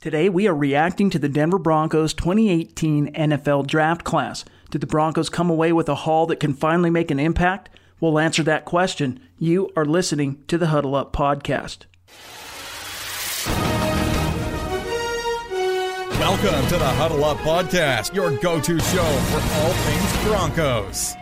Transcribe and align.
Today, 0.00 0.30
we 0.30 0.48
are 0.48 0.54
reacting 0.54 1.10
to 1.10 1.18
the 1.18 1.28
Denver 1.28 1.58
Broncos 1.58 2.14
2018 2.14 3.12
NFL 3.12 3.66
Draft 3.66 4.02
Class. 4.02 4.46
Did 4.70 4.80
the 4.80 4.86
Broncos 4.86 5.28
come 5.28 5.50
away 5.50 5.74
with 5.74 5.90
a 5.90 5.94
haul 5.94 6.24
that 6.28 6.40
can 6.40 6.54
finally 6.54 6.88
make 6.88 7.10
an 7.10 7.20
impact? 7.20 7.68
We'll 8.00 8.18
answer 8.18 8.42
that 8.44 8.64
question. 8.64 9.20
You 9.36 9.68
are 9.76 9.84
listening 9.84 10.42
to 10.48 10.56
the 10.56 10.68
Huddle 10.68 10.94
Up 10.94 11.12
Podcast. 11.12 11.84
Welcome 16.18 16.66
to 16.68 16.78
the 16.78 16.90
Huddle 16.96 17.24
Up 17.26 17.36
Podcast, 17.38 18.14
your 18.14 18.30
go 18.38 18.58
to 18.58 18.78
show 18.78 19.04
for 19.04 19.40
all 19.60 19.72
things 19.72 20.24
Broncos. 20.24 21.14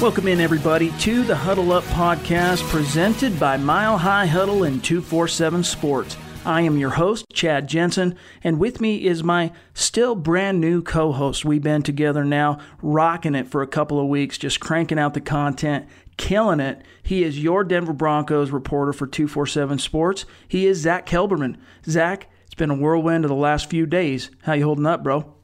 Welcome 0.00 0.28
in, 0.28 0.40
everybody, 0.40 0.92
to 1.00 1.24
the 1.24 1.34
Huddle 1.34 1.72
Up 1.72 1.82
podcast 1.82 2.62
presented 2.68 3.38
by 3.40 3.56
Mile 3.56 3.98
High 3.98 4.26
Huddle 4.26 4.62
and 4.62 4.82
247 4.82 5.64
Sports. 5.64 6.16
I 6.46 6.60
am 6.60 6.78
your 6.78 6.90
host, 6.90 7.24
Chad 7.32 7.66
Jensen, 7.68 8.14
and 8.44 8.60
with 8.60 8.80
me 8.80 9.04
is 9.04 9.24
my 9.24 9.50
still 9.74 10.14
brand 10.14 10.60
new 10.60 10.82
co 10.82 11.10
host. 11.10 11.44
We've 11.44 11.60
been 11.60 11.82
together 11.82 12.24
now, 12.24 12.60
rocking 12.80 13.34
it 13.34 13.48
for 13.48 13.60
a 13.60 13.66
couple 13.66 13.98
of 13.98 14.06
weeks, 14.06 14.38
just 14.38 14.60
cranking 14.60 15.00
out 15.00 15.14
the 15.14 15.20
content, 15.20 15.88
killing 16.16 16.60
it. 16.60 16.80
He 17.02 17.24
is 17.24 17.42
your 17.42 17.64
Denver 17.64 17.92
Broncos 17.92 18.52
reporter 18.52 18.92
for 18.92 19.08
247 19.08 19.80
Sports. 19.80 20.26
He 20.46 20.68
is 20.68 20.78
Zach 20.78 21.06
Kelberman. 21.06 21.56
Zach, 21.84 22.30
it's 22.46 22.54
been 22.54 22.70
a 22.70 22.76
whirlwind 22.76 23.24
of 23.24 23.30
the 23.30 23.34
last 23.34 23.68
few 23.68 23.84
days. 23.84 24.30
How 24.42 24.52
you 24.52 24.62
holding 24.62 24.86
up, 24.86 25.02
bro? 25.02 25.34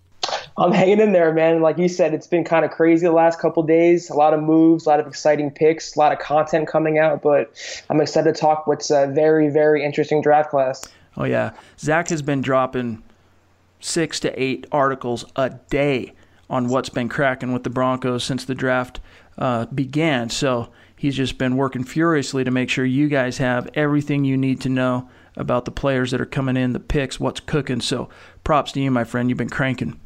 I'm 0.57 0.71
hanging 0.71 1.01
in 1.01 1.13
there, 1.13 1.33
man. 1.33 1.63
Like 1.63 1.79
you 1.79 1.89
said, 1.89 2.15
it's 2.15 2.29
been 2.29 2.45
kind 2.45 2.65
of 2.65 2.71
crazy 2.71 3.07
the 3.07 3.13
last 3.13 3.41
couple 3.41 3.63
days. 3.65 4.09
A 4.09 4.15
lot 4.15 4.35
of 4.35 4.43
moves, 4.43 4.87
a 4.87 4.89
lot 4.89 5.01
of 5.01 5.07
exciting 5.07 5.51
picks, 5.51 5.97
a 5.97 5.99
lot 5.99 6.13
of 6.13 6.21
content 6.21 6.69
coming 6.69 6.99
out. 6.99 7.23
But 7.23 7.53
I'm 7.91 8.01
excited 8.01 8.35
to 8.35 8.41
talk 8.41 8.67
what's 8.67 8.91
a 8.91 9.09
very, 9.09 9.49
very 9.49 9.85
interesting 9.85 10.23
draft 10.23 10.51
class. 10.51 10.87
Oh 11.17 11.25
yeah, 11.25 11.53
Zach 11.79 12.09
has 12.09 12.23
been 12.23 12.41
dropping 12.41 13.03
six 13.81 14.21
to 14.21 14.43
eight 14.43 14.67
articles 14.71 15.25
a 15.37 15.51
day 15.51 16.13
on 16.49 16.69
what's 16.69 16.89
been 16.89 17.09
cracking 17.09 17.53
with 17.53 17.65
the 17.65 17.71
Broncos 17.71 18.23
since 18.23 18.45
the 18.45 18.55
draft 18.55 19.01
uh, 19.39 19.67
began. 19.67 20.31
So 20.31 20.71
he's 20.97 21.17
just 21.17 21.37
been 21.37 21.57
working 21.57 21.83
furiously 21.83 22.45
to 22.45 22.51
make 22.51 22.71
sure 22.71 22.85
you 22.85 23.09
guys 23.09 23.39
have 23.39 23.69
everything 23.75 24.25
you 24.25 24.37
need 24.37 24.61
to 24.61 24.69
know 24.69 25.09
about 25.37 25.65
the 25.65 25.73
players 25.73 26.13
that 26.13 26.21
are 26.21 26.27
coming 26.27 26.57
in, 26.57 26.73
the 26.73 26.81
picks, 26.81 27.19
what's 27.19 27.41
cooking. 27.41 27.81
So 27.81 28.09
props 28.45 28.71
to 28.73 28.81
you, 28.81 28.91
my 28.93 29.03
friend. 29.03 29.29
You've 29.29 29.39
been 29.39 29.51
cranking. 29.51 29.99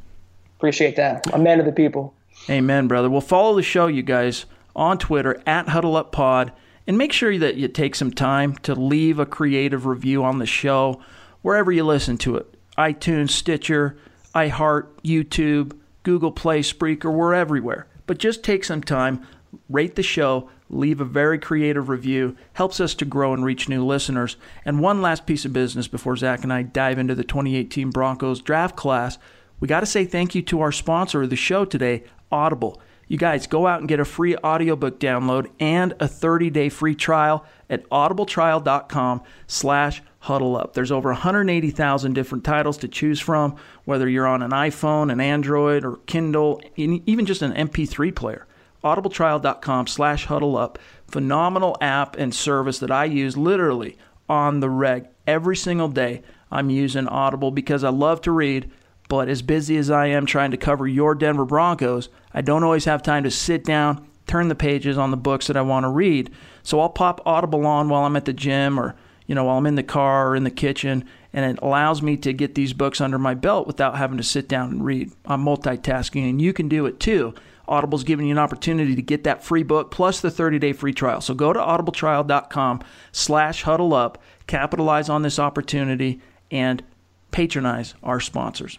Appreciate 0.59 0.97
that. 0.97 1.33
A 1.33 1.39
man 1.39 1.61
of 1.61 1.67
the 1.67 1.73
people. 1.73 2.15
Amen, 2.51 2.89
brother. 2.89 3.09
Well, 3.09 3.21
follow 3.21 3.55
the 3.55 3.63
show, 3.63 3.87
you 3.87 4.03
guys, 4.03 4.45
on 4.75 4.99
Twitter 4.99 5.41
at 5.47 5.67
HuddleUpPod, 5.67 6.51
and 6.87 6.99
make 6.99 7.13
sure 7.13 7.39
that 7.39 7.57
you 7.57 7.69
take 7.69 7.95
some 7.95 8.11
time 8.11 8.57
to 8.57 8.75
leave 8.75 9.19
a 9.19 9.27
creative 9.27 9.87
review 9.87 10.25
on 10.25 10.39
the 10.39 10.47
show 10.47 11.01
wherever 11.43 11.71
you 11.71 11.85
listen 11.85 12.19
to 12.19 12.37
it 12.37 12.55
iTunes, 12.77 13.31
Stitcher, 13.31 13.97
iHeart, 14.35 14.89
YouTube, 15.05 15.77
Google 16.03 16.33
Play, 16.33 16.61
Spreaker, 16.61 17.13
we're 17.13 17.35
everywhere. 17.35 17.87
But 18.07 18.19
just 18.19 18.43
take 18.43 18.65
some 18.65 18.83
time, 18.83 19.27
rate 19.69 19.95
the 19.95 20.03
show, 20.03 20.49
leave 20.71 21.01
a 21.01 21.05
very 21.05 21.39
creative 21.39 21.89
review, 21.89 22.37
helps 22.55 22.81
us 22.81 22.95
to 22.97 23.05
grow 23.05 23.33
and 23.33 23.45
reach 23.45 23.69
new 23.69 23.85
listeners. 23.85 24.37
And 24.65 24.81
one 24.81 25.03
last 25.03 25.27
piece 25.27 25.45
of 25.45 25.53
business 25.53 25.89
before 25.89 26.17
Zach 26.17 26.43
and 26.43 26.53
I 26.53 26.63
dive 26.63 26.99
into 26.99 27.15
the 27.15 27.25
2018 27.25 27.91
Broncos 27.91 28.41
draft 28.41 28.77
class 28.77 29.19
we 29.61 29.69
got 29.69 29.81
to 29.81 29.87
say 29.87 30.05
thank 30.05 30.35
you 30.35 30.43
to 30.43 30.61
our 30.61 30.73
sponsor 30.73 31.23
of 31.23 31.31
the 31.31 31.37
show 31.37 31.65
today, 31.65 32.05
Audible. 32.31 32.81
You 33.09 33.17
guys 33.17 33.47
go 33.47 33.67
out 33.67 33.81
and 33.81 33.89
get 33.89 34.01
a 34.01 34.05
free 34.05 34.37
audiobook 34.37 35.01
download 35.01 35.51
and 35.59 35.93
a 35.93 36.07
30-day 36.07 36.69
free 36.69 36.95
trial 36.95 37.45
at 37.71 37.89
audibletrial.com 37.89 39.23
slash 39.47 40.03
huddle 40.21 40.57
up. 40.57 40.75
There's 40.75 40.93
over 40.93 41.11
180,000 41.11 42.13
different 42.13 42.45
titles 42.45 42.77
to 42.79 42.89
choose 42.89 43.19
from, 43.19 43.57
whether 43.85 44.09
you're 44.09 44.27
on 44.27 44.43
an 44.43 44.51
iPhone, 44.51 45.11
an 45.11 45.21
Android, 45.21 45.85
or 45.85 45.97
Kindle, 46.07 46.61
even 46.77 47.25
just 47.25 47.41
an 47.41 47.53
MP3 47.53 48.15
player. 48.15 48.47
audibletrial.com 48.85 49.87
slash 49.87 50.27
huddle 50.27 50.57
up. 50.57 50.79
Phenomenal 51.07 51.79
app 51.81 52.17
and 52.17 52.35
service 52.35 52.79
that 52.81 52.91
I 52.91 53.07
use 53.07 53.39
literally 53.39 53.97
on 54.29 54.61
the 54.61 54.69
reg 54.69 55.09
every 55.27 55.57
single 55.57 55.89
day. 55.89 56.23
I'm 56.51 56.69
using 56.69 57.09
Audible 57.09 57.51
because 57.51 57.85
I 57.85 57.89
love 57.89 58.21
to 58.23 58.33
read 58.33 58.71
but 59.09 59.29
as 59.29 59.43
busy 59.43 59.77
as 59.77 59.91
I 59.91 60.07
am 60.07 60.27
trying 60.27 60.51
to 60.51 60.57
cover 60.57 60.87
your 60.87 61.15
Denver 61.15 61.45
Broncos, 61.45 62.09
I 62.33 62.43
don't 62.43 62.63
always 62.63 62.85
have 62.85 63.03
time 63.03 63.25
to 63.25 63.31
sit 63.31 63.65
down, 63.65 64.07
turn 64.27 64.49
the 64.49 64.55
pages 64.55 64.99
on 64.99 65.11
the 65.11 65.17
books 65.17 65.47
that 65.47 65.57
I 65.57 65.63
want 65.63 65.85
to 65.85 65.89
read. 65.89 66.31
So 66.63 66.79
I'll 66.81 66.91
pop 66.91 67.23
Audible 67.25 67.67
on 67.67 67.89
while 67.89 68.05
I'm 68.05 68.17
at 68.17 68.27
the 68.27 68.33
gym 68.35 68.79
or, 68.79 68.95
you 69.27 69.35
know, 69.35 69.45
while 69.45 69.59
I'm 69.59 69.67
in 69.67 69.77
the 69.77 69.83
car 69.83 70.29
or 70.29 70.37
in 70.37 70.45
the 70.45 70.51
kitchen, 70.51 71.05
and 71.33 71.45
it 71.45 71.63
allows 71.63 72.03
me 72.03 72.17
to 72.19 72.33
get 72.33 72.55
these 72.55 72.73
books 72.73 73.01
under 73.01 73.19
my 73.19 73.35
belt 73.35 73.67
without 73.67 73.97
having 73.97 74.19
to 74.19 74.23
sit 74.23 74.49
down 74.49 74.71
and 74.71 74.85
read. 74.85 75.11
I'm 75.25 75.45
multitasking, 75.45 76.29
and 76.29 76.41
you 76.41 76.53
can 76.53 76.69
do 76.69 76.87
it 76.87 77.01
too. 77.01 77.35
Audible's 77.67 78.05
giving 78.05 78.27
you 78.27 78.33
an 78.33 78.39
opportunity 78.39 78.95
to 78.95 79.03
get 79.03 79.25
that 79.25 79.45
free 79.45 79.63
book 79.63 79.91
plus 79.91 80.21
the 80.21 80.31
30-day 80.31 80.73
free 80.73 80.95
trial. 80.95 81.21
So 81.21 81.35
go 81.35 81.53
to 81.53 81.59
audibletrial.com 81.59 82.83
slash 83.13 83.63
huddle 83.63 83.93
up, 83.93 84.23
capitalize 84.47 85.11
on 85.11 85.23
this 85.23 85.39
opportunity, 85.39 86.21
and 86.51 86.83
patronize 87.31 87.95
our 88.03 88.21
sponsors. 88.21 88.79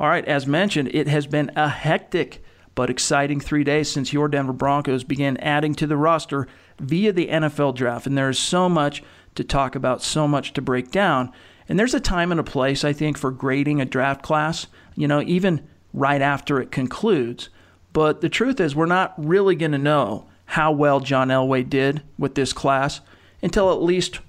All 0.00 0.08
right, 0.08 0.24
as 0.24 0.46
mentioned, 0.46 0.90
it 0.92 1.08
has 1.08 1.26
been 1.26 1.50
a 1.56 1.68
hectic 1.68 2.42
but 2.76 2.90
exciting 2.90 3.40
three 3.40 3.64
days 3.64 3.90
since 3.90 4.12
your 4.12 4.28
Denver 4.28 4.52
Broncos 4.52 5.02
began 5.02 5.36
adding 5.38 5.74
to 5.74 5.86
the 5.86 5.96
roster 5.96 6.46
via 6.78 7.12
the 7.12 7.26
NFL 7.26 7.74
draft. 7.74 8.06
And 8.06 8.16
there's 8.16 8.38
so 8.38 8.68
much 8.68 9.02
to 9.34 9.42
talk 9.42 9.74
about, 9.74 10.00
so 10.00 10.28
much 10.28 10.52
to 10.52 10.62
break 10.62 10.92
down. 10.92 11.32
And 11.68 11.76
there's 11.76 11.94
a 11.94 12.00
time 12.00 12.30
and 12.30 12.38
a 12.38 12.44
place, 12.44 12.84
I 12.84 12.92
think, 12.92 13.18
for 13.18 13.32
grading 13.32 13.80
a 13.80 13.84
draft 13.84 14.22
class, 14.22 14.68
you 14.94 15.08
know, 15.08 15.20
even 15.22 15.66
right 15.92 16.22
after 16.22 16.60
it 16.60 16.70
concludes. 16.70 17.48
But 17.92 18.20
the 18.20 18.28
truth 18.28 18.60
is, 18.60 18.76
we're 18.76 18.86
not 18.86 19.14
really 19.16 19.56
going 19.56 19.72
to 19.72 19.78
know 19.78 20.28
how 20.44 20.70
well 20.70 21.00
John 21.00 21.28
Elway 21.28 21.68
did 21.68 22.02
with 22.16 22.36
this 22.36 22.52
class 22.52 23.00
until 23.42 23.72
at 23.72 23.82
least 23.82 24.20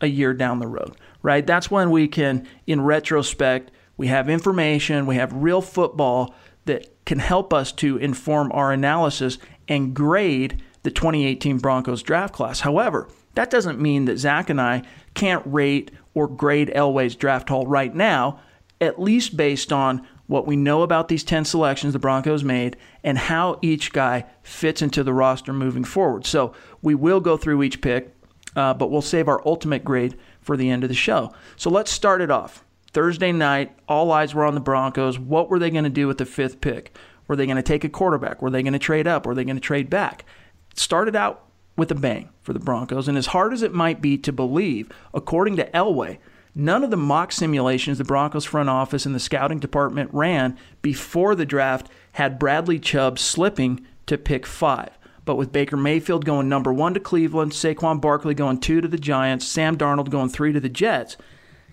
a 0.00 0.06
year 0.06 0.32
down 0.32 0.60
the 0.60 0.68
road, 0.68 0.96
right? 1.22 1.44
That's 1.44 1.70
when 1.72 1.90
we 1.90 2.06
can, 2.06 2.46
in 2.68 2.82
retrospect, 2.82 3.72
we 3.96 4.08
have 4.08 4.28
information, 4.28 5.06
we 5.06 5.16
have 5.16 5.32
real 5.32 5.60
football 5.60 6.34
that 6.66 7.04
can 7.06 7.18
help 7.18 7.52
us 7.52 7.72
to 7.72 7.96
inform 7.96 8.50
our 8.52 8.72
analysis 8.72 9.38
and 9.68 9.94
grade 9.94 10.62
the 10.82 10.90
2018 10.90 11.58
Broncos 11.58 12.02
draft 12.02 12.34
class. 12.34 12.60
However, 12.60 13.08
that 13.34 13.50
doesn't 13.50 13.80
mean 13.80 14.04
that 14.06 14.18
Zach 14.18 14.50
and 14.50 14.60
I 14.60 14.82
can't 15.14 15.42
rate 15.46 15.90
or 16.14 16.28
grade 16.28 16.72
Elway's 16.74 17.16
draft 17.16 17.48
haul 17.48 17.66
right 17.66 17.94
now, 17.94 18.40
at 18.80 19.00
least 19.00 19.36
based 19.36 19.72
on 19.72 20.06
what 20.26 20.46
we 20.46 20.56
know 20.56 20.82
about 20.82 21.08
these 21.08 21.24
10 21.24 21.44
selections 21.44 21.92
the 21.92 21.98
Broncos 21.98 22.42
made 22.42 22.76
and 23.04 23.16
how 23.16 23.58
each 23.62 23.92
guy 23.92 24.24
fits 24.42 24.82
into 24.82 25.04
the 25.04 25.12
roster 25.12 25.52
moving 25.52 25.84
forward. 25.84 26.26
So 26.26 26.52
we 26.82 26.94
will 26.94 27.20
go 27.20 27.36
through 27.36 27.62
each 27.62 27.80
pick, 27.80 28.14
uh, 28.56 28.74
but 28.74 28.90
we'll 28.90 29.02
save 29.02 29.28
our 29.28 29.40
ultimate 29.46 29.84
grade 29.84 30.18
for 30.40 30.56
the 30.56 30.70
end 30.70 30.82
of 30.82 30.88
the 30.88 30.94
show. 30.94 31.32
So 31.56 31.70
let's 31.70 31.90
start 31.90 32.20
it 32.20 32.30
off. 32.30 32.64
Thursday 32.96 33.30
night, 33.30 33.76
all 33.86 34.10
eyes 34.10 34.34
were 34.34 34.46
on 34.46 34.54
the 34.54 34.60
Broncos. 34.60 35.18
What 35.18 35.50
were 35.50 35.58
they 35.58 35.68
going 35.68 35.84
to 35.84 35.90
do 35.90 36.06
with 36.06 36.16
the 36.16 36.24
fifth 36.24 36.62
pick? 36.62 36.96
Were 37.28 37.36
they 37.36 37.44
going 37.44 37.58
to 37.58 37.62
take 37.62 37.84
a 37.84 37.90
quarterback? 37.90 38.40
Were 38.40 38.48
they 38.48 38.62
going 38.62 38.72
to 38.72 38.78
trade 38.78 39.06
up? 39.06 39.26
Were 39.26 39.34
they 39.34 39.44
going 39.44 39.58
to 39.58 39.60
trade 39.60 39.90
back? 39.90 40.24
It 40.70 40.78
started 40.78 41.14
out 41.14 41.44
with 41.76 41.90
a 41.90 41.94
bang 41.94 42.30
for 42.40 42.54
the 42.54 42.58
Broncos. 42.58 43.06
And 43.06 43.18
as 43.18 43.26
hard 43.26 43.52
as 43.52 43.60
it 43.60 43.74
might 43.74 44.00
be 44.00 44.16
to 44.16 44.32
believe, 44.32 44.88
according 45.12 45.56
to 45.56 45.70
Elway, 45.72 46.16
None 46.58 46.82
of 46.82 46.90
the 46.90 46.96
mock 46.96 47.32
simulations 47.32 47.98
the 47.98 48.04
Broncos 48.04 48.46
front 48.46 48.70
office 48.70 49.04
and 49.04 49.14
the 49.14 49.20
scouting 49.20 49.58
department 49.58 50.08
ran 50.14 50.56
before 50.80 51.34
the 51.34 51.44
draft 51.44 51.90
had 52.12 52.38
Bradley 52.38 52.78
Chubb 52.78 53.18
slipping 53.18 53.86
to 54.06 54.16
pick 54.16 54.46
five. 54.46 54.98
But 55.26 55.36
with 55.36 55.52
Baker 55.52 55.76
Mayfield 55.76 56.24
going 56.24 56.48
number 56.48 56.72
one 56.72 56.94
to 56.94 57.00
Cleveland, 57.00 57.52
Saquon 57.52 58.00
Barkley 58.00 58.32
going 58.32 58.58
two 58.58 58.80
to 58.80 58.88
the 58.88 58.96
Giants, 58.96 59.46
Sam 59.46 59.76
Darnold 59.76 60.08
going 60.08 60.30
three 60.30 60.54
to 60.54 60.60
the 60.60 60.70
Jets, 60.70 61.18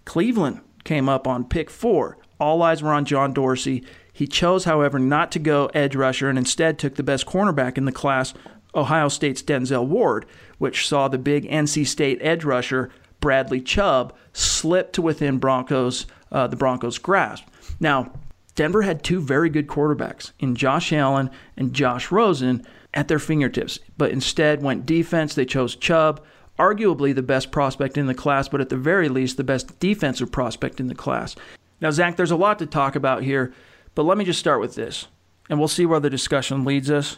Cleveland 0.03 0.59
came 0.83 1.09
up 1.09 1.27
on 1.27 1.45
pick 1.45 1.69
four. 1.69 2.17
All 2.39 2.61
eyes 2.61 2.81
were 2.83 2.91
on 2.91 3.05
John 3.05 3.33
Dorsey. 3.33 3.83
He 4.11 4.27
chose, 4.27 4.65
however, 4.65 4.99
not 4.99 5.31
to 5.31 5.39
go 5.39 5.67
edge 5.73 5.95
rusher 5.95 6.29
and 6.29 6.37
instead 6.37 6.77
took 6.77 6.95
the 6.95 7.03
best 7.03 7.25
cornerback 7.25 7.77
in 7.77 7.85
the 7.85 7.91
class, 7.91 8.33
Ohio 8.75 9.07
State's 9.07 9.41
Denzel 9.41 9.87
Ward, 9.87 10.25
which 10.57 10.87
saw 10.87 11.07
the 11.07 11.17
big 11.17 11.45
NC 11.45 11.87
State 11.87 12.19
edge 12.21 12.43
rusher 12.43 12.89
Bradley 13.19 13.61
Chubb 13.61 14.13
slip 14.33 14.91
to 14.93 15.01
within 15.01 15.37
Broncos 15.37 16.05
uh, 16.31 16.47
the 16.47 16.55
Broncos' 16.55 16.97
grasp. 16.97 17.45
Now, 17.79 18.11
Denver 18.55 18.81
had 18.81 19.03
two 19.03 19.21
very 19.21 19.49
good 19.49 19.67
quarterbacks 19.67 20.31
in 20.39 20.55
Josh 20.55 20.91
Allen 20.91 21.29
and 21.55 21.73
Josh 21.73 22.11
Rosen 22.11 22.65
at 22.93 23.07
their 23.07 23.19
fingertips, 23.19 23.79
but 23.97 24.11
instead 24.11 24.61
went 24.61 24.85
defense. 24.85 25.33
They 25.33 25.45
chose 25.45 25.75
Chubb, 25.75 26.23
arguably 26.57 27.13
the 27.13 27.23
best 27.23 27.51
prospect 27.51 27.97
in 27.97 28.05
the 28.05 28.13
class, 28.13 28.47
but 28.47 28.61
at 28.61 28.69
the 28.69 28.77
very 28.77 29.09
least, 29.09 29.37
the 29.37 29.43
best 29.43 29.79
defensive 29.79 30.31
prospect 30.31 30.79
in 30.79 30.87
the 30.87 30.95
class. 30.95 31.35
Now, 31.81 31.91
Zach, 31.91 32.15
there's 32.15 32.31
a 32.31 32.35
lot 32.35 32.59
to 32.59 32.65
talk 32.65 32.95
about 32.95 33.23
here, 33.23 33.53
but 33.95 34.03
let 34.03 34.17
me 34.17 34.25
just 34.25 34.39
start 34.39 34.61
with 34.61 34.75
this, 34.75 35.07
and 35.49 35.59
we'll 35.59 35.67
see 35.67 35.85
where 35.85 35.99
the 35.99 36.09
discussion 36.09 36.63
leads 36.63 36.89
us. 36.89 37.17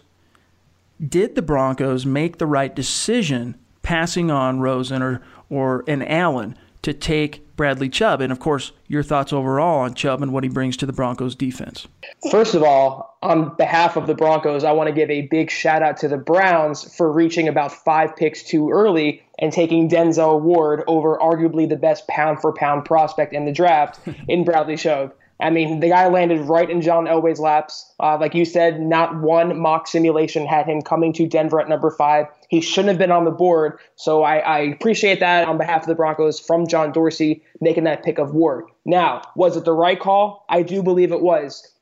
Did 1.06 1.36
the 1.36 1.42
Broncos 1.42 2.06
make 2.06 2.38
the 2.38 2.48
right 2.48 2.74
decision 2.74 3.58
passing 3.82 4.32
on 4.32 4.62
Rosen 4.62 5.02
or, 5.02 5.22
or 5.50 5.84
an 5.88 6.02
Allen 6.02 6.58
to 6.86 6.94
take 6.94 7.56
Bradley 7.56 7.90
Chubb? 7.90 8.22
And 8.22 8.32
of 8.32 8.40
course, 8.40 8.72
your 8.88 9.02
thoughts 9.02 9.34
overall 9.34 9.80
on 9.80 9.96
Chubb 9.96 10.22
and 10.22 10.32
what 10.32 10.44
he 10.44 10.50
brings 10.50 10.78
to 10.78 10.86
the 10.86 10.94
Broncos 10.94 11.36
defense. 11.36 11.88
First 12.30 12.54
of 12.54 12.62
all, 12.62 13.18
on 13.24 13.56
behalf 13.56 13.98
of 13.98 14.06
the 14.06 14.14
Broncos, 14.14 14.64
I 14.64 14.72
want 14.72 14.88
to 14.88 14.94
give 14.94 15.10
a 15.10 15.24
big 15.24 15.50
shout 15.50 15.82
out 15.82 15.98
to 15.98 16.08
the 16.08 16.18
Browns 16.18 16.96
for 16.96 17.12
reaching 17.12 17.48
about 17.48 17.72
five 17.72 18.16
picks 18.16 18.44
too 18.44 18.70
early 18.70 19.24
and 19.40 19.52
taking 19.52 19.90
Denzel 19.90 20.40
Ward 20.42 20.84
over 20.88 21.18
arguably 21.18 21.68
the 21.68 21.76
best 21.76 22.08
pound 22.08 22.40
for 22.40 22.54
pound 22.54 22.86
prospect 22.86 23.34
in 23.34 23.46
the 23.46 23.52
draft 23.52 24.00
in 24.28 24.44
Bradley 24.44 24.78
Chubb. 24.78 25.14
I 25.40 25.50
mean, 25.50 25.82
the 25.82 25.90
guy 25.90 26.08
landed 26.08 26.42
right 26.42 26.70
in 26.70 26.82
John 26.82 27.06
Elway's 27.06 27.40
laps. 27.40 27.94
Uh, 28.00 28.18
like 28.18 28.34
you 28.34 28.46
said, 28.46 28.80
not 28.80 29.22
one 29.22 29.60
mock 29.60 29.88
simulation 29.88 30.46
had 30.46 30.66
him 30.66 30.82
coming 30.82 31.12
to 31.14 31.28
Denver 31.28 31.60
at 31.60 31.68
number 31.68 31.92
five. 31.92 32.28
He 32.50 32.62
shouldn't 32.62 32.90
have 32.90 32.98
been 32.98 33.12
on 33.12 33.26
the 33.26 33.32
board. 33.32 33.78
So 33.96 34.24
I, 34.24 34.38
I 34.38 34.60
appreciate 34.60 35.20
that 35.20 35.48
on 35.48 35.58
behalf 35.58 35.82
of 35.82 35.88
the 35.88 35.96
Broncos 35.96 36.40
from 36.40 36.68
John 36.68 36.94
Dorsey 36.94 37.44
making 37.60 37.84
that 37.84 38.04
pick 38.04 38.18
of 38.18 38.34
Ward. 38.34 38.66
Now, 38.86 39.24
was 39.36 39.58
it 39.58 39.66
the 39.66 39.74
right 39.74 40.00
call? 40.00 40.46
I 40.48 40.62
do 40.62 40.82
believe 40.82 41.12
it 41.12 41.22
was 41.22 41.76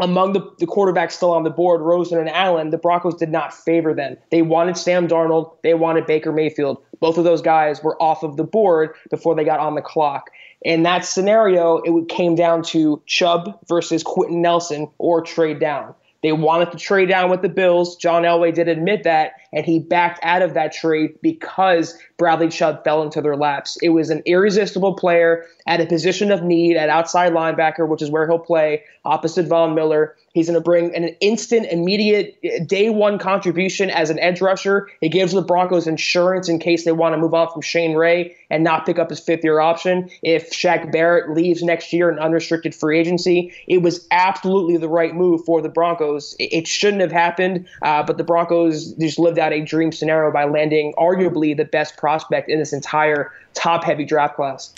among 0.00 0.32
the, 0.32 0.40
the 0.58 0.66
quarterbacks 0.66 1.12
still 1.12 1.32
on 1.32 1.44
the 1.44 1.50
board, 1.50 1.80
Rosen 1.80 2.18
and 2.18 2.28
Allen, 2.28 2.70
the 2.70 2.78
Broncos 2.78 3.14
did 3.14 3.30
not 3.30 3.52
favor 3.52 3.92
them. 3.94 4.16
They 4.30 4.42
wanted 4.42 4.76
Sam 4.76 5.06
Darnold, 5.06 5.56
they 5.62 5.74
wanted 5.74 6.06
Baker 6.06 6.32
Mayfield. 6.32 6.82
Both 7.00 7.18
of 7.18 7.24
those 7.24 7.42
guys 7.42 7.82
were 7.82 8.00
off 8.02 8.22
of 8.22 8.36
the 8.36 8.44
board 8.44 8.94
before 9.10 9.34
they 9.34 9.44
got 9.44 9.60
on 9.60 9.74
the 9.74 9.82
clock. 9.82 10.30
In 10.62 10.82
that 10.82 11.04
scenario, 11.04 11.78
it 11.78 11.90
would 11.90 12.08
came 12.08 12.34
down 12.34 12.62
to 12.64 13.02
Chubb 13.06 13.58
versus 13.66 14.02
Quenton 14.02 14.42
Nelson 14.42 14.88
or 14.98 15.22
trade 15.22 15.58
down. 15.58 15.94
They 16.22 16.32
wanted 16.32 16.70
to 16.72 16.76
trade 16.76 17.08
down 17.08 17.30
with 17.30 17.40
the 17.40 17.48
Bills. 17.48 17.96
John 17.96 18.24
Elway 18.24 18.52
did 18.52 18.68
admit 18.68 19.04
that, 19.04 19.32
and 19.54 19.64
he 19.64 19.78
backed 19.78 20.20
out 20.22 20.42
of 20.42 20.52
that 20.52 20.72
trade 20.72 21.14
because 21.22 21.98
Bradley 22.18 22.48
Chubb 22.48 22.84
fell 22.84 23.02
into 23.02 23.22
their 23.22 23.36
laps. 23.36 23.78
It 23.82 23.90
was 23.90 24.10
an 24.10 24.22
irresistible 24.26 24.94
player 24.94 25.46
at 25.66 25.80
a 25.80 25.86
position 25.86 26.30
of 26.30 26.42
need 26.42 26.76
at 26.76 26.90
outside 26.90 27.32
linebacker, 27.32 27.88
which 27.88 28.02
is 28.02 28.10
where 28.10 28.28
he'll 28.28 28.38
play 28.38 28.84
opposite 29.06 29.46
Von 29.46 29.74
Miller. 29.74 30.14
He's 30.32 30.46
going 30.46 30.54
to 30.54 30.60
bring 30.60 30.94
an 30.94 31.08
instant, 31.20 31.66
immediate, 31.66 32.40
day 32.68 32.88
one 32.88 33.18
contribution 33.18 33.90
as 33.90 34.10
an 34.10 34.18
edge 34.20 34.40
rusher. 34.40 34.88
It 35.00 35.08
gives 35.08 35.32
the 35.32 35.42
Broncos 35.42 35.88
insurance 35.88 36.48
in 36.48 36.60
case 36.60 36.84
they 36.84 36.92
want 36.92 37.14
to 37.14 37.18
move 37.18 37.34
on 37.34 37.50
from 37.50 37.62
Shane 37.62 37.96
Ray 37.96 38.36
and 38.48 38.62
not 38.62 38.86
pick 38.86 39.00
up 39.00 39.10
his 39.10 39.18
fifth 39.18 39.42
year 39.42 39.58
option. 39.58 40.08
If 40.22 40.52
Shaq 40.52 40.92
Barrett 40.92 41.30
leaves 41.30 41.64
next 41.64 41.92
year 41.92 42.08
in 42.10 42.20
unrestricted 42.20 42.76
free 42.76 43.00
agency, 43.00 43.52
it 43.66 43.82
was 43.82 44.06
absolutely 44.12 44.76
the 44.76 44.88
right 44.88 45.16
move 45.16 45.44
for 45.44 45.60
the 45.60 45.68
Broncos. 45.68 46.36
It 46.38 46.68
shouldn't 46.68 47.02
have 47.02 47.12
happened, 47.12 47.66
uh, 47.82 48.04
but 48.04 48.16
the 48.16 48.24
Broncos 48.24 48.92
just 48.94 49.18
lived 49.18 49.38
out 49.40 49.52
a 49.52 49.64
dream 49.64 49.90
scenario 49.90 50.32
by 50.32 50.44
landing 50.44 50.94
arguably 50.96 51.56
the 51.56 51.64
best 51.64 51.96
prospect 51.96 52.48
in 52.48 52.60
this 52.60 52.72
entire 52.72 53.32
top 53.54 53.82
heavy 53.82 54.04
draft 54.04 54.36
class. 54.36 54.72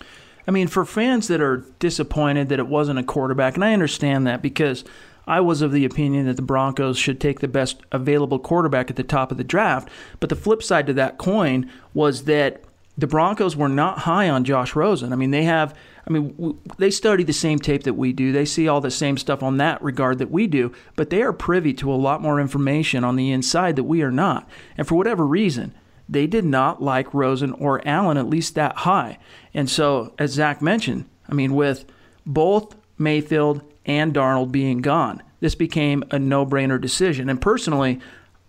I 0.49 0.51
mean, 0.51 0.67
for 0.67 0.85
fans 0.85 1.29
that 1.29 1.41
are 1.41 1.59
disappointed 1.79 2.49
that 2.49 2.59
it 2.59 2.67
wasn't 2.67 2.99
a 2.99 3.03
quarterback, 3.03 3.55
and 3.55 3.65
I 3.65 3.73
understand 3.73 4.27
that 4.27 4.43
because 4.43 4.85
I 5.27 5.41
was 5.41 5.63
of 5.63 5.73
the 5.73 5.85
opinion 5.85 6.27
that 6.27 6.37
the 6.37 6.43
Broncos 6.43 6.99
should 6.99 7.21
take 7.21 7.41
the 7.41 7.49
best 7.49 7.81
available 7.93 8.39
quarterback 8.39 8.91
at 8.91 8.97
the 8.97 9.05
top 9.05 9.31
of 9.31 9.39
the 9.39 9.45
draft. 9.45 9.89
But 10.21 10.29
the 10.29 10.37
flip 10.37 10.63
side 10.63 10.87
to 10.89 10.93
that 10.95 11.19
coin 11.19 11.71
was 11.95 12.25
that 12.25 12.63
the 12.99 13.07
Broncos 13.07 13.57
were 13.57 13.69
not 13.69 14.01
high 14.01 14.29
on 14.29 14.45
Josh 14.45 14.77
Rosen. 14.77 15.13
I 15.13 15.17
mean, 15.17 15.31
they 15.31 15.45
have, 15.45 15.77
I 16.07 16.11
mean, 16.11 16.59
they 16.79 16.91
study 16.91 17.25
the 17.25 17.33
same 17.33 17.59
tape 17.59 17.85
that 17.85 17.95
we 17.95 18.13
do. 18.13 18.33
They 18.33 18.45
see 18.45 18.69
all 18.69 18.81
the 18.81 18.91
same 18.91 19.17
stuff 19.17 19.43
on 19.43 19.57
that 19.59 19.83
regard 19.83 20.19
that 20.19 20.31
we 20.31 20.47
do, 20.47 20.73
but 20.97 21.11
they 21.11 21.23
are 21.23 21.33
privy 21.33 21.73
to 21.75 21.93
a 21.93 21.95
lot 21.95 22.21
more 22.21 22.41
information 22.41 23.05
on 23.05 23.17
the 23.17 23.31
inside 23.31 23.77
that 23.77 23.85
we 23.85 24.03
are 24.03 24.11
not. 24.11 24.49
And 24.77 24.87
for 24.87 24.97
whatever 24.97 25.27
reason, 25.27 25.73
they 26.09 26.27
did 26.27 26.45
not 26.45 26.83
like 26.83 27.15
Rosen 27.15 27.53
or 27.53 27.87
Allen, 27.89 28.19
at 28.19 28.29
least 28.29 28.55
that 28.57 28.79
high. 28.79 29.19
And 29.55 29.71
so, 29.71 30.13
as 30.19 30.33
Zach 30.33 30.61
mentioned, 30.61 31.07
I 31.29 31.35
mean, 31.35 31.55
with 31.55 31.87
both 32.27 32.77
Mayfield 32.99 33.63
and 33.85 34.15
Darnold 34.15 34.53
being 34.53 34.79
gone. 34.79 35.23
This 35.41 35.55
became 35.55 36.05
a 36.11 36.19
no 36.19 36.47
brainer 36.47 36.81
decision. 36.81 37.29
And 37.29 37.41
personally, 37.41 38.01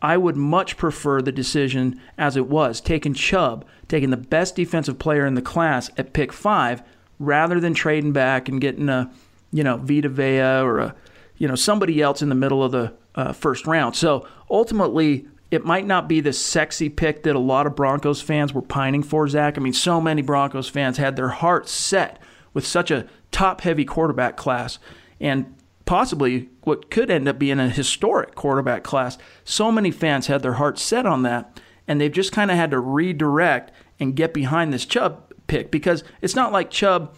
I 0.02 0.18
would 0.18 0.36
much 0.36 0.78
prefer 0.78 1.22
the 1.22 1.32
decision 1.32 2.00
as 2.18 2.36
it 2.36 2.48
was, 2.48 2.82
taking 2.82 3.14
Chubb, 3.14 3.66
taking 3.88 4.10
the 4.10 4.18
best 4.18 4.56
defensive 4.56 5.00
player 5.00 5.26
in 5.26 5.36
the 5.36 5.42
class 5.42 5.90
at 5.98 6.14
pick 6.14 6.34
five, 6.34 6.84
rather 7.20 7.60
than 7.60 7.74
trading 7.74 8.12
back 8.12 8.50
and 8.50 8.60
getting 8.60 8.90
a, 8.90 9.10
you 9.52 9.64
know, 9.64 9.78
Vita 9.78 10.10
Vea 10.10 10.62
or 10.62 10.80
a, 10.80 10.96
you 11.38 11.48
know, 11.48 11.56
somebody 11.56 12.02
else 12.02 12.22
in 12.22 12.30
the 12.30 12.36
middle 12.36 12.64
of 12.64 12.72
the 12.72 12.94
uh, 13.16 13.32
first 13.32 13.66
round. 13.66 13.96
So 13.96 14.28
ultimately, 14.50 15.26
it 15.52 15.64
might 15.64 15.86
not 15.86 16.08
be 16.08 16.20
the 16.20 16.34
sexy 16.34 16.90
pick 16.90 17.24
that 17.24 17.36
a 17.36 17.40
lot 17.40 17.68
of 17.68 17.76
Broncos 17.76 18.22
fans 18.22 18.54
were 18.54 18.62
pining 18.62 19.04
for, 19.04 19.28
Zach. 19.28 19.58
I 19.58 19.62
mean, 19.62 19.74
so 19.74 20.02
many 20.02 20.22
Broncos 20.22 20.68
fans 20.68 20.98
had 20.98 21.16
their 21.16 21.30
hearts 21.30 21.72
set 21.72 22.22
with 22.54 22.66
such 22.66 22.92
a 22.92 23.08
top 23.32 23.62
heavy 23.62 23.86
quarterback 23.86 24.36
class 24.36 24.80
and 25.24 25.56
possibly 25.86 26.50
what 26.64 26.92
could 26.92 27.10
end 27.10 27.28
up 27.28 27.40
being 27.40 27.60
a 27.60 27.70
historic 27.70 28.36
quarterback 28.36 28.84
class. 28.84 29.18
So 29.44 29.72
many 29.72 29.90
fans 29.90 30.28
had 30.28 30.44
their 30.44 30.54
hearts 30.54 30.84
set 30.84 31.06
on 31.06 31.24
that, 31.24 31.60
and 31.88 32.00
they've 32.00 32.12
just 32.12 32.34
kind 32.34 32.52
of 32.52 32.58
had 32.58 32.72
to 32.72 32.80
redirect 32.80 33.72
and 34.00 34.16
get 34.16 34.34
behind 34.34 34.74
this 34.74 34.86
Chubb 34.86 35.34
pick 35.48 35.72
because 35.72 36.04
it's 36.22 36.36
not 36.36 36.52
like 36.52 36.70
Chubb 36.70 37.16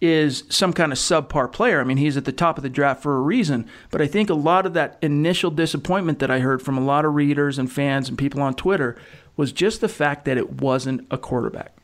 is 0.00 0.44
some 0.48 0.72
kind 0.72 0.92
of 0.92 0.98
subpar 0.98 1.52
player. 1.52 1.80
I 1.80 1.84
mean, 1.84 1.96
he's 1.96 2.16
at 2.16 2.24
the 2.24 2.32
top 2.32 2.56
of 2.56 2.62
the 2.62 2.70
draft 2.70 3.02
for 3.02 3.16
a 3.16 3.20
reason. 3.20 3.68
But 3.90 4.00
I 4.00 4.06
think 4.06 4.30
a 4.30 4.34
lot 4.34 4.64
of 4.64 4.74
that 4.74 4.96
initial 5.02 5.50
disappointment 5.50 6.20
that 6.20 6.30
I 6.30 6.38
heard 6.38 6.62
from 6.62 6.78
a 6.78 6.84
lot 6.84 7.04
of 7.04 7.14
readers 7.14 7.58
and 7.58 7.70
fans 7.70 8.08
and 8.08 8.16
people 8.16 8.40
on 8.40 8.54
Twitter 8.54 8.96
was 9.36 9.50
just 9.50 9.80
the 9.80 9.88
fact 9.88 10.24
that 10.24 10.38
it 10.38 10.60
wasn't 10.60 11.04
a 11.10 11.18
quarterback. 11.18 11.77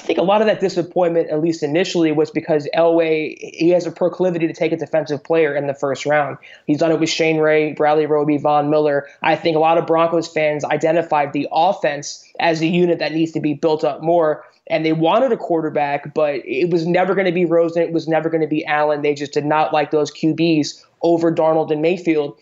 I 0.00 0.02
think 0.02 0.18
a 0.18 0.22
lot 0.22 0.40
of 0.40 0.46
that 0.46 0.60
disappointment, 0.60 1.28
at 1.28 1.42
least 1.42 1.62
initially, 1.62 2.10
was 2.10 2.30
because 2.30 2.66
Elway 2.74 3.36
he 3.38 3.68
has 3.68 3.86
a 3.86 3.92
proclivity 3.92 4.46
to 4.46 4.54
take 4.54 4.72
a 4.72 4.76
defensive 4.78 5.22
player 5.22 5.54
in 5.54 5.66
the 5.66 5.74
first 5.74 6.06
round. 6.06 6.38
He's 6.66 6.78
done 6.78 6.90
it 6.90 6.98
with 6.98 7.10
Shane 7.10 7.36
Ray, 7.36 7.74
Bradley 7.74 8.06
Roby, 8.06 8.38
Von 8.38 8.70
Miller. 8.70 9.06
I 9.22 9.36
think 9.36 9.56
a 9.56 9.60
lot 9.60 9.76
of 9.76 9.86
Broncos 9.86 10.26
fans 10.26 10.64
identified 10.64 11.34
the 11.34 11.46
offense 11.52 12.24
as 12.40 12.62
a 12.62 12.66
unit 12.66 12.98
that 12.98 13.12
needs 13.12 13.32
to 13.32 13.40
be 13.40 13.52
built 13.52 13.84
up 13.84 14.02
more. 14.02 14.42
And 14.68 14.86
they 14.86 14.94
wanted 14.94 15.32
a 15.32 15.36
quarterback, 15.36 16.14
but 16.14 16.36
it 16.46 16.70
was 16.70 16.86
never 16.86 17.14
going 17.14 17.26
to 17.26 17.32
be 17.32 17.44
Rosen. 17.44 17.82
It 17.82 17.92
was 17.92 18.08
never 18.08 18.30
going 18.30 18.40
to 18.40 18.46
be 18.46 18.64
Allen. 18.64 19.02
They 19.02 19.12
just 19.12 19.32
did 19.32 19.44
not 19.44 19.74
like 19.74 19.90
those 19.90 20.10
QBs 20.10 20.82
over 21.02 21.30
Darnold 21.30 21.70
and 21.70 21.82
Mayfield. 21.82 22.38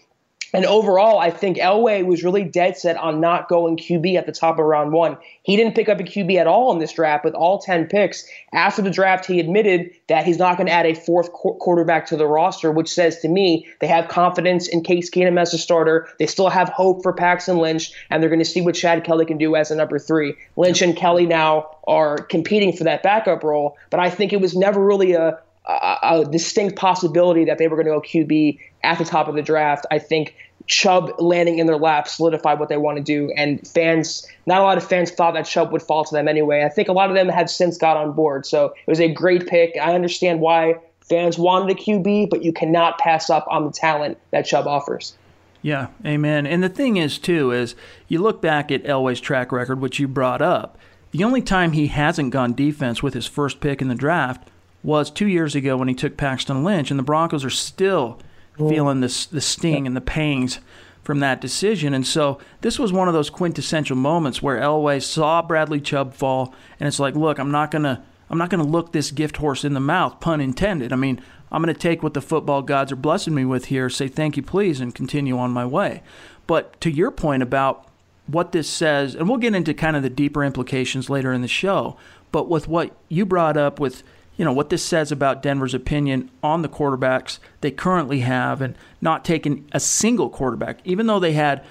And 0.52 0.64
overall, 0.64 1.18
I 1.18 1.30
think 1.30 1.58
Elway 1.58 2.04
was 2.04 2.24
really 2.24 2.44
dead 2.44 2.76
set 2.76 2.96
on 2.96 3.20
not 3.20 3.48
going 3.48 3.76
QB 3.76 4.16
at 4.16 4.26
the 4.26 4.32
top 4.32 4.58
of 4.58 4.64
round 4.64 4.92
one. 4.92 5.18
He 5.42 5.56
didn't 5.56 5.74
pick 5.74 5.88
up 5.88 6.00
a 6.00 6.04
QB 6.04 6.36
at 6.36 6.46
all 6.46 6.72
in 6.72 6.78
this 6.78 6.92
draft 6.92 7.24
with 7.24 7.34
all 7.34 7.58
10 7.58 7.86
picks. 7.86 8.26
After 8.52 8.80
the 8.80 8.90
draft, 8.90 9.26
he 9.26 9.40
admitted 9.40 9.90
that 10.08 10.24
he's 10.24 10.38
not 10.38 10.56
going 10.56 10.66
to 10.66 10.72
add 10.72 10.86
a 10.86 10.94
fourth 10.94 11.32
qu- 11.32 11.54
quarterback 11.54 12.06
to 12.06 12.16
the 12.16 12.26
roster, 12.26 12.72
which 12.72 12.92
says 12.92 13.20
to 13.20 13.28
me 13.28 13.66
they 13.80 13.86
have 13.86 14.08
confidence 14.08 14.68
in 14.68 14.82
Case 14.82 15.10
Keenum 15.10 15.40
as 15.40 15.52
a 15.52 15.58
starter. 15.58 16.08
They 16.18 16.26
still 16.26 16.48
have 16.48 16.68
hope 16.70 17.02
for 17.02 17.12
Paxton 17.12 17.58
Lynch, 17.58 17.92
and 18.10 18.22
they're 18.22 18.30
going 18.30 18.38
to 18.38 18.44
see 18.44 18.60
what 18.60 18.74
Chad 18.74 19.04
Kelly 19.04 19.26
can 19.26 19.38
do 19.38 19.54
as 19.54 19.70
a 19.70 19.76
number 19.76 19.98
three. 19.98 20.34
Lynch 20.56 20.80
and 20.82 20.96
Kelly 20.96 21.26
now 21.26 21.76
are 21.86 22.18
competing 22.18 22.72
for 22.74 22.84
that 22.84 23.02
backup 23.02 23.42
role, 23.42 23.76
but 23.90 24.00
I 24.00 24.10
think 24.10 24.32
it 24.32 24.40
was 24.40 24.56
never 24.56 24.84
really 24.84 25.12
a, 25.12 25.38
a, 25.68 26.24
distinct 26.30 26.76
possibility 26.76 27.44
that 27.44 27.58
they 27.58 27.68
were 27.68 27.76
going 27.76 27.86
to 27.86 27.92
go 27.92 28.00
QB 28.00 28.58
at 28.82 28.98
the 28.98 29.04
top 29.04 29.28
of 29.28 29.34
the 29.34 29.42
draft. 29.42 29.86
I 29.90 29.98
think 29.98 30.34
Chubb 30.66 31.12
landing 31.18 31.58
in 31.58 31.66
their 31.66 31.76
lap 31.76 32.08
solidified 32.08 32.58
what 32.58 32.68
they 32.68 32.76
want 32.76 32.96
to 32.96 33.02
do. 33.02 33.32
And 33.36 33.66
fans, 33.66 34.26
not 34.46 34.60
a 34.60 34.64
lot 34.64 34.76
of 34.76 34.86
fans 34.86 35.10
thought 35.10 35.34
that 35.34 35.46
Chubb 35.46 35.72
would 35.72 35.82
fall 35.82 36.04
to 36.04 36.14
them 36.14 36.28
anyway. 36.28 36.64
I 36.64 36.68
think 36.68 36.88
a 36.88 36.92
lot 36.92 37.10
of 37.10 37.16
them 37.16 37.28
have 37.28 37.50
since 37.50 37.78
got 37.78 37.96
on 37.96 38.12
board. 38.12 38.46
So 38.46 38.66
it 38.66 38.90
was 38.90 39.00
a 39.00 39.12
great 39.12 39.46
pick. 39.46 39.76
I 39.80 39.94
understand 39.94 40.40
why 40.40 40.76
fans 41.00 41.38
wanted 41.38 41.76
a 41.76 41.80
QB, 41.80 42.30
but 42.30 42.42
you 42.42 42.52
cannot 42.52 42.98
pass 42.98 43.30
up 43.30 43.46
on 43.48 43.64
the 43.64 43.72
talent 43.72 44.18
that 44.30 44.46
Chubb 44.46 44.66
offers. 44.66 45.16
Yeah, 45.60 45.88
amen. 46.06 46.46
And 46.46 46.62
the 46.62 46.68
thing 46.68 46.96
is, 46.96 47.18
too, 47.18 47.50
is 47.50 47.74
you 48.06 48.20
look 48.20 48.40
back 48.40 48.70
at 48.70 48.84
Elway's 48.84 49.20
track 49.20 49.50
record, 49.50 49.80
which 49.80 49.98
you 49.98 50.06
brought 50.06 50.40
up. 50.40 50.78
The 51.10 51.24
only 51.24 51.42
time 51.42 51.72
he 51.72 51.88
hasn't 51.88 52.30
gone 52.30 52.52
defense 52.54 53.02
with 53.02 53.14
his 53.14 53.26
first 53.26 53.60
pick 53.60 53.82
in 53.82 53.88
the 53.88 53.94
draft 53.94 54.48
was 54.82 55.10
two 55.10 55.26
years 55.26 55.54
ago 55.54 55.76
when 55.76 55.88
he 55.88 55.94
took 55.94 56.16
Paxton 56.16 56.64
Lynch, 56.64 56.90
and 56.90 56.98
the 56.98 57.04
Broncos 57.04 57.44
are 57.44 57.50
still 57.50 58.18
feeling 58.56 59.00
this 59.00 59.26
the 59.26 59.40
sting 59.40 59.86
and 59.86 59.96
the 59.96 60.00
pangs 60.00 60.58
from 61.02 61.20
that 61.20 61.40
decision. 61.40 61.94
And 61.94 62.06
so 62.06 62.38
this 62.60 62.78
was 62.78 62.92
one 62.92 63.08
of 63.08 63.14
those 63.14 63.30
quintessential 63.30 63.96
moments 63.96 64.42
where 64.42 64.60
Elway 64.60 65.02
saw 65.02 65.40
Bradley 65.40 65.80
Chubb 65.80 66.12
fall, 66.12 66.54
and 66.78 66.86
it's 66.86 67.00
like, 67.00 67.14
look, 67.14 67.38
I'm 67.38 67.50
not 67.50 67.70
gonna 67.70 68.04
I'm 68.30 68.38
not 68.38 68.50
gonna 68.50 68.64
look 68.64 68.92
this 68.92 69.10
gift 69.10 69.38
horse 69.38 69.64
in 69.64 69.74
the 69.74 69.80
mouth, 69.80 70.20
pun 70.20 70.40
intended. 70.40 70.92
I 70.92 70.96
mean, 70.96 71.20
I'm 71.50 71.62
gonna 71.62 71.74
take 71.74 72.02
what 72.02 72.14
the 72.14 72.20
football 72.20 72.62
gods 72.62 72.92
are 72.92 72.96
blessing 72.96 73.34
me 73.34 73.44
with 73.44 73.66
here, 73.66 73.88
say 73.88 74.08
thank 74.08 74.36
you, 74.36 74.42
please, 74.42 74.80
and 74.80 74.94
continue 74.94 75.38
on 75.38 75.50
my 75.50 75.64
way. 75.64 76.02
But 76.46 76.78
to 76.82 76.90
your 76.90 77.10
point 77.10 77.42
about 77.42 77.88
what 78.26 78.52
this 78.52 78.68
says, 78.68 79.14
and 79.14 79.28
we'll 79.28 79.38
get 79.38 79.54
into 79.54 79.72
kind 79.72 79.96
of 79.96 80.02
the 80.02 80.10
deeper 80.10 80.44
implications 80.44 81.08
later 81.08 81.32
in 81.32 81.40
the 81.40 81.48
show, 81.48 81.96
but 82.30 82.48
with 82.48 82.68
what 82.68 82.94
you 83.08 83.24
brought 83.24 83.56
up 83.56 83.80
with 83.80 84.02
you 84.38 84.44
know 84.44 84.52
what 84.52 84.70
this 84.70 84.82
says 84.82 85.12
about 85.12 85.42
Denver's 85.42 85.74
opinion 85.74 86.30
on 86.42 86.62
the 86.62 86.68
quarterbacks 86.68 87.38
they 87.60 87.70
currently 87.70 88.20
have 88.20 88.62
and 88.62 88.74
not 89.02 89.24
taking 89.24 89.68
a 89.72 89.80
single 89.80 90.30
quarterback 90.30 90.78
even 90.84 91.06
though 91.06 91.20
they 91.20 91.32
had 91.32 91.62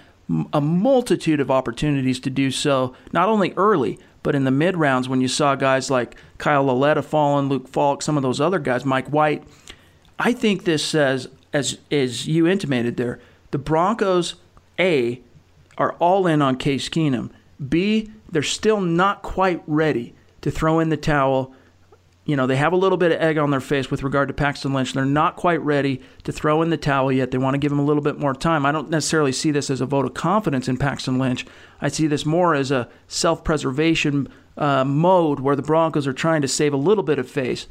a 0.53 0.61
multitude 0.61 1.39
of 1.39 1.49
opportunities 1.49 2.19
to 2.19 2.29
do 2.29 2.51
so 2.51 2.93
not 3.11 3.29
only 3.29 3.53
early 3.57 3.97
but 4.27 4.35
in 4.35 4.43
the 4.43 4.51
mid 4.51 4.75
rounds 4.75 5.07
when 5.07 5.21
you 5.21 5.27
saw 5.29 5.55
guys 5.55 5.89
like 5.89 6.17
Kyle 6.37 6.65
Lauletta 6.65 7.01
falling, 7.01 7.47
Luke 7.47 7.65
Falk, 7.67 8.01
some 8.01 8.17
of 8.17 8.23
those 8.23 8.41
other 8.41 8.59
guys, 8.59 8.83
Mike 8.83 9.07
White, 9.07 9.41
I 10.19 10.33
think 10.33 10.65
this 10.65 10.83
says 10.83 11.29
as 11.53 11.77
as 11.89 12.27
you 12.27 12.45
intimated 12.45 12.97
there, 12.97 13.21
the 13.51 13.57
Broncos 13.57 14.35
A 14.79 15.21
are 15.77 15.93
all 15.93 16.27
in 16.27 16.41
on 16.41 16.57
Case 16.57 16.89
Keenum. 16.89 17.29
B, 17.69 18.11
they're 18.29 18.43
still 18.43 18.81
not 18.81 19.21
quite 19.21 19.63
ready 19.65 20.13
to 20.41 20.51
throw 20.51 20.79
in 20.79 20.89
the 20.89 20.97
towel 20.97 21.53
you 22.27 22.35
know, 22.35 22.45
they 22.45 22.57
have 22.57 22.73
a 22.73 22.77
little 22.77 22.97
bit 22.97 23.13
of 23.13 23.21
egg 23.21 23.37
on 23.37 23.51
their 23.51 23.61
face 23.61 23.89
with 23.89 24.03
regard 24.03 24.27
to 24.27 24.33
Paxton 24.33 24.73
Lynch. 24.73 24.91
They're 24.91 25.05
not 25.05 25.37
quite 25.37 25.61
ready 25.61 26.01
to 26.25 26.33
throw 26.33 26.61
in 26.61 26.69
the 26.69 26.75
towel 26.75 27.09
yet. 27.09 27.31
They 27.31 27.37
want 27.37 27.53
to 27.53 27.57
give 27.57 27.71
him 27.71 27.79
a 27.79 27.85
little 27.85 28.03
bit 28.03 28.19
more 28.19 28.33
time. 28.33 28.65
I 28.65 28.73
don't 28.73 28.89
necessarily 28.89 29.31
see 29.31 29.49
this 29.49 29.69
as 29.69 29.79
a 29.79 29.85
vote 29.85 30.05
of 30.05 30.13
confidence 30.13 30.67
in 30.67 30.75
Paxton 30.75 31.17
Lynch. 31.17 31.45
I 31.79 31.87
see 31.87 32.05
this 32.05 32.25
more 32.25 32.53
as 32.53 32.69
a 32.69 32.89
self 33.07 33.45
preservation 33.45 34.27
uh, 34.57 34.83
mode 34.83 35.39
where 35.39 35.55
the 35.55 35.61
Broncos 35.61 36.05
are 36.05 36.11
trying 36.11 36.41
to 36.41 36.49
save 36.49 36.73
a 36.73 36.77
little 36.77 37.03
bit 37.03 37.17
of 37.17 37.31
face. 37.31 37.65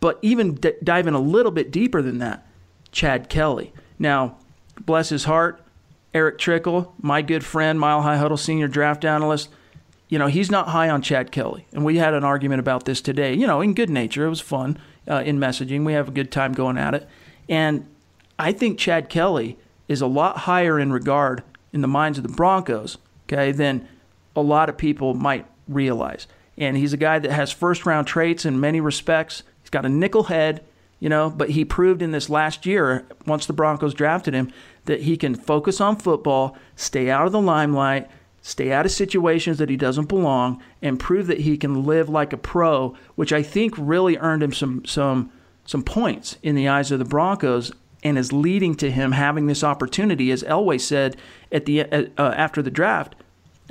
But 0.00 0.18
even 0.22 0.54
d- 0.54 0.72
diving 0.82 1.12
a 1.12 1.20
little 1.20 1.52
bit 1.52 1.70
deeper 1.70 2.00
than 2.00 2.18
that, 2.18 2.46
Chad 2.92 3.28
Kelly. 3.28 3.70
Now, 3.98 4.38
bless 4.80 5.10
his 5.10 5.24
heart, 5.24 5.62
Erick 6.14 6.38
Trickel, 6.38 6.94
my 7.02 7.20
good 7.20 7.44
friend, 7.44 7.78
Mile 7.78 8.00
High 8.00 8.16
Huddle 8.16 8.38
senior 8.38 8.66
draft 8.66 9.04
analyst, 9.04 9.50
you 10.10 10.18
know, 10.18 10.26
he's 10.26 10.50
not 10.50 10.68
high 10.68 10.90
on 10.90 11.00
Chad 11.00 11.30
Kelly. 11.30 11.66
And 11.72 11.84
we 11.84 11.96
had 11.96 12.12
an 12.14 12.24
argument 12.24 12.58
about 12.58 12.84
this 12.84 13.00
today, 13.00 13.32
you 13.32 13.46
know, 13.46 13.60
in 13.60 13.74
good 13.74 13.88
nature. 13.88 14.26
It 14.26 14.28
was 14.28 14.40
fun 14.40 14.76
uh, 15.08 15.22
in 15.24 15.38
messaging. 15.38 15.86
We 15.86 15.92
have 15.94 16.08
a 16.08 16.12
good 16.12 16.32
time 16.32 16.52
going 16.52 16.76
at 16.76 16.94
it. 16.94 17.08
And 17.48 17.86
I 18.38 18.52
think 18.52 18.78
Chad 18.78 19.08
Kelly 19.08 19.56
is 19.86 20.00
a 20.00 20.08
lot 20.08 20.38
higher 20.38 20.78
in 20.80 20.92
regard 20.92 21.44
in 21.72 21.80
the 21.80 21.88
minds 21.88 22.18
of 22.18 22.24
the 22.24 22.32
Broncos, 22.32 22.98
okay, 23.28 23.52
than 23.52 23.88
a 24.34 24.42
lot 24.42 24.68
of 24.68 24.76
people 24.76 25.14
might 25.14 25.46
realize. 25.68 26.26
And 26.58 26.76
he's 26.76 26.92
a 26.92 26.98
guy 26.98 27.20
that 27.20 27.30
has 27.30 27.52
first 27.52 27.86
round 27.86 28.08
traits 28.08 28.44
in 28.44 28.58
many 28.58 28.80
respects. 28.80 29.44
He's 29.62 29.70
got 29.70 29.86
a 29.86 29.88
nickel 29.88 30.24
head, 30.24 30.64
you 30.98 31.08
know, 31.08 31.30
but 31.30 31.50
he 31.50 31.64
proved 31.64 32.02
in 32.02 32.10
this 32.10 32.28
last 32.28 32.66
year, 32.66 33.06
once 33.26 33.46
the 33.46 33.52
Broncos 33.52 33.94
drafted 33.94 34.34
him, 34.34 34.52
that 34.86 35.02
he 35.02 35.16
can 35.16 35.36
focus 35.36 35.80
on 35.80 35.96
football, 35.96 36.56
stay 36.74 37.08
out 37.08 37.26
of 37.26 37.32
the 37.32 37.40
limelight, 37.40 38.10
stay 38.42 38.72
out 38.72 38.86
of 38.86 38.92
situations 38.92 39.58
that 39.58 39.68
he 39.68 39.76
doesn't 39.76 40.08
belong, 40.08 40.62
and 40.80 40.98
prove 40.98 41.26
that 41.26 41.40
he 41.40 41.56
can 41.56 41.84
live 41.84 42.08
like 42.08 42.32
a 42.32 42.38
pro, 42.38 42.94
which 43.14 43.32
I 43.32 43.42
think 43.42 43.74
really 43.76 44.16
earned 44.18 44.42
him 44.42 44.52
some 44.52 44.84
some 44.84 45.30
some 45.64 45.82
points 45.82 46.36
in 46.42 46.54
the 46.54 46.68
eyes 46.68 46.90
of 46.90 46.98
the 46.98 47.04
Broncos 47.04 47.72
and 48.02 48.18
is 48.18 48.32
leading 48.32 48.74
to 48.76 48.90
him 48.90 49.12
having 49.12 49.46
this 49.46 49.62
opportunity, 49.62 50.30
as 50.30 50.42
Elway 50.44 50.80
said 50.80 51.16
at 51.52 51.66
the 51.66 51.82
uh, 51.82 52.34
after 52.36 52.62
the 52.62 52.70
draft. 52.70 53.14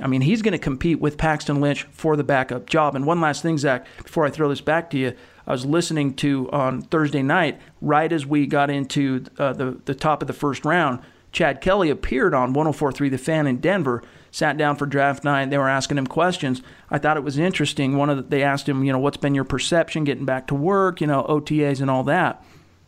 I 0.02 0.06
mean, 0.06 0.22
he's 0.22 0.40
going 0.40 0.52
to 0.52 0.58
compete 0.58 0.98
with 0.98 1.18
Paxton 1.18 1.60
Lynch 1.60 1.82
for 1.90 2.16
the 2.16 2.24
backup 2.24 2.66
job. 2.66 2.96
And 2.96 3.04
one 3.04 3.20
last 3.20 3.42
thing, 3.42 3.58
Zach, 3.58 3.86
before 4.02 4.24
I 4.24 4.30
throw 4.30 4.48
this 4.48 4.62
back 4.62 4.88
to 4.90 4.98
you, 4.98 5.14
I 5.46 5.52
was 5.52 5.66
listening 5.66 6.14
to 6.14 6.50
on 6.52 6.82
Thursday 6.82 7.22
night, 7.22 7.60
right 7.82 8.10
as 8.10 8.24
we 8.24 8.46
got 8.46 8.70
into 8.70 9.24
uh, 9.38 9.52
the 9.52 9.80
the 9.84 9.94
top 9.94 10.22
of 10.22 10.28
the 10.28 10.32
first 10.34 10.64
round. 10.64 11.00
Chad 11.32 11.60
Kelly 11.60 11.90
appeared 11.90 12.34
on 12.34 12.54
104.3 12.54 13.10
The 13.10 13.18
Fan 13.18 13.46
in 13.46 13.58
Denver 13.58 14.02
sat 14.30 14.56
down 14.56 14.76
for 14.76 14.86
draft 14.86 15.24
night. 15.24 15.50
They 15.50 15.58
were 15.58 15.68
asking 15.68 15.98
him 15.98 16.06
questions. 16.06 16.62
I 16.90 16.98
thought 16.98 17.16
it 17.16 17.24
was 17.24 17.38
interesting. 17.38 17.96
One 17.96 18.10
of 18.10 18.16
the, 18.16 18.22
they 18.22 18.42
asked 18.42 18.68
him, 18.68 18.84
you 18.84 18.92
know, 18.92 18.98
what's 18.98 19.16
been 19.16 19.34
your 19.34 19.44
perception 19.44 20.04
getting 20.04 20.24
back 20.24 20.46
to 20.48 20.54
work, 20.54 21.00
you 21.00 21.06
know, 21.06 21.24
OTAs 21.24 21.80
and 21.80 21.90
all 21.90 22.04
that. 22.04 22.44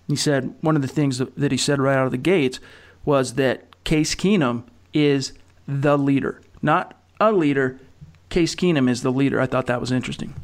He 0.08 0.16
said 0.16 0.54
one 0.60 0.76
of 0.76 0.82
the 0.82 0.88
things 0.88 1.18
that 1.18 1.52
he 1.52 1.58
said 1.58 1.80
right 1.80 1.96
out 1.96 2.06
of 2.06 2.12
the 2.12 2.18
gates 2.18 2.60
was 3.04 3.34
that 3.34 3.84
Case 3.84 4.14
Keenum 4.14 4.64
is 4.92 5.32
the 5.66 5.96
leader, 5.96 6.40
not 6.60 7.00
a 7.20 7.32
leader. 7.32 7.80
Case 8.28 8.54
Keenum 8.54 8.88
is 8.88 9.02
the 9.02 9.12
leader. 9.12 9.40
I 9.40 9.46
thought 9.46 9.66
that 9.66 9.80
was 9.80 9.92
interesting. 9.92 10.34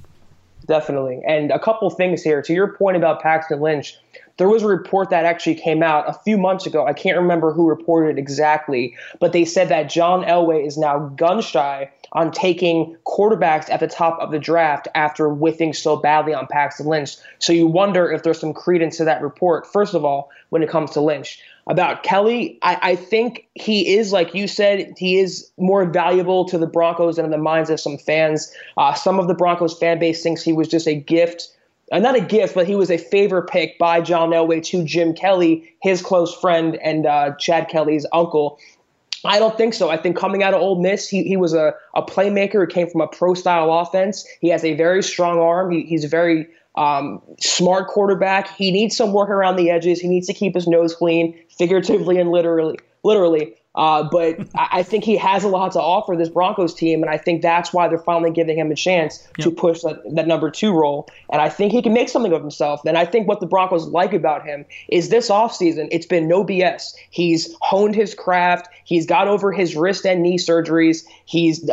Definitely. 0.67 1.23
And 1.27 1.51
a 1.51 1.59
couple 1.59 1.89
things 1.91 2.23
here. 2.23 2.43
To 2.43 2.53
your 2.53 2.75
point 2.75 2.97
about 2.97 3.23
Paxton 3.23 3.61
Lynch, 3.61 3.97
there 4.39 4.49
was 4.49 4.63
a 4.63 4.67
report 4.67 5.11
that 5.11 5.25
actually 5.25 5.57
came 5.57 5.83
out 5.83 6.09
a 6.09 6.13
few 6.13 6.39
months 6.39 6.65
ago. 6.65 6.87
I 6.87 6.93
can't 6.93 7.19
remember 7.19 7.53
who 7.53 7.69
reported 7.69 8.17
it 8.17 8.19
exactly, 8.19 8.97
but 9.21 9.33
they 9.33 9.45
said 9.45 9.69
that 9.69 9.91
John 9.91 10.25
Elway 10.25 10.67
is 10.67 10.79
now 10.79 11.11
gun 11.17 11.43
shy 11.43 11.91
on 12.13 12.31
taking 12.31 12.97
quarterbacks 13.05 13.69
at 13.69 13.81
the 13.81 13.87
top 13.87 14.19
of 14.21 14.31
the 14.31 14.39
draft 14.39 14.89
after 14.95 15.29
whiffing 15.29 15.75
so 15.75 15.97
badly 15.97 16.33
on 16.33 16.47
Paxton 16.47 16.87
Lynch. 16.87 17.17
So 17.39 17.53
you 17.53 17.67
wonder 17.67 18.11
if 18.11 18.23
there's 18.23 18.41
some 18.41 18.55
credence 18.55 18.97
to 18.97 19.05
that 19.05 19.21
report, 19.21 19.67
first 19.67 19.95
of 19.95 20.05
all, 20.05 20.31
when 20.49 20.63
it 20.63 20.71
comes 20.71 20.93
to 20.93 21.01
Lynch. 21.01 21.43
About 21.67 22.03
Kelly, 22.03 22.59
I, 22.63 22.79
I 22.81 22.97
think 22.97 23.47
he 23.55 23.95
is, 23.95 24.11
like 24.11 24.35
you 24.35 24.49
said, 24.49 24.95
he 24.97 25.19
is 25.19 25.51
more 25.59 25.85
valuable 25.85 26.47
to 26.47 26.57
the 26.57 26.67
Broncos 26.67 27.17
than 27.17 27.27
in 27.27 27.31
the 27.31 27.37
minds 27.37 27.69
of 27.69 27.79
some 27.79 27.99
fans. 27.99 28.51
Uh, 28.79 28.95
some 28.95 29.19
of 29.19 29.29
the 29.29 29.35
Broncos 29.35 29.79
fan 29.79 29.99
base 29.99 30.23
thinks 30.23 30.43
he 30.43 30.55
was 30.55 30.67
just 30.67 30.89
a 30.89 30.95
gift 30.95 31.49
uh, 31.93 31.99
not 31.99 32.17
a 32.17 32.21
gift, 32.21 32.55
but 32.55 32.67
he 32.67 32.75
was 32.75 32.91
a 32.91 32.99
favor 32.99 33.43
pick 33.43 33.79
by 33.79 34.01
John 34.01 34.31
Elway 34.31 34.63
to 34.65 34.85
Jim 34.85 35.15
Kelly, 35.15 35.73
his 35.83 36.03
close 36.03 36.35
friend 36.35 36.77
and 36.77 37.07
uh, 37.07 37.35
Chad 37.39 37.69
Kelly's 37.69 38.07
uncle. 38.13 38.59
I 39.25 39.39
don't 39.39 39.57
think 39.57 39.75
so. 39.75 39.91
I 39.91 39.97
think 39.97 40.17
coming 40.17 40.43
out 40.43 40.55
of 40.55 40.61
Ole 40.61 40.81
Miss, 40.81 41.09
he, 41.09 41.25
he 41.25 41.37
was 41.37 41.53
a, 41.53 41.75
a 41.95 42.03
playmaker 42.03 42.53
who 42.53 42.67
came 42.67 42.89
from 42.89 43.01
a 43.01 43.09
pro 43.09 43.35
style 43.35 43.73
offense. 43.73 44.27
He 44.41 44.49
has 44.49 44.65
a 44.65 44.75
very 44.75 45.03
strong 45.03 45.39
arm. 45.41 45.73
He, 45.73 45.83
he's 45.83 46.05
a 46.05 46.09
very 46.09 46.47
um, 46.77 47.21
smart 47.41 47.89
quarterback. 47.89 48.55
He 48.55 48.71
needs 48.71 48.97
some 48.97 49.13
work 49.13 49.29
around 49.29 49.57
the 49.57 49.71
edges. 49.71 50.01
He 50.01 50.09
needs 50.09 50.29
to 50.29 50.35
keep 50.35 50.55
his 50.55 50.69
nose 50.69 50.95
clean, 50.95 51.37
figuratively 51.59 52.19
and 52.19 52.31
literally. 52.31 52.79
Literally, 53.05 53.55
uh, 53.79 54.03
but 54.03 54.41
I 54.57 54.83
think 54.83 55.05
he 55.05 55.17
has 55.19 55.45
a 55.45 55.49
lot 55.49 55.71
to 55.73 55.81
offer 55.81 56.17
this 56.17 56.29
Broncos 56.29 56.75
team, 56.75 57.01
and 57.01 57.09
I 57.09 57.17
think 57.17 57.43
that's 57.43 57.73
why 57.73 57.87
they're 57.87 57.97
finally 57.97 58.33
giving 58.33 58.59
him 58.59 58.73
a 58.73 58.75
chance 58.75 59.25
yep. 59.39 59.45
to 59.45 59.51
push 59.53 59.83
that, 59.83 60.03
that, 60.17 60.27
number 60.27 60.51
two 60.51 60.73
role. 60.73 61.09
And 61.31 61.41
I 61.41 61.49
think 61.49 61.71
he 61.71 61.81
can 61.81 61.93
make 61.93 62.09
something 62.09 62.33
of 62.33 62.41
himself. 62.41 62.85
And 62.85 62.99
I 62.99 63.05
think 63.05 63.29
what 63.29 63.39
the 63.39 63.47
Broncos 63.47 63.87
like 63.87 64.13
about 64.13 64.45
him 64.45 64.65
is 64.89 65.11
this 65.11 65.31
offseason, 65.31 65.87
it's 65.93 66.07
been 66.07 66.27
no 66.27 66.45
BS. 66.45 66.93
He's 67.11 67.55
honed 67.63 67.95
his 67.95 68.17
craft, 68.17 68.69
he's 68.83 69.07
got 69.07 69.29
over 69.29 69.53
his 69.53 69.77
wrist 69.77 70.05
and 70.05 70.25
knee 70.25 70.39
surgeries, 70.39 71.07
he's 71.25 71.71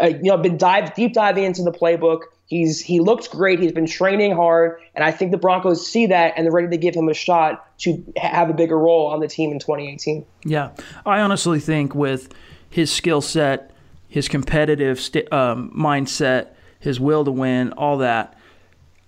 uh, 0.00 0.06
you 0.06 0.30
know 0.30 0.36
been 0.36 0.56
dive 0.56 0.94
deep 0.94 1.12
diving 1.12 1.42
into 1.42 1.64
the 1.64 1.72
playbook. 1.72 2.20
He's 2.52 2.82
he 2.82 3.00
looks 3.00 3.28
great. 3.28 3.60
He's 3.60 3.72
been 3.72 3.86
training 3.86 4.36
hard, 4.36 4.78
and 4.94 5.02
I 5.02 5.10
think 5.10 5.30
the 5.30 5.38
Broncos 5.38 5.86
see 5.86 6.04
that 6.08 6.34
and 6.36 6.44
they're 6.44 6.52
ready 6.52 6.68
to 6.68 6.76
give 6.76 6.94
him 6.94 7.08
a 7.08 7.14
shot 7.14 7.78
to 7.78 8.04
have 8.18 8.50
a 8.50 8.52
bigger 8.52 8.78
role 8.78 9.06
on 9.06 9.20
the 9.20 9.26
team 9.26 9.52
in 9.52 9.58
2018. 9.58 10.26
Yeah, 10.44 10.72
I 11.06 11.20
honestly 11.20 11.60
think 11.60 11.94
with 11.94 12.34
his 12.68 12.92
skill 12.92 13.22
set, 13.22 13.70
his 14.06 14.28
competitive 14.28 15.00
st- 15.00 15.32
um, 15.32 15.72
mindset, 15.74 16.48
his 16.78 17.00
will 17.00 17.24
to 17.24 17.30
win, 17.30 17.72
all 17.72 17.96
that, 17.98 18.36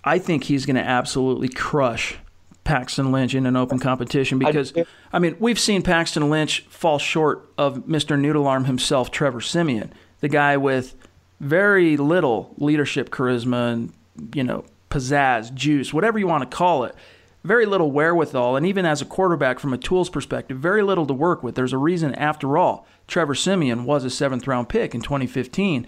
I 0.03 0.19
think 0.19 0.45
he's 0.45 0.65
going 0.65 0.77
to 0.77 0.83
absolutely 0.83 1.51
crush 1.51 2.17
Paxton 2.65 3.13
Lynch 3.13 3.35
in 3.35 3.45
an 3.45 3.57
open 3.57 3.79
competition 3.79 4.39
because 4.39 4.73
I 5.13 5.19
mean 5.19 5.37
we've 5.39 5.61
seen 5.61 5.83
Paxton 5.83 6.31
Lynch 6.31 6.61
fall 6.71 6.99
short 6.99 7.47
of 7.59 7.81
Mr. 7.81 8.19
Noodle 8.19 8.47
Arm 8.47 8.65
himself, 8.65 9.11
Trevor 9.11 9.43
Siemian, 9.43 9.93
the 10.21 10.31
guy 10.31 10.57
with 10.57 10.95
very 11.41 11.97
little 11.97 12.55
leadership 12.59 13.11
charisma 13.11 13.73
and, 13.73 13.93
you 14.35 14.45
know, 14.45 14.65
pizzazz, 14.91 15.53
juice, 15.55 15.93
whatever 15.93 16.19
you 16.19 16.27
want 16.27 16.49
to 16.49 16.57
call 16.57 16.85
it. 16.85 16.95
very 17.45 17.67
little 17.67 17.91
wherewithal, 17.91 18.57
and 18.57 18.65
even 18.65 18.87
as 18.87 19.03
a 19.03 19.05
quarterback 19.05 19.59
from 19.59 19.75
a 19.75 19.79
tools 19.79 20.09
perspective, 20.09 20.59
very 20.59 20.83
little 20.83 21.07
to 21.07 21.13
work 21.13 21.43
with. 21.43 21.55
There's 21.55 21.75
a 21.75 21.79
reason, 21.79 22.15
after 22.15 22.57
all, 22.57 22.87
Trevor 23.07 23.35
Siemian 23.35 23.85
was 23.85 24.03
a 24.05 24.11
seventh 24.11 24.47
round 24.47 24.71
pick 24.71 24.95
in 24.95 25.03
2015, 25.03 25.87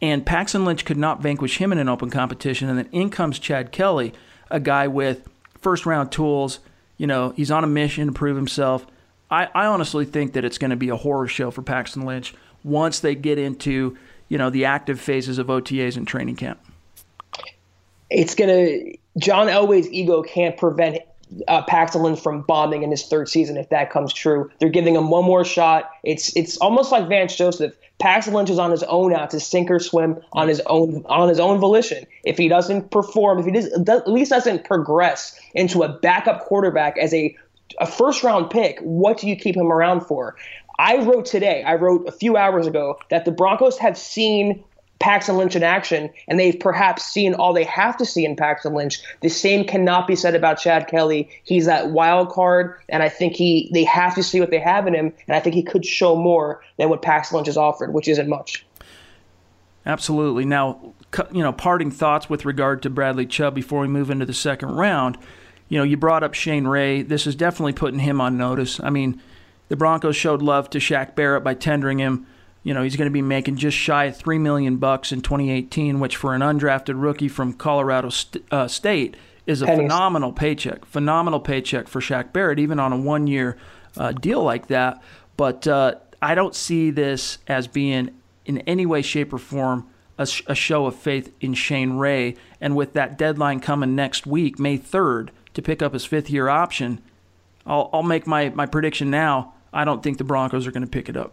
and 0.00 0.24
Paxton 0.26 0.64
Lynch 0.64 0.84
could 0.84 0.96
not 0.96 1.20
vanquish 1.20 1.58
him 1.58 1.72
in 1.72 1.78
an 1.78 1.90
open 1.90 2.08
competition. 2.10 2.68
And 2.70 2.78
then 2.78 2.88
in 2.90 3.10
comes 3.10 3.38
Chad 3.38 3.70
Kelly, 3.70 4.14
a 4.50 4.58
guy 4.58 4.88
with 4.88 5.28
first 5.60 5.84
round 5.86 6.10
tools. 6.10 6.60
You 6.96 7.06
know, 7.06 7.34
he's 7.36 7.50
on 7.50 7.64
a 7.64 7.68
mission 7.68 8.06
to 8.06 8.12
prove 8.12 8.36
himself. 8.36 8.86
I, 9.30 9.48
I 9.54 9.66
honestly 9.66 10.04
think 10.04 10.32
that 10.32 10.44
it's 10.44 10.58
going 10.58 10.70
to 10.70 10.76
be 10.76 10.88
a 10.88 10.96
horror 10.96 11.28
show 11.28 11.50
for 11.50 11.62
Paxton 11.62 12.02
Lynch 12.06 12.34
once 12.62 13.00
they 13.00 13.14
get 13.14 13.38
into, 13.38 13.96
you 14.28 14.38
know, 14.38 14.50
the 14.50 14.64
active 14.64 15.00
phases 15.00 15.38
of 15.38 15.48
OTAs 15.48 15.96
and 15.96 16.06
training 16.06 16.36
camp. 16.36 16.60
It's 18.10 18.34
to, 18.34 18.96
John 19.18 19.48
Elway's 19.48 19.88
ego 19.90 20.22
can't 20.22 20.56
prevent 20.56 20.98
uh, 21.48 21.62
Paxton 21.62 22.16
from 22.16 22.42
bombing 22.42 22.82
in 22.82 22.90
his 22.90 23.04
third 23.06 23.28
season 23.28 23.56
if 23.56 23.68
that 23.70 23.90
comes 23.90 24.12
true. 24.12 24.50
They're 24.58 24.68
giving 24.68 24.94
him 24.94 25.10
one 25.10 25.24
more 25.24 25.44
shot. 25.44 25.90
It's 26.02 26.34
it's 26.36 26.56
almost 26.58 26.92
like 26.92 27.08
Vance 27.08 27.36
Joseph. 27.36 27.74
Paxton 28.00 28.34
Lynch 28.34 28.50
is 28.50 28.58
on 28.58 28.70
his 28.70 28.82
own 28.84 29.12
now 29.12 29.26
to 29.26 29.38
sink 29.38 29.70
or 29.70 29.78
swim 29.78 30.20
on 30.32 30.48
his 30.48 30.60
own 30.66 31.04
on 31.06 31.28
his 31.28 31.40
own 31.40 31.58
volition. 31.58 32.04
If 32.24 32.38
he 32.38 32.48
doesn't 32.48 32.90
perform, 32.90 33.38
if 33.38 33.46
he 33.46 33.52
does, 33.52 33.66
at 33.66 34.08
least 34.08 34.30
doesn't 34.30 34.64
progress 34.64 35.38
into 35.54 35.82
a 35.82 35.88
backup 35.88 36.40
quarterback 36.44 36.98
as 36.98 37.14
a 37.14 37.36
a 37.80 37.86
first 37.86 38.22
round 38.22 38.50
pick, 38.50 38.78
what 38.80 39.18
do 39.18 39.28
you 39.28 39.36
keep 39.36 39.56
him 39.56 39.72
around 39.72 40.02
for? 40.02 40.36
I 40.78 40.98
wrote 40.98 41.26
today, 41.26 41.62
I 41.62 41.74
wrote 41.74 42.08
a 42.08 42.12
few 42.12 42.36
hours 42.36 42.66
ago 42.66 42.98
that 43.10 43.24
the 43.24 43.30
Broncos 43.30 43.78
have 43.78 43.96
seen 43.96 44.64
Paxton 45.00 45.36
Lynch 45.36 45.56
in 45.56 45.62
action, 45.62 46.10
and 46.28 46.38
they've 46.38 46.58
perhaps 46.58 47.04
seen 47.04 47.34
all 47.34 47.52
they 47.52 47.64
have 47.64 47.96
to 47.98 48.04
see 48.04 48.24
in 48.24 48.36
Paxton 48.36 48.74
Lynch. 48.74 49.02
The 49.20 49.28
same 49.28 49.66
cannot 49.66 50.06
be 50.06 50.16
said 50.16 50.34
about 50.34 50.58
Chad 50.58 50.88
Kelly. 50.88 51.28
He's 51.42 51.66
that 51.66 51.90
wild 51.90 52.30
card, 52.30 52.78
and 52.88 53.02
I 53.02 53.08
think 53.08 53.34
he 53.34 53.70
they 53.72 53.84
have 53.84 54.14
to 54.14 54.22
see 54.22 54.40
what 54.40 54.50
they 54.50 54.60
have 54.60 54.86
in 54.86 54.94
him, 54.94 55.12
and 55.26 55.36
I 55.36 55.40
think 55.40 55.54
he 55.54 55.62
could 55.62 55.84
show 55.84 56.16
more 56.16 56.62
than 56.78 56.88
what 56.88 57.02
Paxton 57.02 57.36
Lynch 57.36 57.48
has 57.48 57.56
offered, 57.56 57.92
which 57.92 58.08
isn't 58.08 58.28
much. 58.28 58.64
Absolutely. 59.86 60.44
Now, 60.44 60.94
you 61.30 61.42
know, 61.42 61.52
parting 61.52 61.90
thoughts 61.90 62.30
with 62.30 62.44
regard 62.44 62.82
to 62.82 62.90
Bradley 62.90 63.26
Chubb 63.26 63.54
before 63.54 63.80
we 63.80 63.88
move 63.88 64.10
into 64.10 64.24
the 64.24 64.32
second 64.32 64.70
round. 64.70 65.18
You 65.68 65.78
know, 65.78 65.84
you 65.84 65.96
brought 65.96 66.22
up 66.22 66.34
Shane 66.34 66.66
Ray. 66.66 67.02
This 67.02 67.26
is 67.26 67.34
definitely 67.34 67.74
putting 67.74 68.00
him 68.00 68.20
on 68.20 68.38
notice. 68.38 68.80
I 68.80 68.90
mean, 68.90 69.20
the 69.68 69.76
Broncos 69.76 70.16
showed 70.16 70.42
love 70.42 70.70
to 70.70 70.78
Shaq 70.78 71.14
Barrett 71.14 71.44
by 71.44 71.54
tendering 71.54 71.98
him 71.98 72.26
you 72.64 72.72
know, 72.72 72.82
he's 72.82 72.96
going 72.96 73.08
to 73.08 73.12
be 73.12 73.22
making 73.22 73.56
just 73.56 73.76
shy 73.76 74.06
of 74.06 74.16
three 74.16 74.38
million 74.38 74.78
bucks 74.78 75.12
in 75.12 75.20
2018, 75.20 76.00
which 76.00 76.16
for 76.16 76.34
an 76.34 76.40
undrafted 76.40 77.00
rookie 77.00 77.28
from 77.28 77.52
Colorado 77.52 78.08
st- 78.08 78.42
uh, 78.50 78.66
State 78.66 79.16
is 79.46 79.60
a 79.60 79.66
Pennies. 79.66 79.82
phenomenal 79.82 80.32
paycheck. 80.32 80.86
Phenomenal 80.86 81.40
paycheck 81.40 81.86
for 81.86 82.00
Shaq 82.00 82.32
Barrett, 82.32 82.58
even 82.58 82.80
on 82.80 82.90
a 82.92 82.96
one-year 82.96 83.58
uh, 83.98 84.12
deal 84.12 84.42
like 84.42 84.68
that. 84.68 85.02
But 85.36 85.68
uh, 85.68 85.96
I 86.22 86.34
don't 86.34 86.54
see 86.54 86.90
this 86.90 87.36
as 87.46 87.68
being 87.68 88.10
in 88.46 88.58
any 88.60 88.86
way, 88.86 89.02
shape, 89.02 89.34
or 89.34 89.38
form 89.38 89.86
a, 90.16 90.26
sh- 90.26 90.42
a 90.46 90.54
show 90.54 90.86
of 90.86 90.96
faith 90.96 91.34
in 91.42 91.52
Shane 91.52 91.98
Ray. 91.98 92.34
And 92.62 92.74
with 92.74 92.94
that 92.94 93.18
deadline 93.18 93.60
coming 93.60 93.94
next 93.94 94.26
week, 94.26 94.58
May 94.58 94.78
3rd, 94.78 95.28
to 95.52 95.60
pick 95.60 95.82
up 95.82 95.92
his 95.92 96.06
fifth-year 96.06 96.48
option, 96.48 97.02
I'll, 97.66 97.90
I'll 97.92 98.02
make 98.02 98.26
my, 98.26 98.50
my 98.50 98.66
prediction 98.66 99.10
now. 99.10 99.54
I 99.72 99.84
don't 99.84 100.02
think 100.02 100.18
the 100.18 100.24
Broncos 100.24 100.66
are 100.66 100.70
going 100.70 100.84
to 100.84 100.90
pick 100.90 101.08
it 101.08 101.16
up. 101.16 101.32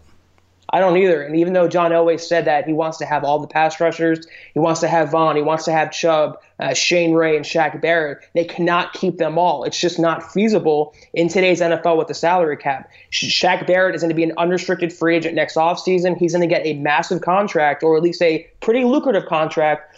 I 0.74 0.80
don't 0.80 0.96
either. 0.98 1.22
And 1.22 1.36
even 1.36 1.54
though 1.54 1.68
John 1.68 1.92
Elway 1.92 2.20
said 2.20 2.46
that 2.46 2.66
he 2.66 2.72
wants 2.72 2.98
to 3.00 3.06
have 3.06 3.26
all 3.26 3.40
the 3.40 3.48
pass 3.48 3.80
rushers, 3.82 4.26
he 4.54 4.60
wants 4.60 4.80
to 4.80 4.88
have 4.88 5.12
Von, 5.12 5.36
he 5.36 5.42
wants 5.42 5.66
to 5.66 5.72
have 5.72 5.92
Chubb, 5.92 6.40
uh, 6.60 6.74
Shane 6.74 7.14
Ray, 7.14 7.36
and 7.36 7.44
Shaq 7.44 7.82
Barrett, 7.82 8.20
they 8.36 8.46
cannot 8.46 8.94
keep 8.94 9.18
them 9.18 9.38
all. 9.38 9.66
It's 9.66 9.80
just 9.80 10.00
not 10.00 10.32
feasible 10.32 10.94
in 11.14 11.28
today's 11.28 11.60
NFL 11.60 11.98
with 11.98 12.08
the 12.08 12.14
salary 12.14 12.56
cap. 12.56 12.90
Shaq 13.12 13.68
Barrett 13.68 13.96
is 13.96 14.02
going 14.02 14.10
to 14.10 14.16
be 14.16 14.24
an 14.24 14.32
unrestricted 14.38 14.94
free 14.94 15.18
agent 15.18 15.36
next 15.36 15.56
offseason. 15.56 16.18
He's 16.18 16.32
going 16.32 16.48
to 16.48 16.54
get 16.54 16.66
a 16.66 16.74
massive 16.76 17.22
contract, 17.22 17.84
or 17.84 17.98
at 17.98 18.04
least 18.04 18.22
a 18.22 18.48
pretty 18.62 18.86
lucrative 18.86 19.26
contract 19.26 19.91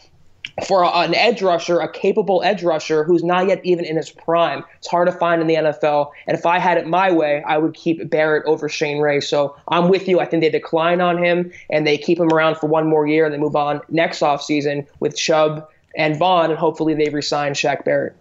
for 0.68 0.86
an 0.86 1.16
edge 1.16 1.42
rusher, 1.42 1.80
a 1.80 1.92
capable 1.92 2.44
edge 2.44 2.64
rusher 2.64 3.04
who's 3.04 3.24
not 3.24 3.48
yet 3.48 3.62
even 3.64 3.86
in 3.86 3.96
his 3.96 4.12
prime. 4.12 4.64
It's 4.78 4.88
hard 4.88 5.08
to 5.08 5.12
find 5.12 5.42
in 5.42 5.48
the 5.48 5.56
NFL. 5.56 6.12
And 6.28 6.38
if 6.38 6.46
I 6.46 6.60
had 6.60 6.78
it 6.78 6.88
my 6.88 7.12
way, 7.12 7.44
I 7.44 7.58
would 7.58 7.74
keep 7.74 8.10
Barrett 8.10 8.46
over 8.46 8.70
Shane 8.70 9.00
Ray. 9.00 9.20
So 9.20 9.56
I'm 9.68 9.90
with 9.90 10.08
you. 10.08 10.20
I 10.20 10.26
think 10.26 10.44
they 10.44 10.50
decline 10.50 11.02
on 11.02 11.18
him 11.18 11.52
and 11.70 11.88
they 11.88 11.98
keep 11.98 12.20
him 12.20 12.32
around 12.32 12.58
for 12.58 12.68
one 12.68 12.88
more 12.88 13.08
year 13.08 13.26
and 13.26 13.34
they 13.34 13.40
move 13.40 13.56
on 13.56 13.82
next 13.90 14.20
offseason 14.20 14.86
with 15.00 15.16
Chubb 15.16 15.68
and 15.96 16.18
Von. 16.18 16.52
and 16.52 16.60
hopefully 16.60 16.94
they 16.94 17.10
resign 17.10 17.54
Shaq 17.54 17.84
Barrett. 17.84 18.16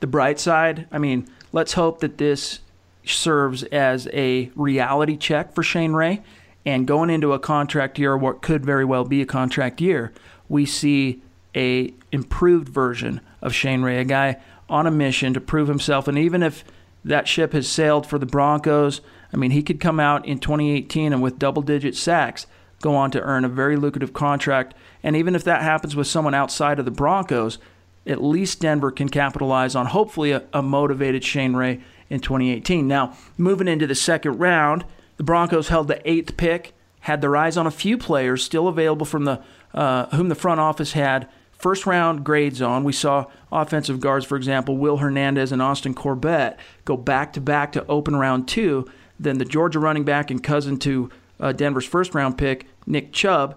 The 0.00 0.06
bright 0.06 0.40
side, 0.40 0.86
I 0.90 0.98
mean, 0.98 1.28
let's 1.52 1.74
hope 1.74 2.00
that 2.00 2.18
this 2.18 2.60
serves 3.04 3.62
as 3.64 4.08
a 4.12 4.50
reality 4.54 5.16
check 5.16 5.54
for 5.54 5.62
Shane 5.62 5.92
Ray. 5.92 6.22
And 6.64 6.86
going 6.86 7.10
into 7.10 7.32
a 7.32 7.40
contract 7.40 7.98
year, 7.98 8.16
what 8.16 8.40
could 8.40 8.64
very 8.64 8.84
well 8.84 9.04
be 9.04 9.20
a 9.20 9.26
contract 9.26 9.80
year, 9.80 10.12
we 10.48 10.64
see 10.64 11.20
a 11.54 11.92
improved 12.10 12.68
version 12.68 13.20
of 13.40 13.54
Shane 13.54 13.82
Ray, 13.82 13.98
a 13.98 14.04
guy 14.04 14.40
on 14.68 14.86
a 14.86 14.90
mission 14.90 15.34
to 15.34 15.40
prove 15.40 15.68
himself. 15.68 16.08
And 16.08 16.18
even 16.18 16.42
if 16.42 16.64
that 17.04 17.28
ship 17.28 17.52
has 17.52 17.68
sailed 17.68 18.06
for 18.06 18.18
the 18.18 18.26
Broncos, 18.26 19.00
I 19.32 19.36
mean, 19.36 19.50
he 19.50 19.62
could 19.62 19.80
come 19.80 20.00
out 20.00 20.26
in 20.26 20.38
2018 20.38 21.12
and 21.12 21.22
with 21.22 21.38
double 21.38 21.62
digit 21.62 21.96
sacks 21.96 22.46
go 22.80 22.94
on 22.94 23.10
to 23.12 23.20
earn 23.20 23.44
a 23.44 23.48
very 23.48 23.76
lucrative 23.76 24.12
contract. 24.12 24.74
And 25.02 25.16
even 25.16 25.34
if 25.34 25.44
that 25.44 25.62
happens 25.62 25.96
with 25.96 26.06
someone 26.06 26.34
outside 26.34 26.78
of 26.78 26.84
the 26.84 26.90
Broncos, 26.90 27.58
at 28.06 28.22
least 28.22 28.60
Denver 28.60 28.90
can 28.90 29.08
capitalize 29.08 29.74
on 29.74 29.86
hopefully 29.86 30.32
a, 30.32 30.42
a 30.52 30.62
motivated 30.62 31.24
Shane 31.24 31.54
Ray 31.54 31.80
in 32.10 32.20
2018. 32.20 32.86
Now, 32.86 33.16
moving 33.38 33.68
into 33.68 33.86
the 33.86 33.94
second 33.94 34.38
round, 34.38 34.84
the 35.16 35.22
Broncos 35.22 35.68
held 35.68 35.88
the 35.88 36.08
eighth 36.08 36.36
pick, 36.36 36.74
had 37.00 37.20
their 37.20 37.36
eyes 37.36 37.56
on 37.56 37.66
a 37.66 37.70
few 37.70 37.96
players 37.96 38.44
still 38.44 38.68
available 38.68 39.06
from 39.06 39.24
the 39.24 39.42
uh, 39.72 40.06
whom 40.16 40.28
the 40.28 40.34
front 40.34 40.60
office 40.60 40.92
had 40.92 41.28
first 41.62 41.86
round 41.86 42.24
grades 42.24 42.60
on. 42.60 42.84
We 42.84 42.92
saw 42.92 43.26
offensive 43.50 44.00
guards, 44.00 44.26
for 44.26 44.36
example, 44.36 44.76
Will 44.76 44.98
Hernandez 44.98 45.52
and 45.52 45.62
Austin 45.62 45.94
Corbett 45.94 46.58
go 46.84 46.96
back 46.96 47.32
to 47.34 47.40
back 47.40 47.72
to 47.72 47.86
open 47.86 48.16
round 48.16 48.48
two. 48.48 48.90
Then 49.18 49.38
the 49.38 49.44
Georgia 49.44 49.78
running 49.78 50.04
back 50.04 50.30
and 50.30 50.42
cousin 50.42 50.78
to 50.80 51.08
uh, 51.38 51.52
Denver's 51.52 51.86
first 51.86 52.14
round 52.14 52.36
pick, 52.36 52.66
Nick 52.84 53.12
Chubb. 53.12 53.56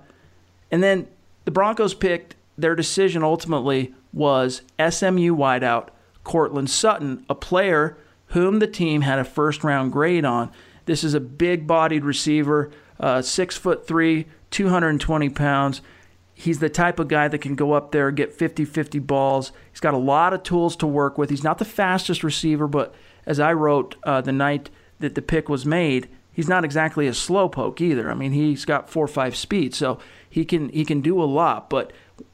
And 0.71 0.83
then 0.83 1.07
the 1.45 1.51
Broncos 1.51 1.93
picked, 1.93 2.35
their 2.57 2.75
decision 2.75 3.23
ultimately 3.23 3.93
was 4.13 4.61
SMU 4.79 5.35
wideout 5.35 5.89
Courtland 6.23 6.69
Sutton, 6.69 7.25
a 7.29 7.35
player 7.35 7.97
whom 8.27 8.59
the 8.59 8.67
team 8.67 9.01
had 9.01 9.19
a 9.19 9.23
first 9.23 9.63
round 9.63 9.91
grade 9.91 10.25
on. 10.25 10.51
This 10.85 11.03
is 11.03 11.13
a 11.13 11.19
big 11.19 11.65
bodied 11.65 12.05
receiver, 12.05 12.71
uh, 12.99 13.21
six 13.21 13.57
foot 13.57 13.87
three, 13.87 14.27
220 14.51 15.29
pounds. 15.29 15.81
He's 16.37 16.59
the 16.59 16.69
type 16.69 16.99
of 16.99 17.07
guy 17.07 17.29
that 17.29 17.39
can 17.39 17.55
go 17.55 17.71
up 17.71 17.91
there, 17.91 18.11
get 18.11 18.33
50 18.33 18.65
50 18.65 18.99
balls. 18.99 19.53
He's 19.71 19.79
got 19.79 19.93
a 19.93 19.97
lot 19.97 20.33
of 20.33 20.43
tools 20.43 20.75
to 20.77 20.87
work 20.87 21.17
with. 21.17 21.29
He's 21.29 21.45
not 21.45 21.59
the 21.59 21.65
fastest 21.65 22.23
receiver, 22.23 22.67
but 22.67 22.93
as 23.25 23.39
I 23.39 23.53
wrote 23.53 23.95
uh, 24.03 24.19
the 24.19 24.33
night 24.33 24.69
that 24.99 25.15
the 25.15 25.21
pick 25.21 25.47
was 25.47 25.65
made, 25.65 26.09
he's 26.33 26.49
not 26.49 26.65
exactly 26.65 27.07
a 27.07 27.13
slow 27.13 27.47
poke 27.47 27.79
either. 27.79 28.11
I 28.11 28.15
mean, 28.15 28.33
he's 28.33 28.65
got 28.65 28.89
four 28.89 29.05
or 29.05 29.07
five 29.07 29.35
speed, 29.37 29.73
so 29.73 29.97
he 30.29 30.43
can 30.43 30.67
he 30.69 30.83
can 30.83 30.99
do 30.99 31.21
a 31.21 31.23
lot. 31.23 31.69
But 31.69 31.93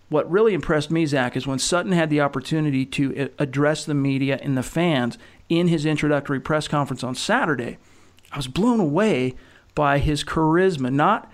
what 0.10 0.30
really 0.30 0.56
impressed 0.56 0.90
me, 0.90 1.06
Zach, 1.06 1.38
is 1.38 1.46
when 1.46 1.60
Sutton 1.60 1.92
had 1.92 2.10
the 2.10 2.22
opportunity 2.22 2.86
to 2.88 3.30
address 3.38 3.86
the 3.86 3.94
media 3.94 4.40
and 4.42 4.58
the 4.58 4.64
fans 4.64 5.20
in 5.48 5.68
his 5.68 5.86
introductory 5.86 6.40
press 6.40 6.68
conference 6.68 7.04
on 7.04 7.14
Saturday. 7.14 7.78
I 8.32 8.38
was 8.38 8.48
blown 8.48 8.80
away 8.80 9.36
by 9.76 10.00
his 10.00 10.24
charisma, 10.24 10.92
not 10.92 11.32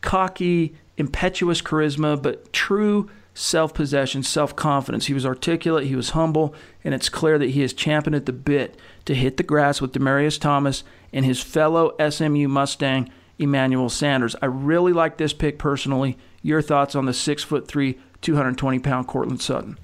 cocky 0.00 0.76
impetuous 0.96 1.60
charisma, 1.60 2.20
but 2.20 2.52
true 2.52 3.08
self 3.34 3.74
possession, 3.74 4.22
self 4.22 4.54
confidence. 4.56 5.06
He 5.06 5.14
was 5.14 5.26
articulate, 5.26 5.86
he 5.86 5.96
was 5.96 6.10
humble, 6.10 6.54
and 6.82 6.94
it's 6.94 7.08
clear 7.08 7.38
that 7.38 7.50
he 7.50 7.62
is 7.62 7.72
champing 7.72 8.14
at 8.14 8.26
the 8.26 8.32
bit 8.32 8.76
to 9.04 9.14
hit 9.14 9.36
the 9.36 9.42
grass 9.42 9.80
with 9.80 9.92
Demaryius 9.92 10.40
Thomas 10.40 10.84
and 11.12 11.24
his 11.24 11.42
fellow 11.42 11.94
SMU 12.08 12.48
Mustang, 12.48 13.10
Emmanuel 13.38 13.88
Sanders. 13.88 14.36
I 14.40 14.46
really 14.46 14.92
like 14.92 15.16
this 15.16 15.32
pick 15.32 15.58
personally. 15.58 16.16
Your 16.42 16.62
thoughts 16.62 16.94
on 16.94 17.06
the 17.06 17.14
six 17.14 17.42
foot 17.42 17.66
three, 17.66 17.98
220 18.20 18.78
pound 18.78 19.06
Courtland 19.06 19.42
Sutton? 19.42 19.78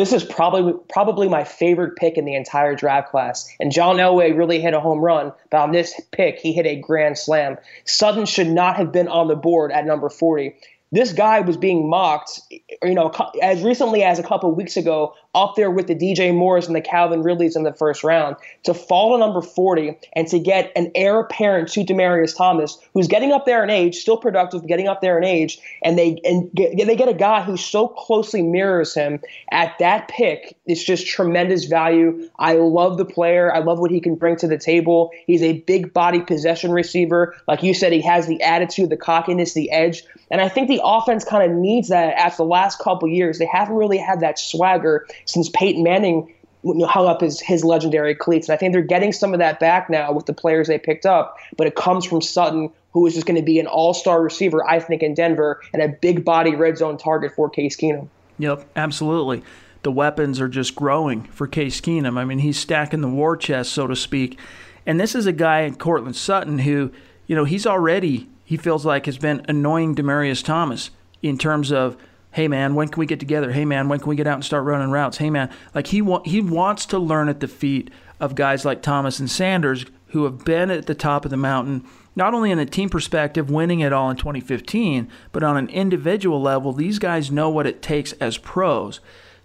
This 0.00 0.14
is 0.14 0.24
probably 0.24 0.72
probably 0.88 1.28
my 1.28 1.44
favorite 1.44 1.94
pick 1.96 2.16
in 2.16 2.24
the 2.24 2.34
entire 2.34 2.74
draft 2.74 3.10
class. 3.10 3.46
And 3.60 3.70
John 3.70 3.96
Elway 3.96 4.34
really 4.34 4.58
hit 4.58 4.72
a 4.72 4.80
home 4.80 5.00
run, 5.00 5.30
but 5.50 5.60
on 5.60 5.72
this 5.72 6.00
pick, 6.10 6.38
he 6.38 6.54
hit 6.54 6.64
a 6.64 6.76
grand 6.76 7.18
slam. 7.18 7.58
Sutton 7.84 8.24
should 8.24 8.46
not 8.46 8.76
have 8.76 8.92
been 8.92 9.08
on 9.08 9.28
the 9.28 9.36
board 9.36 9.70
at 9.72 9.84
number 9.84 10.08
40. 10.08 10.56
This 10.92 11.12
guy 11.12 11.40
was 11.40 11.56
being 11.56 11.88
mocked, 11.88 12.40
you 12.82 12.94
know, 12.94 13.12
as 13.42 13.62
recently 13.62 14.02
as 14.02 14.18
a 14.18 14.22
couple 14.22 14.52
weeks 14.52 14.76
ago, 14.76 15.14
up 15.34 15.54
there 15.54 15.70
with 15.70 15.86
the 15.86 15.94
DJ 15.94 16.34
Moores 16.34 16.66
and 16.66 16.74
the 16.74 16.80
Calvin 16.80 17.22
Ridleys 17.22 17.54
in 17.54 17.62
the 17.62 17.72
first 17.72 18.02
round. 18.02 18.34
To 18.64 18.74
fall 18.74 19.12
to 19.12 19.18
number 19.18 19.40
40 19.40 19.96
and 20.16 20.26
to 20.28 20.40
get 20.40 20.72
an 20.74 20.90
heir 20.96 21.20
apparent 21.20 21.68
to 21.72 21.84
Demaryius 21.84 22.36
Thomas, 22.36 22.78
who's 22.92 23.06
getting 23.06 23.30
up 23.30 23.46
there 23.46 23.62
in 23.62 23.70
age, 23.70 23.96
still 23.96 24.16
productive, 24.16 24.66
getting 24.66 24.88
up 24.88 25.00
there 25.00 25.16
in 25.16 25.24
age, 25.24 25.60
and 25.84 25.96
they 25.96 26.20
and 26.24 26.50
get, 26.54 26.76
they 26.76 26.96
get 26.96 27.08
a 27.08 27.14
guy 27.14 27.42
who 27.42 27.56
so 27.56 27.86
closely 27.86 28.42
mirrors 28.42 28.92
him 28.92 29.20
at 29.52 29.78
that 29.78 30.08
pick. 30.08 30.56
It's 30.66 30.82
just 30.82 31.06
tremendous 31.06 31.66
value. 31.66 32.28
I 32.40 32.54
love 32.54 32.98
the 32.98 33.04
player. 33.04 33.54
I 33.54 33.60
love 33.60 33.78
what 33.78 33.92
he 33.92 34.00
can 34.00 34.16
bring 34.16 34.36
to 34.36 34.48
the 34.48 34.58
table. 34.58 35.10
He's 35.26 35.42
a 35.42 35.60
big 35.60 35.92
body 35.92 36.20
possession 36.20 36.72
receiver. 36.72 37.36
Like 37.46 37.62
you 37.62 37.74
said, 37.74 37.92
he 37.92 38.00
has 38.02 38.26
the 38.26 38.42
attitude, 38.42 38.90
the 38.90 38.96
cockiness, 38.96 39.54
the 39.54 39.70
edge. 39.70 40.02
And 40.30 40.40
I 40.40 40.48
think 40.48 40.68
the 40.68 40.79
offense 40.82 41.24
kind 41.24 41.50
of 41.50 41.56
needs 41.56 41.88
that 41.88 42.14
after 42.16 42.38
the 42.38 42.48
last 42.48 42.78
couple 42.78 43.08
years. 43.08 43.38
They 43.38 43.46
haven't 43.46 43.76
really 43.76 43.98
had 43.98 44.20
that 44.20 44.38
swagger 44.38 45.06
since 45.24 45.48
Peyton 45.50 45.82
Manning 45.82 46.32
hung 46.64 47.06
up 47.06 47.20
his, 47.20 47.40
his 47.40 47.64
legendary 47.64 48.14
cleats. 48.14 48.48
And 48.48 48.54
I 48.54 48.58
think 48.58 48.72
they're 48.72 48.82
getting 48.82 49.12
some 49.12 49.32
of 49.32 49.38
that 49.38 49.60
back 49.60 49.88
now 49.88 50.12
with 50.12 50.26
the 50.26 50.32
players 50.32 50.68
they 50.68 50.78
picked 50.78 51.06
up. 51.06 51.38
But 51.56 51.66
it 51.66 51.74
comes 51.74 52.04
from 52.04 52.20
Sutton, 52.20 52.70
who 52.92 53.06
is 53.06 53.14
just 53.14 53.26
going 53.26 53.40
to 53.40 53.44
be 53.44 53.58
an 53.58 53.66
all 53.66 53.94
star 53.94 54.22
receiver, 54.22 54.66
I 54.68 54.80
think, 54.80 55.02
in 55.02 55.14
Denver, 55.14 55.62
and 55.72 55.82
a 55.82 55.88
big 55.88 56.24
body 56.24 56.54
red 56.54 56.76
zone 56.76 56.98
target 56.98 57.32
for 57.34 57.48
Case 57.48 57.76
Keenum. 57.76 58.08
Yep, 58.38 58.68
absolutely. 58.76 59.42
The 59.82 59.92
weapons 59.92 60.40
are 60.40 60.48
just 60.48 60.74
growing 60.74 61.24
for 61.24 61.46
Case 61.46 61.80
Keenum. 61.80 62.18
I 62.18 62.24
mean, 62.24 62.40
he's 62.40 62.58
stacking 62.58 63.00
the 63.00 63.08
war 63.08 63.36
chest, 63.36 63.72
so 63.72 63.86
to 63.86 63.96
speak. 63.96 64.38
And 64.84 65.00
this 65.00 65.14
is 65.14 65.26
a 65.26 65.32
guy 65.32 65.60
in 65.60 65.76
Courtland 65.76 66.16
Sutton 66.16 66.58
who, 66.58 66.92
you 67.26 67.36
know, 67.36 67.44
he's 67.44 67.66
already, 67.66 68.28
he 68.50 68.56
feels 68.56 68.84
like, 68.84 69.06
has 69.06 69.16
been 69.16 69.44
annoying 69.46 69.94
Demaryius 69.94 70.42
Thomas 70.42 70.90
in 71.22 71.38
terms 71.38 71.70
of 71.70 71.96
Hey 72.32 72.48
man, 72.48 72.74
when 72.74 72.88
can 72.88 72.98
we 72.98 73.06
get 73.06 73.20
together? 73.20 73.52
Hey 73.52 73.64
man, 73.64 73.88
when 73.88 74.00
can 74.00 74.08
we 74.08 74.16
get 74.16 74.26
out 74.26 74.34
and 74.34 74.44
start 74.44 74.64
running 74.64 74.90
routes? 74.90 75.18
Hey 75.18 75.30
man, 75.30 75.50
like 75.72 75.86
he 75.86 76.02
wa- 76.02 76.24
he 76.24 76.40
wants 76.40 76.84
to 76.86 76.98
learn 76.98 77.28
at 77.28 77.38
the 77.38 77.46
feet 77.46 77.92
of 78.18 78.34
guys 78.34 78.64
like 78.64 78.82
Thomas 78.82 79.20
and 79.20 79.30
Sanders 79.30 79.84
who 80.08 80.24
have 80.24 80.44
been 80.44 80.68
at 80.68 80.86
the 80.86 80.96
top 80.96 81.24
of 81.24 81.30
the 81.30 81.36
mountain, 81.36 81.86
not 82.16 82.34
only 82.34 82.50
in 82.50 82.58
a 82.58 82.66
team 82.66 82.88
perspective, 82.88 83.52
winning 83.52 83.78
it 83.78 83.92
all 83.92 84.10
in 84.10 84.16
2015, 84.16 85.08
but 85.30 85.44
on 85.44 85.56
an 85.56 85.68
individual 85.68 86.42
level, 86.42 86.72
these 86.72 86.98
guys 86.98 87.30
know 87.30 87.48
what 87.48 87.68
it 87.68 87.82
takes 87.82 88.14
as 88.14 88.36
pros 88.36 88.98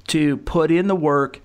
to 0.07 0.37
put 0.37 0.71
in 0.71 0.87
the 0.87 0.95
work 0.95 1.41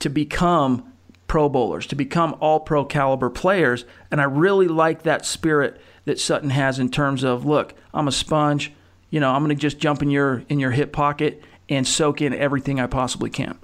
to 0.00 0.10
become 0.10 0.92
Pro 1.28 1.48
Bowlers, 1.48 1.86
to 1.86 1.94
become 1.94 2.36
all 2.40 2.58
pro 2.58 2.84
caliber 2.84 3.30
players. 3.30 3.84
And 4.10 4.20
I 4.20 4.24
really 4.24 4.66
like 4.66 5.02
that 5.02 5.24
spirit 5.24 5.80
that 6.04 6.18
Sutton 6.18 6.50
has 6.50 6.80
in 6.80 6.90
terms 6.90 7.22
of 7.22 7.44
look, 7.44 7.74
I'm 7.94 8.08
a 8.08 8.12
sponge 8.12 8.72
you 9.10 9.20
know, 9.20 9.32
I'm 9.32 9.44
going 9.44 9.56
to 9.56 9.60
just 9.60 9.78
jump 9.78 10.02
in 10.02 10.10
your 10.10 10.42
in 10.48 10.58
your 10.58 10.70
hip 10.70 10.92
pocket 10.92 11.42
and 11.68 11.86
soak 11.86 12.20
in 12.20 12.34
everything 12.34 12.80
I 12.80 12.86
possibly 12.86 13.30
can. 13.30 13.58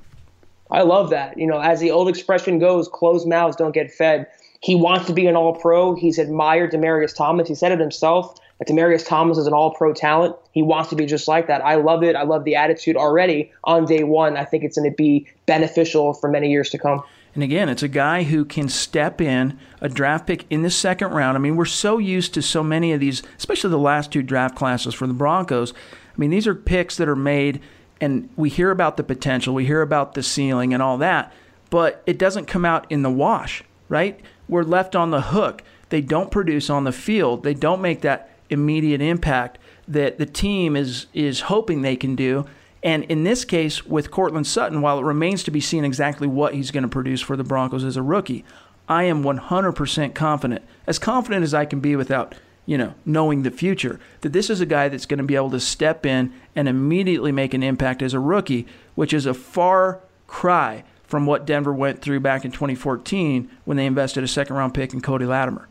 I 0.70 0.83
love 0.83 1.11
that. 1.11 1.38
You 1.38 1.46
know, 1.46 1.61
as 1.61 1.81
the 1.81 1.90
old 1.90 2.09
expression 2.09 2.59
goes, 2.59 2.88
closed 2.88 3.29
mouths 3.29 3.57
don't 3.57 3.72
get 3.72 3.92
fed. 3.92 4.27
He 4.61 4.74
wants 4.74 5.07
to 5.07 5.12
be 5.12 5.27
an 5.27 5.37
all 5.37 5.55
pro. 5.55 5.94
He's 5.94 6.18
admired 6.18 6.72
Demaryius 6.72 7.14
Thomas. 7.14 7.48
He 7.48 7.55
said 7.55 7.72
it 7.72 7.81
himself 7.81 8.38
that 8.59 8.68
Demaryius 8.68 9.07
Thomas 9.07 9.37
is 9.37 9.46
an 9.46 9.53
all 9.53 9.72
pro 9.72 9.92
talent. 9.92 10.35
He 10.53 10.62
wants 10.62 10.88
to 10.90 10.96
be 10.96 11.05
just 11.05 11.29
like 11.29 11.46
that. 11.48 11.62
I 11.62 11.74
love 11.74 12.03
it. 12.03 12.16
I 12.16 12.22
love 12.22 12.44
the 12.44 12.57
attitude 12.57 12.96
already 12.96 13.53
on 13.64 13.85
day 13.85 14.05
one. 14.05 14.38
I 14.38 14.44
think 14.44 14.64
it's 14.64 14.79
going 14.79 14.90
to 14.90 14.96
be 14.96 15.27
beneficial 15.44 16.14
for 16.14 16.31
many 16.31 16.50
years 16.50 16.70
to 16.70 16.79
come. 16.79 17.03
And 17.35 17.42
again, 17.42 17.68
it's 17.68 17.83
a 17.83 17.88
guy 17.88 18.23
who 18.23 18.44
can 18.44 18.68
step 18.68 19.20
in, 19.20 19.59
a 19.81 19.88
draft 19.88 20.27
pick 20.27 20.47
in 20.51 20.62
the 20.62 20.70
second 20.70 21.11
round. 21.11 21.37
I 21.37 21.40
mean, 21.40 21.57
we're 21.57 21.64
so 21.64 21.99
used 21.99 22.33
to 22.35 22.42
so 22.42 22.62
many 22.62 22.92
of 22.92 23.01
these, 23.01 23.23
especially 23.37 23.70
the 23.70 23.79
last 23.79 24.12
two 24.12 24.23
draft 24.23 24.55
classes 24.55 24.94
for 24.94 25.07
the 25.07 25.14
Broncos. 25.14 25.73
I 25.73 26.16
mean, 26.16 26.31
these 26.31 26.47
are 26.47 26.55
picks 26.55 26.97
that 26.97 27.09
are 27.09 27.16
made, 27.16 27.61
and 28.01 28.29
we 28.37 28.49
hear 28.49 28.70
about 28.70 28.97
the 28.97 29.03
potential, 29.03 29.53
we 29.53 29.66
hear 29.66 29.83
about 29.83 30.14
the 30.14 30.23
ceiling 30.23 30.73
and 30.73 30.83
all 30.83 30.97
that, 30.99 31.33
but 31.70 32.03
it 32.07 32.18
doesn't 32.18 32.47
come 32.47 32.64
out 32.64 32.87
in 32.88 33.03
the 33.03 33.11
wash, 33.11 33.64
right? 33.88 34.20
We're 34.49 34.62
left 34.62 34.94
on 34.94 35.11
the 35.11 35.20
hook. 35.20 35.62
They 35.88 36.01
don't 36.01 36.31
produce 36.31 36.70
on 36.70 36.85
the 36.85 36.92
field, 36.92 37.42
they 37.42 37.55
don't 37.55 37.83
make 37.83 38.03
that 38.03 38.31
immediate 38.49 39.01
impact 39.01 39.59
that 39.88 40.18
the 40.18 40.27
team 40.27 40.77
is 40.77 41.07
is 41.12 41.42
hoping 41.42 41.83
they 41.83 41.97
can 41.97 42.14
do. 42.14 42.47
And 42.85 43.05
in 43.05 43.25
this 43.25 43.47
case, 43.47 43.87
with 43.87 44.11
Courtland 44.11 44.47
Sutton, 44.47 44.83
while 44.83 44.99
it 44.99 45.05
remains 45.05 45.42
to 45.44 45.51
be 45.51 45.61
seen 45.61 45.87
exactly 45.87 46.29
what 46.29 46.55
he's 46.55 46.70
going 46.70 46.83
to 46.83 46.88
produce 46.88 47.23
for 47.23 47.35
the 47.35 47.42
Broncos 47.42 47.83
as 47.83 47.97
a 47.97 48.03
rookie, 48.03 48.44
I 48.87 49.05
am 49.05 49.25
100% 49.25 50.14
confident, 50.14 50.62
as 50.87 50.99
confident 50.99 51.42
as 51.42 51.55
I 51.55 51.64
can 51.64 51.81
be 51.81 51.97
without, 51.97 52.35
you 52.66 52.77
know, 52.77 52.94
knowing 53.07 53.42
the 53.42 53.51
future, 53.51 53.99
that 54.20 54.35
this 54.35 54.51
is 54.51 54.61
a 54.61 54.66
guy 54.66 54.90
that's 54.90 55.07
going 55.07 55.18
to 55.18 55.25
be 55.25 55.35
able 55.35 55.51
to 55.53 55.61
step 55.61 56.05
in 56.05 56.35
and 56.55 56.68
immediately 56.68 57.33
make 57.33 57.55
an 57.55 57.62
impact 57.62 58.03
as 58.03 58.12
a 58.12 58.20
rookie, 58.20 58.66
which 58.94 59.14
is 59.14 59.25
a 59.25 59.33
far 59.33 60.01
cry 60.27 60.85
from 61.05 61.25
what 61.25 61.47
Denver 61.47 61.73
went 61.73 62.03
through 62.03 62.20
back 62.20 62.44
in 62.44 62.51
2014 62.51 63.51
when 63.64 63.79
they 63.79 63.87
invested 63.87 64.23
a 64.23 64.29
second 64.29 64.57
round 64.57 64.75
pick 64.75 64.92
in 64.92 65.01
Cody 65.01 65.25
Latimer. 65.25 65.68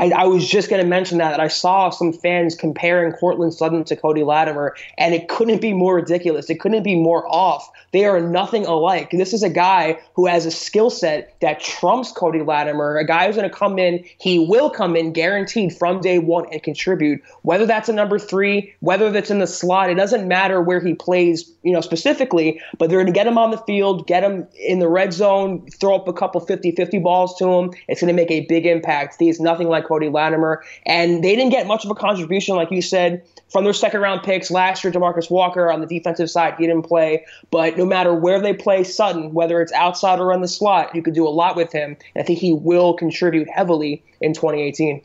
I, 0.00 0.10
I 0.16 0.24
was 0.24 0.48
just 0.48 0.70
going 0.70 0.82
to 0.82 0.88
mention 0.88 1.18
that, 1.18 1.32
that 1.32 1.40
I 1.40 1.48
saw 1.48 1.90
some 1.90 2.14
fans 2.14 2.54
comparing 2.54 3.12
Courtland 3.12 3.52
Sutton 3.52 3.84
to 3.84 3.96
Cody 3.96 4.22
Latimer, 4.22 4.74
and 4.96 5.14
it 5.14 5.28
couldn't 5.28 5.60
be 5.60 5.74
more 5.74 5.96
ridiculous. 5.96 6.48
It 6.48 6.58
couldn't 6.58 6.84
be 6.84 6.94
more 6.94 7.26
off. 7.28 7.70
They 7.92 8.06
are 8.06 8.18
nothing 8.18 8.64
alike. 8.64 9.10
This 9.10 9.34
is 9.34 9.42
a 9.42 9.50
guy 9.50 10.00
who 10.14 10.26
has 10.26 10.46
a 10.46 10.50
skill 10.50 10.88
set 10.88 11.38
that 11.42 11.60
trumps 11.60 12.12
Cody 12.12 12.40
Latimer, 12.40 12.96
a 12.96 13.04
guy 13.04 13.26
who's 13.26 13.36
going 13.36 13.50
to 13.50 13.54
come 13.54 13.78
in, 13.78 14.02
he 14.18 14.38
will 14.38 14.70
come 14.70 14.96
in 14.96 15.12
guaranteed 15.12 15.76
from 15.76 16.00
day 16.00 16.18
one 16.18 16.46
and 16.50 16.62
contribute, 16.62 17.20
whether 17.42 17.66
that's 17.66 17.90
a 17.90 17.92
number 17.92 18.18
three, 18.18 18.74
whether 18.80 19.10
that's 19.10 19.30
in 19.30 19.38
the 19.38 19.46
slot. 19.46 19.90
It 19.90 19.96
doesn't 19.96 20.26
matter 20.26 20.62
where 20.62 20.80
he 20.80 20.94
plays, 20.94 21.52
you 21.62 21.72
know, 21.72 21.82
specifically, 21.82 22.62
but 22.78 22.88
they're 22.88 23.00
going 23.00 23.12
to 23.12 23.12
get 23.12 23.26
him 23.26 23.36
on 23.36 23.50
the 23.50 23.58
field, 23.58 24.06
get 24.06 24.22
him 24.22 24.48
in 24.54 24.78
the 24.78 24.88
red 24.88 25.12
zone, 25.12 25.66
throw 25.78 25.96
up 25.96 26.08
a 26.08 26.12
couple 26.14 26.40
50 26.40 26.70
50 26.72 26.98
balls 27.00 27.36
to 27.36 27.52
him. 27.52 27.72
It's 27.86 28.00
going 28.00 28.14
to 28.14 28.16
make 28.16 28.30
a 28.30 28.46
big 28.46 28.64
impact. 28.64 29.16
He's 29.18 29.40
nothing 29.40 29.68
like 29.68 29.89
Cody 29.90 30.08
Latimer. 30.08 30.62
And 30.86 31.24
they 31.24 31.34
didn't 31.34 31.50
get 31.50 31.66
much 31.66 31.84
of 31.84 31.90
a 31.90 31.94
contribution, 31.96 32.54
like 32.54 32.70
you 32.70 32.80
said, 32.80 33.22
from 33.50 33.64
their 33.64 33.72
second 33.72 34.00
round 34.00 34.22
picks 34.22 34.50
last 34.50 34.84
year. 34.84 34.92
Demarcus 34.92 35.30
Walker 35.30 35.70
on 35.70 35.80
the 35.80 35.86
defensive 35.86 36.30
side, 36.30 36.54
he 36.58 36.66
didn't 36.66 36.84
play. 36.84 37.26
But 37.50 37.76
no 37.76 37.84
matter 37.84 38.14
where 38.14 38.40
they 38.40 38.54
play 38.54 38.84
Sutton, 38.84 39.34
whether 39.34 39.60
it's 39.60 39.72
outside 39.72 40.20
or 40.20 40.32
on 40.32 40.40
the 40.40 40.48
slot, 40.48 40.94
you 40.94 41.02
could 41.02 41.14
do 41.14 41.26
a 41.26 41.30
lot 41.30 41.56
with 41.56 41.72
him. 41.72 41.96
And 42.14 42.22
I 42.22 42.24
think 42.24 42.38
he 42.38 42.52
will 42.52 42.94
contribute 42.94 43.48
heavily 43.50 44.04
in 44.20 44.32
2018. 44.32 45.02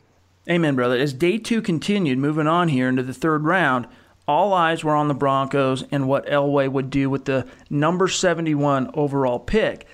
Amen, 0.48 0.76
brother. 0.76 0.96
As 0.96 1.12
day 1.12 1.38
two 1.38 1.60
continued, 1.60 2.18
moving 2.18 2.46
on 2.46 2.68
here 2.68 2.88
into 2.88 3.02
the 3.02 3.12
third 3.12 3.44
round, 3.44 3.88
all 4.28 4.52
eyes 4.52 4.84
were 4.84 4.94
on 4.94 5.08
the 5.08 5.14
Broncos 5.14 5.84
and 5.90 6.06
what 6.06 6.26
Elway 6.26 6.70
would 6.70 6.90
do 6.90 7.10
with 7.10 7.24
the 7.24 7.46
number 7.68 8.06
71 8.06 8.90
overall 8.94 9.40
pick. 9.40 9.86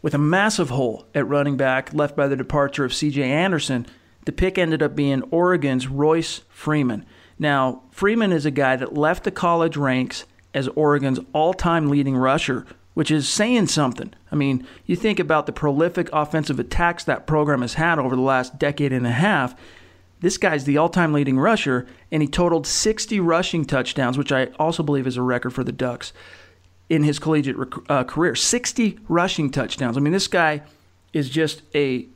With 0.00 0.14
a 0.14 0.18
massive 0.18 0.70
hole 0.70 1.06
at 1.14 1.26
running 1.26 1.56
back 1.56 1.92
left 1.92 2.16
by 2.16 2.28
the 2.28 2.36
departure 2.36 2.84
of 2.84 2.92
CJ 2.92 3.18
Anderson, 3.18 3.86
the 4.28 4.32
pick 4.32 4.58
ended 4.58 4.82
up 4.82 4.94
being 4.94 5.22
Oregon's 5.30 5.88
Royce 5.88 6.42
Freeman. 6.50 7.06
Now, 7.38 7.84
Freeman 7.90 8.30
is 8.30 8.44
a 8.44 8.50
guy 8.50 8.76
that 8.76 8.92
left 8.92 9.24
the 9.24 9.30
college 9.30 9.74
ranks 9.74 10.26
as 10.52 10.68
Oregon's 10.68 11.18
all 11.32 11.54
time 11.54 11.88
leading 11.88 12.14
rusher, 12.14 12.66
which 12.92 13.10
is 13.10 13.26
saying 13.26 13.68
something. 13.68 14.12
I 14.30 14.36
mean, 14.36 14.66
you 14.84 14.96
think 14.96 15.18
about 15.18 15.46
the 15.46 15.52
prolific 15.52 16.10
offensive 16.12 16.60
attacks 16.60 17.04
that 17.04 17.26
program 17.26 17.62
has 17.62 17.72
had 17.72 17.98
over 17.98 18.14
the 18.14 18.20
last 18.20 18.58
decade 18.58 18.92
and 18.92 19.06
a 19.06 19.12
half. 19.12 19.54
This 20.20 20.36
guy's 20.36 20.64
the 20.64 20.76
all 20.76 20.90
time 20.90 21.14
leading 21.14 21.38
rusher, 21.38 21.86
and 22.12 22.20
he 22.20 22.28
totaled 22.28 22.66
60 22.66 23.18
rushing 23.20 23.64
touchdowns, 23.64 24.18
which 24.18 24.30
I 24.30 24.48
also 24.58 24.82
believe 24.82 25.06
is 25.06 25.16
a 25.16 25.22
record 25.22 25.54
for 25.54 25.64
the 25.64 25.72
Ducks 25.72 26.12
in 26.90 27.02
his 27.02 27.18
collegiate 27.18 27.56
uh, 27.88 28.04
career. 28.04 28.34
60 28.34 28.98
rushing 29.08 29.48
touchdowns. 29.48 29.96
I 29.96 30.00
mean, 30.00 30.12
this 30.12 30.28
guy 30.28 30.60
is 31.14 31.30
just 31.30 31.62
a, 31.74 32.08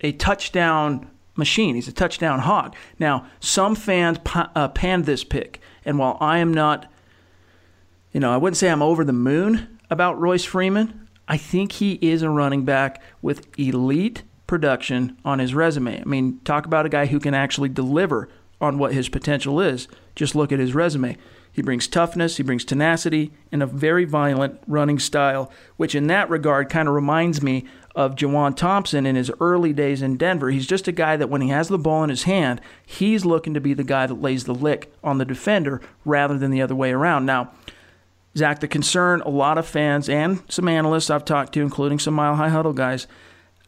a 0.00 0.12
touchdown 0.12 1.10
machine. 1.42 1.74
He's 1.74 1.88
a 1.88 1.92
touchdown 1.92 2.38
hog. 2.38 2.76
Now, 3.00 3.26
some 3.40 3.74
fans 3.74 4.18
uh, 4.32 4.68
panned 4.68 5.06
this 5.06 5.24
pick, 5.24 5.60
and 5.84 5.98
while 5.98 6.16
I 6.20 6.38
am 6.38 6.54
not, 6.54 6.88
you 8.12 8.20
know, 8.20 8.32
I 8.32 8.36
wouldn't 8.36 8.56
say 8.56 8.70
I'm 8.70 8.80
over 8.80 9.04
the 9.04 9.12
moon 9.12 9.80
about 9.90 10.20
Royce 10.20 10.44
Freeman, 10.44 11.08
I 11.26 11.36
think 11.36 11.72
he 11.72 11.98
is 12.00 12.22
a 12.22 12.30
running 12.30 12.64
back 12.64 13.02
with 13.22 13.48
elite 13.58 14.22
production 14.46 15.16
on 15.24 15.40
his 15.40 15.52
resume. 15.52 16.00
I 16.00 16.04
mean, 16.04 16.38
talk 16.44 16.64
about 16.64 16.86
a 16.86 16.90
guy 16.90 17.06
who 17.06 17.18
can 17.18 17.34
actually 17.34 17.70
deliver 17.70 18.28
on 18.60 18.78
what 18.78 18.94
his 18.94 19.08
potential 19.08 19.60
is. 19.60 19.88
Just 20.14 20.36
look 20.36 20.52
at 20.52 20.60
his 20.60 20.76
resume. 20.76 21.16
He 21.50 21.60
brings 21.60 21.88
toughness, 21.88 22.36
he 22.36 22.44
brings 22.44 22.64
tenacity, 22.64 23.32
and 23.50 23.62
a 23.62 23.66
very 23.66 24.04
violent 24.04 24.60
running 24.68 25.00
style, 25.00 25.50
which 25.76 25.96
in 25.96 26.06
that 26.06 26.30
regard 26.30 26.68
kind 26.70 26.88
of 26.88 26.94
reminds 26.94 27.42
me 27.42 27.66
of 27.94 28.16
Juwan 28.16 28.56
Thompson 28.56 29.04
in 29.06 29.16
his 29.16 29.30
early 29.40 29.72
days 29.72 30.02
in 30.02 30.16
Denver. 30.16 30.50
He's 30.50 30.66
just 30.66 30.88
a 30.88 30.92
guy 30.92 31.16
that 31.16 31.28
when 31.28 31.40
he 31.42 31.48
has 31.50 31.68
the 31.68 31.78
ball 31.78 32.02
in 32.04 32.10
his 32.10 32.22
hand, 32.22 32.60
he's 32.84 33.24
looking 33.24 33.54
to 33.54 33.60
be 33.60 33.74
the 33.74 33.84
guy 33.84 34.06
that 34.06 34.20
lays 34.20 34.44
the 34.44 34.54
lick 34.54 34.92
on 35.04 35.18
the 35.18 35.24
defender 35.24 35.80
rather 36.04 36.38
than 36.38 36.50
the 36.50 36.62
other 36.62 36.74
way 36.74 36.92
around. 36.92 37.26
Now, 37.26 37.52
Zach, 38.34 38.60
the 38.60 38.68
concern 38.68 39.20
a 39.20 39.28
lot 39.28 39.58
of 39.58 39.66
fans 39.66 40.08
and 40.08 40.42
some 40.48 40.68
analysts 40.68 41.10
I've 41.10 41.24
talked 41.24 41.52
to, 41.52 41.60
including 41.60 41.98
some 41.98 42.14
Mile 42.14 42.36
High 42.36 42.48
Huddle 42.48 42.72
guys, 42.72 43.06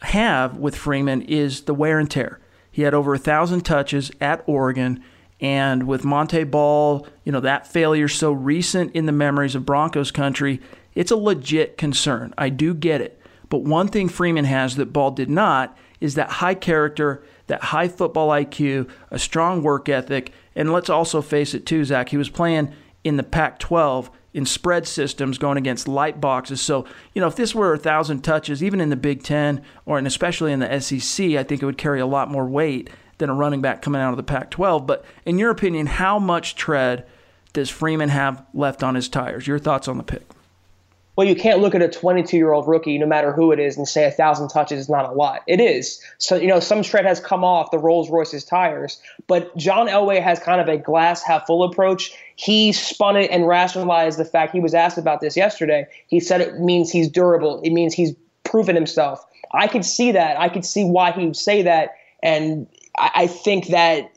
have 0.00 0.56
with 0.56 0.74
Freeman 0.74 1.20
is 1.22 1.62
the 1.62 1.74
wear 1.74 1.98
and 1.98 2.10
tear. 2.10 2.40
He 2.70 2.82
had 2.82 2.94
over 2.94 3.14
a 3.14 3.18
thousand 3.18 3.60
touches 3.60 4.10
at 4.20 4.42
Oregon, 4.46 5.04
And 5.40 5.86
with 5.86 6.04
Montee 6.04 6.44
Ball, 6.44 7.06
you 7.24 7.32
know, 7.32 7.40
that 7.40 7.66
failure 7.66 8.08
so 8.08 8.32
recent 8.32 8.94
in 8.94 9.06
the 9.06 9.12
memories 9.12 9.54
of 9.54 9.66
Broncos 9.66 10.10
country, 10.10 10.60
it's 10.94 11.10
a 11.10 11.16
legit 11.16 11.76
concern. 11.76 12.32
I 12.38 12.48
do 12.48 12.72
get 12.72 13.00
it. 13.00 13.20
But 13.54 13.62
one 13.62 13.86
thing 13.86 14.08
Freeman 14.08 14.46
has 14.46 14.74
that 14.74 14.92
Ball 14.92 15.12
did 15.12 15.30
not 15.30 15.78
is 16.00 16.16
that 16.16 16.28
high 16.28 16.56
character, 16.56 17.24
that 17.46 17.62
high 17.62 17.86
football 17.86 18.30
IQ, 18.30 18.90
a 19.12 19.18
strong 19.20 19.62
work 19.62 19.88
ethic. 19.88 20.32
And 20.56 20.72
let's 20.72 20.90
also 20.90 21.22
face 21.22 21.54
it, 21.54 21.64
too, 21.64 21.84
Zach, 21.84 22.08
he 22.08 22.16
was 22.16 22.28
playing 22.28 22.74
in 23.04 23.16
the 23.16 23.22
Pac 23.22 23.60
12 23.60 24.10
in 24.32 24.44
spread 24.44 24.88
systems 24.88 25.38
going 25.38 25.56
against 25.56 25.86
light 25.86 26.20
boxes. 26.20 26.62
So, 26.62 26.84
you 27.14 27.20
know, 27.20 27.28
if 27.28 27.36
this 27.36 27.54
were 27.54 27.72
a 27.72 27.78
thousand 27.78 28.22
touches, 28.22 28.60
even 28.60 28.80
in 28.80 28.90
the 28.90 28.96
Big 28.96 29.22
Ten 29.22 29.62
or 29.86 29.98
and 29.98 30.06
especially 30.08 30.50
in 30.50 30.58
the 30.58 30.80
SEC, 30.80 31.24
I 31.24 31.44
think 31.44 31.62
it 31.62 31.66
would 31.66 31.78
carry 31.78 32.00
a 32.00 32.06
lot 32.06 32.28
more 32.28 32.48
weight 32.48 32.90
than 33.18 33.30
a 33.30 33.34
running 33.34 33.62
back 33.62 33.82
coming 33.82 34.00
out 34.00 34.10
of 34.10 34.16
the 34.16 34.24
Pac 34.24 34.50
12. 34.50 34.84
But 34.84 35.04
in 35.24 35.38
your 35.38 35.52
opinion, 35.52 35.86
how 35.86 36.18
much 36.18 36.56
tread 36.56 37.06
does 37.52 37.70
Freeman 37.70 38.08
have 38.08 38.44
left 38.52 38.82
on 38.82 38.96
his 38.96 39.08
tires? 39.08 39.46
Your 39.46 39.60
thoughts 39.60 39.86
on 39.86 39.96
the 39.96 40.02
pick? 40.02 40.24
Well, 41.16 41.26
you 41.26 41.36
can't 41.36 41.60
look 41.60 41.74
at 41.74 41.82
a 41.82 41.88
22 41.88 42.36
year 42.36 42.52
old 42.52 42.66
rookie, 42.66 42.98
no 42.98 43.06
matter 43.06 43.32
who 43.32 43.52
it 43.52 43.60
is, 43.60 43.76
and 43.76 43.86
say 43.86 44.04
a 44.04 44.10
thousand 44.10 44.48
touches 44.48 44.80
is 44.80 44.88
not 44.88 45.08
a 45.08 45.12
lot. 45.12 45.42
It 45.46 45.60
is. 45.60 46.00
So, 46.18 46.36
you 46.36 46.48
know, 46.48 46.60
some 46.60 46.82
tread 46.82 47.04
has 47.04 47.20
come 47.20 47.44
off 47.44 47.70
the 47.70 47.78
Rolls 47.78 48.10
Royce's 48.10 48.44
tires, 48.44 49.00
but 49.26 49.56
John 49.56 49.86
Elway 49.86 50.20
has 50.20 50.38
kind 50.40 50.60
of 50.60 50.68
a 50.68 50.76
glass 50.76 51.22
half 51.22 51.46
full 51.46 51.62
approach. 51.62 52.12
He 52.36 52.72
spun 52.72 53.16
it 53.16 53.30
and 53.30 53.46
rationalized 53.46 54.18
the 54.18 54.24
fact 54.24 54.52
he 54.52 54.60
was 54.60 54.74
asked 54.74 54.98
about 54.98 55.20
this 55.20 55.36
yesterday. 55.36 55.86
He 56.08 56.18
said 56.18 56.40
it 56.40 56.60
means 56.60 56.90
he's 56.90 57.08
durable, 57.08 57.60
it 57.62 57.70
means 57.70 57.94
he's 57.94 58.14
proven 58.42 58.74
himself. 58.74 59.24
I 59.52 59.68
could 59.68 59.84
see 59.84 60.10
that. 60.12 60.38
I 60.38 60.48
could 60.48 60.64
see 60.64 60.84
why 60.84 61.12
he 61.12 61.26
would 61.26 61.36
say 61.36 61.62
that. 61.62 61.90
And 62.22 62.66
I 62.98 63.26
think 63.26 63.68
that 63.68 64.10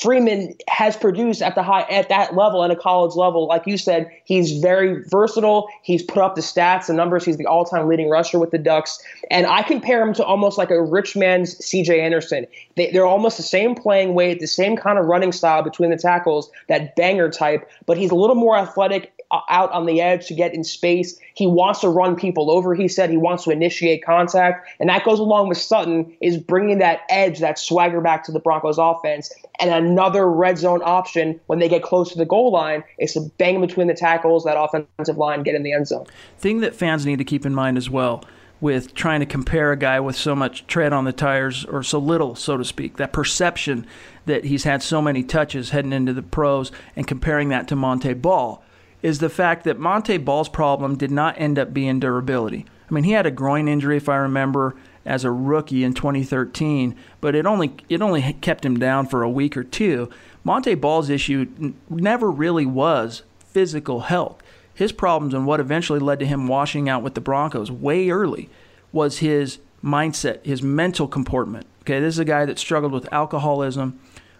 Freeman 0.00 0.54
has 0.68 0.96
produced 0.96 1.42
at 1.42 1.54
the 1.54 1.62
high 1.62 1.82
at 1.82 2.08
that 2.08 2.34
level 2.34 2.64
at 2.64 2.70
a 2.70 2.76
college 2.76 3.14
level. 3.14 3.46
Like 3.46 3.66
you 3.66 3.76
said, 3.76 4.10
he's 4.24 4.58
very 4.58 5.02
versatile. 5.04 5.68
He's 5.82 6.02
put 6.02 6.18
up 6.18 6.34
the 6.34 6.40
stats, 6.40 6.86
the 6.86 6.92
numbers. 6.92 7.24
He's 7.24 7.36
the 7.36 7.46
all-time 7.46 7.88
leading 7.88 8.08
rusher 8.08 8.38
with 8.38 8.50
the 8.50 8.58
Ducks, 8.58 9.02
and 9.30 9.46
I 9.46 9.62
compare 9.62 10.02
him 10.02 10.14
to 10.14 10.24
almost 10.24 10.58
like 10.58 10.70
a 10.70 10.82
rich 10.82 11.16
man's 11.16 11.56
C.J. 11.64 12.00
Anderson. 12.00 12.46
They, 12.76 12.90
they're 12.90 13.06
almost 13.06 13.36
the 13.36 13.42
same 13.42 13.74
playing 13.74 14.14
weight, 14.14 14.40
the 14.40 14.46
same 14.46 14.76
kind 14.76 14.98
of 14.98 15.06
running 15.06 15.32
style 15.32 15.62
between 15.62 15.90
the 15.90 15.96
tackles, 15.96 16.50
that 16.68 16.96
banger 16.96 17.30
type. 17.30 17.68
But 17.86 17.98
he's 17.98 18.10
a 18.10 18.16
little 18.16 18.36
more 18.36 18.56
athletic 18.56 19.12
Uh, 19.32 19.40
out 19.48 19.72
on 19.72 19.86
the 19.86 20.00
edge 20.00 20.28
to 20.28 20.34
get 20.34 20.54
in 20.54 20.62
space. 20.62 21.18
He 21.34 21.48
wants 21.48 21.80
to 21.80 21.88
run 21.88 22.14
people 22.14 22.48
over. 22.48 22.76
He 22.76 22.86
said 22.86 23.10
he 23.10 23.16
wants 23.16 23.42
to 23.42 23.50
initiate 23.50 24.04
contact, 24.04 24.68
and 24.78 24.88
that 24.88 25.04
goes 25.04 25.18
along 25.18 25.48
with 25.48 25.58
Sutton 25.58 26.16
is 26.20 26.38
bringing 26.38 26.78
that 26.78 27.00
edge, 27.08 27.40
that 27.40 27.58
swagger 27.58 28.00
back 28.00 28.22
to 28.26 28.32
the 28.32 28.38
Broncos 28.38 28.78
offense. 28.78 29.32
And 29.58 29.70
another 29.70 30.30
red 30.30 30.58
zone 30.58 30.80
option 30.84 31.40
when 31.46 31.58
they 31.58 31.68
get 31.68 31.82
close 31.82 32.12
to 32.12 32.18
the 32.18 32.24
goal 32.24 32.52
line 32.52 32.84
is 33.00 33.14
to 33.14 33.22
bang 33.36 33.60
between 33.60 33.88
the 33.88 33.94
tackles, 33.94 34.44
that 34.44 34.56
offensive 34.56 35.16
line, 35.16 35.42
get 35.42 35.56
in 35.56 35.64
the 35.64 35.72
end 35.72 35.88
zone. 35.88 36.06
Thing 36.38 36.60
that 36.60 36.76
fans 36.76 37.04
need 37.04 37.18
to 37.18 37.24
keep 37.24 37.44
in 37.44 37.52
mind 37.52 37.78
as 37.78 37.90
well 37.90 38.22
with 38.60 38.94
trying 38.94 39.18
to 39.18 39.26
compare 39.26 39.72
a 39.72 39.76
guy 39.76 39.98
with 39.98 40.14
so 40.14 40.36
much 40.36 40.68
tread 40.68 40.92
on 40.92 41.04
the 41.04 41.12
tires 41.12 41.64
or 41.64 41.82
so 41.82 41.98
little, 41.98 42.36
so 42.36 42.56
to 42.56 42.64
speak, 42.64 42.96
that 42.96 43.12
perception 43.12 43.86
that 44.26 44.44
he's 44.44 44.62
had 44.62 44.84
so 44.84 45.02
many 45.02 45.24
touches 45.24 45.70
heading 45.70 45.92
into 45.92 46.12
the 46.12 46.22
pros 46.22 46.70
and 46.94 47.08
comparing 47.08 47.48
that 47.48 47.66
to 47.66 47.74
Montee 47.74 48.14
Ball 48.14 48.62
is 49.02 49.18
the 49.18 49.28
fact 49.28 49.64
that 49.64 49.78
Montee 49.78 50.18
Ball's 50.18 50.48
problem 50.48 50.96
did 50.96 51.10
not 51.10 51.38
end 51.38 51.58
up 51.58 51.72
being 51.72 52.00
durability. 52.00 52.66
I 52.90 52.94
mean, 52.94 53.04
he 53.04 53.12
had 53.12 53.26
a 53.26 53.30
groin 53.30 53.68
injury, 53.68 53.96
if 53.96 54.08
I 54.08 54.16
remember, 54.16 54.76
as 55.04 55.24
a 55.24 55.30
rookie 55.30 55.84
in 55.84 55.94
2013, 55.94 56.96
but 57.20 57.34
it 57.34 57.46
only 57.46 57.74
it 57.88 58.02
only 58.02 58.34
kept 58.40 58.64
him 58.64 58.78
down 58.78 59.06
for 59.06 59.22
a 59.22 59.30
week 59.30 59.56
or 59.56 59.64
two. 59.64 60.10
Montee 60.44 60.74
Ball's 60.74 61.10
issue 61.10 61.46
n- 61.60 61.74
never 61.88 62.30
really 62.30 62.66
was 62.66 63.22
physical 63.38 64.00
health. 64.00 64.42
His 64.74 64.92
problems 64.92 65.32
and 65.32 65.46
what 65.46 65.60
eventually 65.60 65.98
led 65.98 66.18
to 66.20 66.26
him 66.26 66.48
washing 66.48 66.88
out 66.88 67.02
with 67.02 67.14
the 67.14 67.20
Broncos 67.20 67.70
way 67.70 68.10
early 68.10 68.50
was 68.92 69.18
his 69.18 69.58
mindset, 69.82 70.44
his 70.44 70.62
mental 70.62 71.08
comportment. 71.08 71.66
Okay, 71.82 72.00
this 72.00 72.14
is 72.14 72.18
a 72.18 72.24
guy 72.24 72.44
that 72.44 72.58
struggled 72.58 72.92
with 72.92 73.10
alcoholism, 73.12 73.98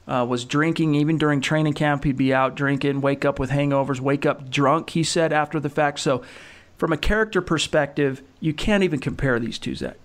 uh, 0.09 0.25
was 0.29 0.45
drinking 0.45 0.95
even 0.95 1.19
during 1.19 1.41
training 1.41 1.75
camp. 1.75 2.05
He'd 2.05 2.17
be 2.17 2.33
out 2.33 2.55
drinking, 2.55 3.01
wake 3.01 3.25
up 3.25 3.39
with 3.39 3.51
hangovers, 3.51 4.01
wake 4.01 4.25
up 4.27 4.51
drunk, 4.51 4.91
he 4.91 5.03
said 5.03 5.33
after 5.33 5.59
the 5.61 5.71
fact. 5.71 5.99
So, 6.01 6.23
from 6.77 6.93
a 6.93 6.97
character 6.97 7.41
perspective, 7.41 8.23
you 8.39 8.53
can't 8.53 8.85
even 8.85 9.01
compare 9.01 9.39
these 9.39 9.59
two, 9.59 9.75
Zach. 9.75 9.97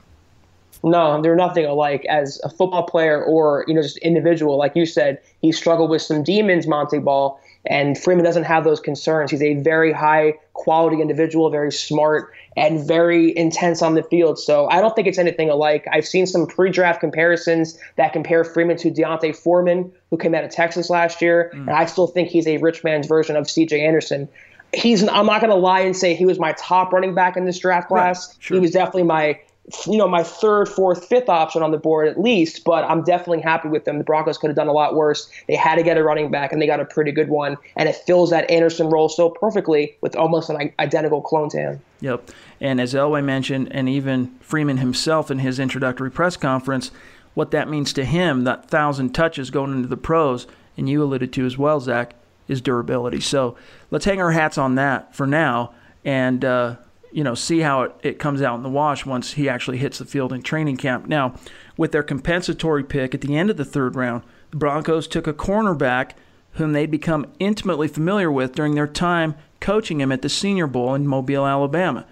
No, 0.84 1.22
they're 1.22 1.36
nothing 1.36 1.66
alike 1.66 2.06
as 2.06 2.40
a 2.44 2.50
football 2.50 2.84
player 2.84 3.24
or, 3.24 3.66
you 3.68 3.74
know, 3.74 3.82
just 3.82 3.98
individual. 3.98 4.58
Like 4.58 4.76
you 4.76 4.86
said, 4.86 5.20
he 5.42 5.52
struggled 5.52 5.90
with 5.90 6.02
some 6.02 6.24
demons, 6.24 6.66
Montee 6.66 7.00
Ball, 7.00 7.40
and 7.66 7.98
Freeman 7.98 8.26
doesn't 8.26 8.46
have 8.46 8.64
those 8.64 8.80
concerns. 8.80 9.30
He's 9.30 9.44
a 9.44 9.56
very 9.56 9.92
high 9.92 10.34
quality 10.62 11.02
individual, 11.02 11.50
very 11.50 11.72
smart, 11.72 12.32
and 12.56 12.86
very 12.88 13.36
intense 13.36 13.82
on 13.82 13.96
the 13.96 14.04
field. 14.04 14.38
So 14.38 14.70
I 14.70 14.80
don't 14.80 14.96
think 14.96 15.08
it's 15.08 15.18
anything 15.18 15.50
alike. 15.50 15.88
I've 15.92 16.06
seen 16.06 16.28
some 16.28 16.46
pre 16.46 16.70
draft 16.70 17.00
comparisons 17.00 17.80
that 17.96 18.14
compare 18.14 18.44
Freeman 18.44 18.78
to 18.78 18.92
D'Onta 18.92 19.36
Foreman, 19.36 19.92
who 20.12 20.18
came 20.18 20.36
out 20.36 20.44
of 20.44 20.52
Texas 20.52 20.90
last 20.92 21.20
year. 21.20 21.52
Mm. 21.56 21.62
And 21.62 21.72
I 21.72 21.86
still 21.86 22.06
think 22.06 22.30
he's 22.30 22.46
a 22.46 22.58
rich 22.58 22.84
man's 22.84 23.08
version 23.08 23.36
of 23.36 23.46
CJ 23.46 23.82
Anderson. 23.82 24.30
He's 24.72 25.06
I'm 25.08 25.26
not 25.26 25.42
gonna 25.42 25.56
lie 25.56 25.82
and 25.82 25.98
say 25.98 26.14
he 26.14 26.26
was 26.26 26.38
my 26.38 26.54
top 26.54 26.94
running 26.94 27.16
back 27.16 27.36
in 27.36 27.46
this 27.46 27.58
draft 27.58 27.88
class. 27.88 28.30
Right, 28.30 28.44
sure. 28.44 28.58
He 28.58 28.62
was 28.62 28.72
definitely 28.72 29.04
my 29.04 29.40
you 29.86 29.98
know, 29.98 30.08
my 30.08 30.24
third, 30.24 30.68
fourth, 30.68 31.06
fifth 31.08 31.30
option 31.30 31.62
on 31.62 31.72
the 31.72 31.78
board 31.78 32.08
at 32.08 32.20
least, 32.20 32.64
but 32.64 32.84
I'm 32.84 33.04
definitely 33.04 33.42
happy 33.42 33.70
with 33.70 33.86
them. 33.86 33.98
The 33.98 34.04
Broncos 34.04 34.38
could 34.38 34.50
have 34.50 34.56
done 34.56 34.68
a 34.68 34.74
lot 34.74 34.96
worse. 34.96 35.30
They 35.48 35.56
had 35.56 35.76
to 35.76 35.84
get 35.84 35.98
a 35.98 36.04
running 36.04 36.32
back, 36.32 36.52
and 36.52 36.62
they 36.62 36.68
got 36.68 36.80
a 36.80 36.86
pretty 36.86 37.12
good 37.12 37.30
one, 37.30 37.58
and 37.76 37.88
it 37.88 37.96
fills 37.96 38.30
that 38.32 38.50
Anderson 38.50 38.90
role 38.90 39.10
so 39.10 39.30
perfectly 39.30 39.96
with 40.02 40.16
almost 40.16 40.50
an 40.50 40.74
identical 40.80 41.22
clone 41.22 41.50
to 41.50 41.58
him. 41.58 41.82
Yep. 42.02 42.32
And 42.60 42.82
as 42.82 42.94
Elway 42.94 43.24
mentioned, 43.24 43.70
and 43.72 43.88
even 43.88 44.36
Freeman 44.40 44.78
himself 44.78 45.32
in 45.32 45.40
his 45.40 45.60
introductory 45.60 46.12
press 46.12 46.38
conference, 46.38 46.92
what 47.34 47.52
that 47.52 47.70
means 47.70 47.94
to 47.94 48.04
him, 48.04 48.44
that 48.44 48.70
thousand 48.70 49.14
touches 49.14 49.50
going 49.50 49.72
into 49.72 49.88
the 49.88 49.98
pros, 49.98 50.48
and 50.78 50.90
you 50.90 51.04
alluded 51.04 51.32
to 51.34 51.46
as 51.46 51.58
well, 51.58 51.80
Zach, 51.80 52.14
is 52.48 52.62
durability. 52.62 53.22
So 53.22 53.56
let's 53.90 54.06
hang 54.06 54.22
our 54.22 54.32
hats 54.32 54.58
on 54.58 54.76
that 54.76 55.16
for 55.16 55.26
now. 55.26 55.74
And, 56.04 56.44
uh, 56.44 56.76
you 57.12 57.24
know, 57.24 57.36
see 57.36 57.60
how 57.60 57.84
it, 57.84 57.96
it 58.04 58.20
comes 58.20 58.42
out 58.42 58.56
in 58.56 58.64
the 58.64 58.70
wash 58.70 59.06
once 59.06 59.34
he 59.34 59.50
actually 59.50 59.78
hits 59.78 59.98
the 59.98 60.06
field 60.06 60.34
in 60.34 60.42
training 60.42 60.78
camp. 60.78 61.08
Now, 61.08 61.36
with 61.78 61.92
their 61.92 62.04
compensatory 62.04 62.84
pick 62.84 63.14
at 63.14 63.22
the 63.22 63.36
end 63.36 63.50
of 63.50 63.58
the 63.58 63.66
third 63.66 63.96
round, 63.96 64.24
the 64.52 64.58
Broncos 64.58 65.08
took 65.08 65.28
a 65.28 65.34
cornerback 65.34 66.12
whom 66.54 66.74
they'd 66.74 66.92
become 66.92 67.32
intimately 67.40 67.88
familiar 67.88 68.32
with 68.32 68.54
during 68.54 68.76
their 68.76 68.88
time 68.88 69.36
coaching 69.60 70.02
him 70.02 70.12
at 70.12 70.22
the 70.22 70.30
Senior 70.30 70.68
Bowl 70.68 70.94
in 70.94 71.08
Mobile, 71.08 71.46
Alabama. 71.46 72.06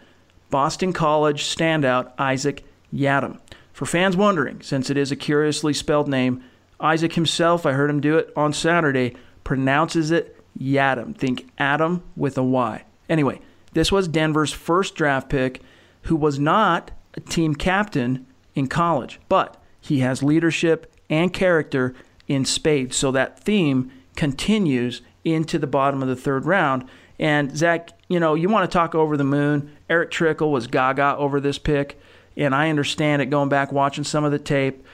Boston 0.49 0.93
College 0.93 1.43
standout 1.43 2.13
Isaac 2.17 2.63
Yiadom. 2.93 3.39
For 3.73 3.85
fans 3.85 4.17
wondering, 4.17 4.61
since 4.61 4.89
it 4.89 4.97
is 4.97 5.11
a 5.11 5.15
curiously 5.15 5.73
spelled 5.73 6.07
name, 6.07 6.43
Isaac 6.79 7.13
himself, 7.13 7.65
I 7.65 7.73
heard 7.73 7.89
him 7.89 8.01
do 8.01 8.17
it 8.17 8.31
on 8.35 8.53
Saturday, 8.53 9.15
pronounces 9.43 10.11
it 10.11 10.37
Yadam. 10.57 11.15
Think 11.15 11.51
Adam 11.57 12.03
with 12.15 12.37
a 12.37 12.43
Y. 12.43 12.83
Anyway, 13.09 13.41
this 13.73 13.91
was 13.91 14.07
Denver's 14.07 14.51
first 14.51 14.95
draft 14.95 15.29
pick 15.29 15.61
who 16.03 16.15
was 16.15 16.39
not 16.39 16.91
a 17.15 17.19
team 17.19 17.55
captain 17.55 18.25
in 18.55 18.67
college, 18.67 19.19
but 19.29 19.61
he 19.81 19.99
has 19.99 20.23
leadership 20.23 20.93
and 21.09 21.33
character 21.33 21.95
in 22.27 22.45
spades. 22.45 22.95
So 22.95 23.11
that 23.11 23.39
theme 23.39 23.91
continues 24.15 25.01
into 25.23 25.57
the 25.57 25.67
bottom 25.67 26.01
of 26.01 26.07
the 26.07 26.15
third 26.15 26.45
round. 26.45 26.85
And 27.19 27.55
Zach, 27.57 27.89
you 28.07 28.19
know, 28.19 28.35
you 28.35 28.49
want 28.49 28.69
to 28.69 28.73
talk 28.73 28.95
over 28.95 29.17
the 29.17 29.23
moon. 29.23 29.75
Erick 29.89 30.11
Trickel 30.11 30.51
was 30.51 30.67
gaga 30.67 31.15
over 31.17 31.39
this 31.39 31.57
pick, 31.57 31.99
and 32.37 32.55
I 32.55 32.69
understand 32.69 33.21
it 33.21 33.25
going 33.27 33.49
back 33.49 33.71
watching 33.71 34.03
some 34.03 34.23
of 34.23 34.31
the 34.31 34.39
tape. 34.39 34.85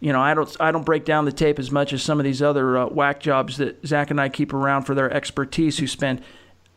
You 0.00 0.12
know, 0.12 0.20
I 0.20 0.34
don't 0.34 0.56
I 0.60 0.70
don't 0.70 0.84
break 0.84 1.04
down 1.04 1.24
the 1.24 1.32
tape 1.32 1.58
as 1.58 1.70
much 1.70 1.92
as 1.92 2.02
some 2.02 2.18
of 2.18 2.24
these 2.24 2.42
other 2.42 2.78
uh, 2.78 2.86
whack 2.86 3.20
jobs 3.20 3.58
that 3.58 3.86
Zach 3.86 4.10
and 4.10 4.20
I 4.20 4.28
keep 4.28 4.52
around 4.52 4.82
for 4.82 4.94
their 4.94 5.12
expertise, 5.12 5.78
who 5.78 5.86
spend 5.86 6.22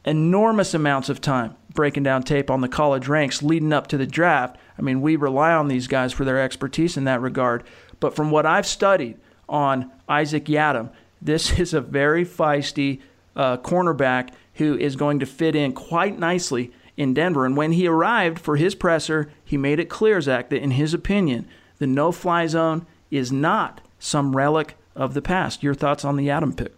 enormous 0.08 0.74
amounts 0.74 1.10
of 1.10 1.22
time 1.22 1.56
breaking 1.74 2.02
down 2.02 2.24
tape 2.24 2.50
on 2.50 2.62
the 2.62 2.68
college 2.68 3.08
ranks 3.08 3.44
leading 3.44 3.74
up 3.74 3.86
to 3.88 3.98
the 3.98 4.08
draft. 4.08 4.58
I 4.80 4.82
mean, 4.82 5.02
we 5.02 5.16
rely 5.16 5.54
on 5.54 5.68
these 5.68 5.86
guys 5.86 6.12
for 6.12 6.26
their 6.26 6.42
expertise 6.42 6.98
in 6.98 7.04
that 7.04 7.22
regard. 7.22 7.64
But 8.00 8.16
from 8.16 8.32
what 8.32 8.46
I've 8.46 8.66
studied 8.66 9.20
on 9.48 9.92
Isaac 10.10 10.46
Yiadom, 10.46 10.90
this 11.22 11.60
is 11.60 11.74
a 11.74 11.82
very 11.82 12.26
feisty 12.26 13.02
uh, 13.36 13.58
cornerback 13.58 14.30
who 14.56 14.76
is 14.78 14.96
going 14.96 15.20
to 15.20 15.26
fit 15.28 15.56
in 15.56 15.74
quite 15.74 16.18
nicely 16.18 16.72
in 16.96 17.14
Denver. 17.14 17.46
And 17.46 17.56
when 17.56 17.74
he 17.74 17.88
arrived 17.88 18.40
for 18.40 18.56
his 18.56 18.74
presser, 18.74 19.30
he 19.46 19.56
made 19.56 19.80
it 19.80 19.90
clear, 19.90 20.20
Zach, 20.20 20.50
that 20.50 20.64
in 20.64 20.72
his 20.72 20.96
opinion, 20.96 21.48
the 21.78 21.86
no 21.86 22.12
fly 22.12 22.48
zone 22.48 22.88
is 23.12 23.32
not 23.32 23.82
some 24.00 24.36
relic 24.36 24.76
of 24.96 25.14
the 25.14 25.22
past. 25.22 25.62
Your 25.62 25.76
thoughts 25.76 26.04
on 26.04 26.16
the 26.16 26.28
Yiadom 26.28 26.58
pick? 26.58 26.74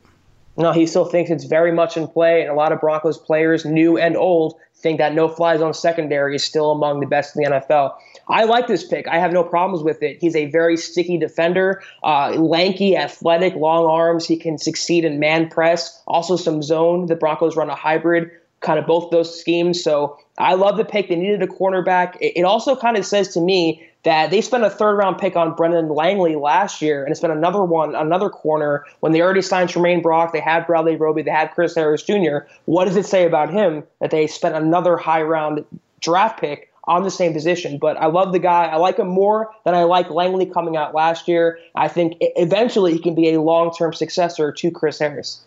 No, 0.60 0.74
he 0.74 0.86
still 0.86 1.06
thinks 1.06 1.32
it's 1.32 1.45
very 1.45 1.72
much 1.72 1.95
in 1.95 2.06
play, 2.06 2.41
and 2.41 2.52
a 2.52 2.54
lot 2.54 2.74
of 2.74 2.82
Broncos 2.82 3.17
players, 3.17 3.63
new 3.63 3.98
and 3.98 4.17
old, 4.17 4.56
think 4.76 4.98
that 4.98 5.13
no 5.13 5.30
fly 5.30 5.58
zone 5.58 5.74
secondary 5.74 6.36
is 6.36 6.43
still 6.43 6.72
among 6.72 7.00
the 7.00 7.06
best 7.06 7.36
in 7.36 7.43
the 7.43 7.50
NFL. 7.50 7.93
I 8.28 8.43
like 8.43 8.67
this 8.67 8.86
pick. 8.86 9.08
I 9.08 9.19
have 9.19 9.32
no 9.32 9.41
problems 9.41 9.84
with 9.84 10.04
it. 10.04 10.17
He's 10.19 10.36
a 10.36 10.45
very 10.52 10.76
sticky 10.76 11.17
defender, 11.17 11.82
uh, 12.04 12.32
lanky, 12.32 12.98
athletic, 12.98 13.56
long 13.56 13.86
arms. 13.86 14.28
He 14.28 14.36
can 14.36 14.58
succeed 14.58 15.06
in 15.06 15.17
man 15.17 15.48
press, 15.48 16.02
also 16.08 16.36
some 16.36 16.62
zone. 16.62 17.06
The 17.06 17.15
Broncos 17.15 17.56
run 17.56 17.69
a 17.69 17.76
hybrid, 17.76 18.30
kind 18.60 18.78
of 18.78 18.86
both 18.86 19.12
those 19.12 19.39
schemes. 19.39 19.82
So 19.82 20.17
I 20.39 20.54
love 20.54 20.78
the 20.78 20.86
pick. 20.86 21.10
They 21.10 21.15
needed 21.15 21.43
a 21.43 21.47
cornerback. 21.47 22.17
It, 22.21 22.43
also 22.43 22.75
kind 22.75 22.97
of 22.97 23.06
says 23.06 23.28
to 23.34 23.41
me 23.41 23.86
that 24.04 24.32
they 24.32 24.41
spent 24.41 24.63
a 24.63 24.69
third 24.69 24.95
round 24.95 25.17
pick 25.17 25.36
on 25.36 25.56
Brendan 25.56 25.89
Langley 25.89 26.36
last 26.36 26.82
year 26.82 27.04
and 27.04 27.12
it 27.12 27.15
spent 27.15 27.34
another 27.34 27.63
one, 27.63 27.93
another 27.95 28.30
corner 28.30 28.86
when 29.02 29.12
they 29.12 29.21
already 29.21 29.41
signed 29.41 29.69
Tramaine 29.69 30.02
Brock. 30.02 30.32
They 30.32 30.39
had 30.39 30.65
Bradley 30.65 30.95
Roby, 30.95 31.21
they 31.21 31.32
had 31.32 31.52
Chris 31.52 31.75
Harris 31.75 32.04
Jr. 32.04 32.39
What 32.65 32.86
does 32.86 32.95
it 32.95 33.06
say 33.06 33.25
about 33.25 33.52
him 33.52 33.84
that 33.99 34.12
they 34.12 34.28
spent 34.28 34.56
another 34.56 34.95
high 34.95 35.21
round 35.21 35.65
draft 35.99 36.39
pick 36.39 36.69
on 36.89 37.04
the 37.04 37.12
same 37.12 37.32
position. 37.32 37.78
But 37.78 37.95
I 37.97 38.08
love 38.08 38.34
the 38.34 38.39
guy. 38.39 38.65
I 38.65 38.78
like 38.78 38.97
him 38.97 39.08
more 39.08 39.52
than 39.63 39.75
I 39.75 39.84
like 39.84 40.10
Langley 40.10 40.45
coming 40.45 40.75
out 40.75 40.93
last 40.93 41.28
year. 41.28 41.60
I 41.75 41.88
think 41.88 42.17
eventually 42.19 42.91
he 42.91 42.99
can 42.99 43.15
be 43.15 43.34
a 43.34 43.41
long 43.41 43.71
term 43.73 43.93
successor 43.93 44.52
to 44.52 44.71
Chris 44.71 44.99
Harris. 44.99 45.41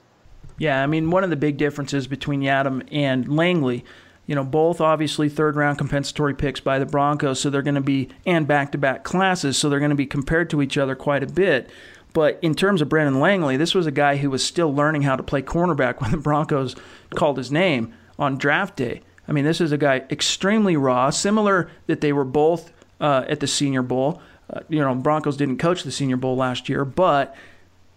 Yeah, 0.58 0.82
I 0.82 0.86
mean, 0.86 1.10
one 1.10 1.24
of 1.24 1.30
the 1.30 1.36
big 1.36 1.56
differences 1.56 2.06
between 2.06 2.42
Yiadom 2.42 2.86
and 2.92 3.36
Langley, 3.36 3.84
you 4.26 4.34
know, 4.34 4.44
both 4.44 4.80
obviously 4.80 5.28
third 5.28 5.56
round 5.56 5.78
compensatory 5.78 6.34
picks 6.34 6.60
by 6.60 6.78
the 6.78 6.86
Broncos, 6.86 7.40
so 7.40 7.50
they're 7.50 7.62
going 7.62 7.74
to 7.74 7.80
be, 7.80 8.08
and 8.24 8.46
back 8.46 8.72
to 8.72 8.78
back 8.78 9.04
classes, 9.04 9.56
so 9.58 9.68
they're 9.68 9.78
going 9.78 9.90
to 9.90 9.96
be 9.96 10.06
compared 10.06 10.48
to 10.50 10.62
each 10.62 10.78
other 10.78 10.94
quite 10.94 11.22
a 11.22 11.26
bit. 11.26 11.68
But 12.12 12.38
in 12.42 12.54
terms 12.54 12.80
of 12.80 12.88
Brendan 12.88 13.20
Langley, 13.20 13.56
this 13.56 13.74
was 13.74 13.86
a 13.86 13.90
guy 13.90 14.16
who 14.16 14.30
was 14.30 14.44
still 14.44 14.72
learning 14.72 15.02
how 15.02 15.16
to 15.16 15.22
play 15.22 15.42
cornerback 15.42 16.00
when 16.00 16.10
the 16.10 16.18
Broncos 16.18 16.76
called 17.14 17.38
his 17.38 17.50
name 17.50 17.94
on 18.18 18.38
draft 18.38 18.76
day. 18.76 19.00
I 19.26 19.32
mean, 19.32 19.44
this 19.44 19.60
is 19.60 19.72
a 19.72 19.78
guy 19.78 20.04
extremely 20.10 20.76
raw, 20.76 21.10
similar 21.10 21.70
that 21.86 22.00
they 22.00 22.12
were 22.12 22.24
both 22.24 22.72
uh, 23.00 23.24
at 23.28 23.40
the 23.40 23.46
Senior 23.46 23.82
Bowl. 23.82 24.20
Uh, 24.50 24.60
you 24.68 24.80
know, 24.80 24.94
Broncos 24.94 25.36
didn't 25.36 25.58
coach 25.58 25.84
the 25.84 25.92
Senior 25.92 26.16
Bowl 26.16 26.36
last 26.36 26.68
year, 26.68 26.84
but 26.84 27.34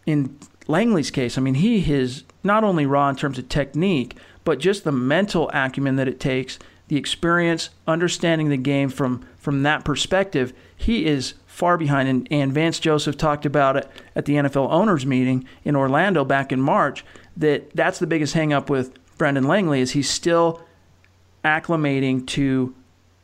in 0.06 0.38
Langley's 0.68 1.12
case, 1.12 1.38
I 1.38 1.42
mean, 1.42 1.56
he 1.56 1.92
is 1.92 2.24
not 2.44 2.64
only 2.64 2.86
raw 2.86 3.10
in 3.10 3.16
terms 3.16 3.38
of 3.38 3.50
technique, 3.50 4.16
but 4.46 4.60
just 4.60 4.86
the 4.86 4.92
mental 4.94 5.52
acumen 5.54 5.98
that 5.98 6.08
it 6.08 6.20
takes, 6.20 6.58
the 6.88 6.96
experience, 6.96 7.72
understanding 7.86 8.50
the 8.50 8.58
game 8.58 8.88
from 8.90 9.26
from 9.38 9.64
that 9.64 9.84
perspective. 9.84 10.54
He 10.78 11.06
is 11.06 11.34
far 11.46 11.78
behind. 11.78 12.08
And, 12.08 12.28
and 12.32 12.54
Vance 12.54 12.80
Joseph 12.80 13.18
talked 13.18 13.46
about 13.46 13.76
it 13.76 13.90
at 14.16 14.26
the 14.26 14.36
NFL 14.36 14.72
owners 14.72 15.06
meeting 15.06 15.46
in 15.64 15.76
Orlando 15.76 16.24
back 16.24 16.52
in 16.52 16.62
March. 16.62 17.04
That 17.36 17.72
that's 17.76 18.00
the 18.00 18.08
biggest 18.08 18.36
hangup 18.36 18.70
with 18.70 18.94
Brendan 19.18 19.46
Langley 19.46 19.82
is 19.82 19.92
he's 19.92 20.10
still 20.10 20.62
acclimating 21.44 22.26
to 22.28 22.74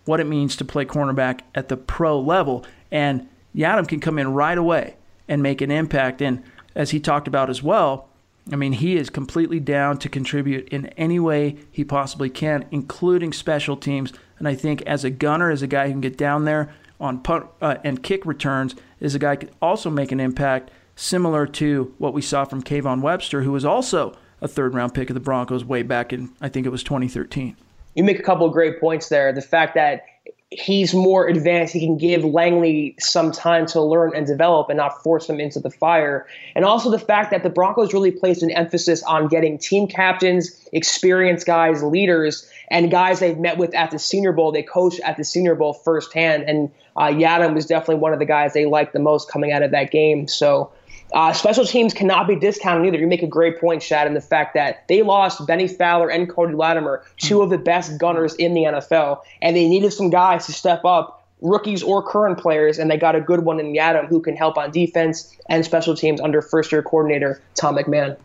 what 0.05 0.19
it 0.19 0.25
means 0.25 0.55
to 0.55 0.65
play 0.65 0.85
cornerback 0.85 1.41
at 1.53 1.69
the 1.69 1.77
pro 1.77 2.19
level. 2.19 2.65
And 2.91 3.27
Yiadom 3.55 3.87
can 3.87 3.99
come 3.99 4.17
in 4.17 4.33
right 4.33 4.57
away 4.57 4.95
and 5.27 5.43
make 5.43 5.61
an 5.61 5.71
impact. 5.71 6.21
And 6.21 6.43
as 6.75 6.91
he 6.91 6.99
talked 6.99 7.27
about 7.27 7.49
as 7.49 7.61
well, 7.61 8.09
I 8.51 8.55
mean, 8.55 8.73
he 8.73 8.97
is 8.97 9.09
completely 9.09 9.59
down 9.59 9.97
to 9.99 10.09
contribute 10.09 10.69
in 10.69 10.87
any 10.97 11.19
way 11.19 11.57
he 11.71 11.83
possibly 11.83 12.29
can, 12.29 12.65
including 12.71 13.33
special 13.33 13.77
teams. 13.77 14.13
And 14.39 14.47
I 14.47 14.55
think 14.55 14.81
as 14.83 15.03
a 15.03 15.09
gunner, 15.09 15.51
as 15.51 15.61
a 15.61 15.67
guy 15.67 15.87
who 15.87 15.93
can 15.93 16.01
get 16.01 16.17
down 16.17 16.45
there 16.45 16.73
on 16.99 17.19
punt 17.19 17.45
uh, 17.61 17.75
and 17.83 18.01
kick 18.01 18.25
returns, 18.25 18.75
is 18.99 19.15
a 19.15 19.19
guy 19.19 19.31
who 19.31 19.47
can 19.47 19.49
also 19.61 19.89
make 19.89 20.11
an 20.11 20.19
impact, 20.19 20.71
similar 20.95 21.45
to 21.47 21.93
what 21.97 22.13
we 22.13 22.21
saw 22.21 22.45
from 22.45 22.63
Kayvon 22.63 23.01
Webster, 23.01 23.43
who 23.43 23.51
was 23.51 23.65
also 23.65 24.17
a 24.41 24.47
third 24.47 24.73
round 24.73 24.93
pick 24.93 25.09
of 25.09 25.13
the 25.13 25.19
Broncos 25.19 25.63
way 25.63 25.83
back 25.83 26.11
in, 26.11 26.31
I 26.41 26.49
think 26.49 26.65
it 26.65 26.71
was 26.71 26.83
2013 26.83 27.55
you 27.95 28.03
make 28.03 28.19
a 28.19 28.23
couple 28.23 28.45
of 28.45 28.53
great 28.53 28.79
points 28.79 29.09
there. 29.09 29.33
The 29.33 29.41
fact 29.41 29.75
that 29.75 30.03
he's 30.51 30.93
more 30.93 31.27
advanced, 31.27 31.73
he 31.73 31.79
can 31.79 31.97
give 31.97 32.25
Langley 32.25 32.93
some 32.99 33.31
time 33.31 33.65
to 33.67 33.81
learn 33.81 34.13
and 34.13 34.27
develop 34.27 34.69
and 34.69 34.75
not 34.77 35.01
force 35.01 35.29
him 35.29 35.39
into 35.39 35.61
the 35.61 35.69
fire. 35.69 36.27
And 36.55 36.65
also 36.65 36.91
the 36.91 36.99
fact 36.99 37.31
that 37.31 37.43
the 37.43 37.49
Broncos 37.49 37.93
really 37.93 38.11
placed 38.11 38.43
an 38.43 38.51
emphasis 38.51 39.01
on 39.03 39.29
getting 39.29 39.57
team 39.57 39.87
captains, 39.87 40.51
experienced 40.73 41.47
guys, 41.47 41.81
leaders, 41.81 42.49
and 42.69 42.91
guys 42.91 43.21
they've 43.21 43.37
met 43.37 43.57
with 43.57 43.73
at 43.73 43.91
the 43.91 43.99
Senior 43.99 44.33
Bowl. 44.33 44.51
They 44.51 44.63
coached 44.63 44.99
at 45.05 45.15
the 45.15 45.23
Senior 45.23 45.55
Bowl 45.55 45.73
firsthand. 45.73 46.43
And 46.43 46.69
uh, 46.97 47.07
Yiadom 47.07 47.53
was 47.53 47.65
definitely 47.65 47.95
one 47.95 48.11
of 48.11 48.19
the 48.19 48.25
guys 48.25 48.51
they 48.53 48.65
liked 48.65 48.91
the 48.91 48.99
most 48.99 49.31
coming 49.31 49.53
out 49.53 49.63
of 49.63 49.71
that 49.71 49.89
game. 49.89 50.27
So 50.27 50.69
uh, 51.13 51.33
special 51.33 51.65
teams 51.65 51.93
cannot 51.93 52.27
be 52.27 52.35
discounted 52.35 52.87
either. 52.87 52.97
You 52.97 53.07
make 53.07 53.23
a 53.23 53.27
great 53.27 53.59
point, 53.59 53.83
Shad, 53.83 54.07
in 54.07 54.13
the 54.13 54.21
fact 54.21 54.53
that 54.53 54.87
they 54.87 55.01
lost 55.01 55.45
Bennie 55.45 55.67
Fowler 55.67 56.09
and 56.09 56.29
Cody 56.29 56.53
Latimer, 56.53 57.03
two 57.17 57.41
of 57.41 57.49
the 57.49 57.57
best 57.57 57.97
gunners 57.99 58.33
in 58.35 58.53
the 58.53 58.63
NFL, 58.63 59.21
and 59.41 59.55
they 59.55 59.67
needed 59.67 59.91
some 59.91 60.09
guys 60.09 60.45
to 60.45 60.53
step 60.53 60.85
up, 60.85 61.27
rookies 61.41 61.83
or 61.83 62.01
current 62.03 62.37
players, 62.37 62.79
and 62.79 62.89
they 62.89 62.97
got 62.97 63.15
a 63.15 63.21
good 63.21 63.41
one 63.41 63.59
in 63.59 63.73
Yiadom 63.73 64.07
who 64.07 64.21
can 64.21 64.35
help 64.35 64.57
on 64.57 64.71
defense 64.71 65.35
and 65.49 65.65
special 65.65 65.95
teams 65.95 66.21
under 66.21 66.41
first-year 66.41 66.83
coordinator 66.83 67.41
Tom 67.55 67.75
McMahon. 67.75 68.17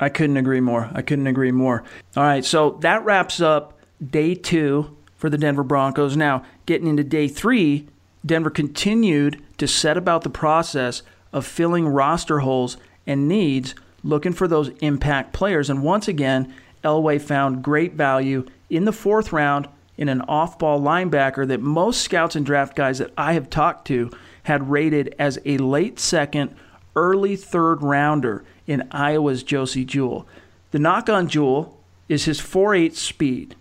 I 0.00 0.08
couldn't 0.08 0.36
agree 0.36 0.60
more. 0.60 0.90
I 0.92 1.02
couldn't 1.02 1.26
agree 1.26 1.50
more. 1.50 1.82
All 2.16 2.22
right, 2.22 2.44
so 2.44 2.78
that 2.82 3.04
wraps 3.04 3.40
up 3.40 3.78
day 4.06 4.34
two 4.34 4.96
for 5.16 5.28
the 5.28 5.38
Denver 5.38 5.64
Broncos. 5.64 6.16
Now, 6.16 6.44
getting 6.66 6.86
into 6.86 7.02
day 7.02 7.26
three, 7.26 7.88
Denver 8.24 8.50
continued 8.50 9.42
to 9.56 9.66
set 9.66 9.96
about 9.96 10.22
the 10.22 10.30
process 10.30 11.02
of 11.32 11.46
filling 11.46 11.86
roster 11.88 12.40
holes 12.40 12.76
and 13.06 13.28
needs, 13.28 13.74
looking 14.02 14.32
for 14.32 14.48
those 14.48 14.68
impact 14.80 15.32
players. 15.32 15.70
And 15.70 15.82
once 15.82 16.08
again, 16.08 16.54
Elway 16.84 17.20
found 17.20 17.62
great 17.62 17.94
value 17.94 18.46
in 18.70 18.84
the 18.84 18.92
fourth 18.92 19.32
round 19.32 19.68
in 19.96 20.08
an 20.08 20.20
off 20.22 20.58
ball 20.58 20.80
linebacker 20.80 21.46
that 21.48 21.60
most 21.60 22.02
scouts 22.02 22.36
and 22.36 22.46
draft 22.46 22.76
guys 22.76 22.98
that 22.98 23.12
I 23.18 23.32
have 23.32 23.50
talked 23.50 23.86
to 23.88 24.10
had 24.44 24.70
rated 24.70 25.14
as 25.18 25.38
a 25.44 25.58
late 25.58 25.98
second, 25.98 26.54
early 26.94 27.36
third 27.36 27.82
rounder 27.82 28.44
in 28.66 28.88
Iowa's 28.90 29.42
Josey 29.42 29.84
Jewell. 29.84 30.26
The 30.70 30.78
knock 30.78 31.08
on 31.08 31.28
Jewell 31.28 31.78
is 32.08 32.24
his 32.24 32.40
4.8 32.40 32.94
speed, 32.94 33.56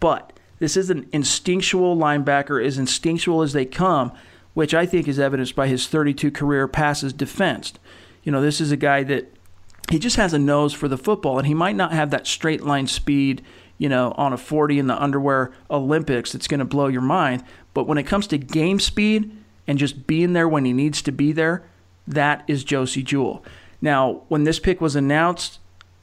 but 0.00 0.32
this 0.58 0.76
is 0.76 0.90
an 0.90 1.08
instinctual 1.12 1.96
linebacker, 1.96 2.64
as 2.64 2.78
instinctual 2.78 3.42
as 3.42 3.52
they 3.52 3.64
come 3.64 4.12
which 4.54 4.74
I 4.74 4.86
think 4.86 5.08
is 5.08 5.18
evidenced 5.18 5.56
by 5.56 5.68
his 5.68 5.86
32 5.86 6.30
career 6.30 6.68
passes 6.68 7.12
defensed. 7.12 7.78
You 8.22 8.32
know, 8.32 8.40
this 8.40 8.60
is 8.60 8.70
a 8.70 8.76
guy 8.76 9.02
that 9.04 9.32
he 9.90 9.98
just 9.98 10.16
has 10.16 10.32
a 10.32 10.38
nose 10.38 10.72
for 10.72 10.88
the 10.88 10.98
football, 10.98 11.38
and 11.38 11.46
he 11.46 11.54
might 11.54 11.76
not 11.76 11.92
have 11.92 12.10
that 12.10 12.26
straight 12.26 12.62
line 12.62 12.86
speed, 12.86 13.42
you 13.78 13.88
know, 13.88 14.12
on 14.16 14.32
a 14.32 14.38
40 14.38 14.78
in 14.78 14.86
the 14.86 15.02
underwear 15.02 15.52
Olympics 15.70 16.32
that's 16.32 16.48
going 16.48 16.60
to 16.60 16.64
blow 16.64 16.86
your 16.86 17.02
mind. 17.02 17.44
But 17.74 17.86
when 17.86 17.98
it 17.98 18.04
comes 18.04 18.26
to 18.28 18.38
game 18.38 18.80
speed 18.80 19.36
and 19.66 19.78
just 19.78 20.06
being 20.06 20.32
there 20.32 20.48
when 20.48 20.64
he 20.64 20.72
needs 20.72 21.02
to 21.02 21.12
be 21.12 21.32
there, 21.32 21.64
that 22.06 22.44
is 22.46 22.64
Josey 22.64 23.02
Jewell. 23.02 23.44
Now, 23.80 24.22
when 24.28 24.44
this 24.44 24.58
pick 24.58 24.80
was 24.80 24.96
announced, 24.96 25.58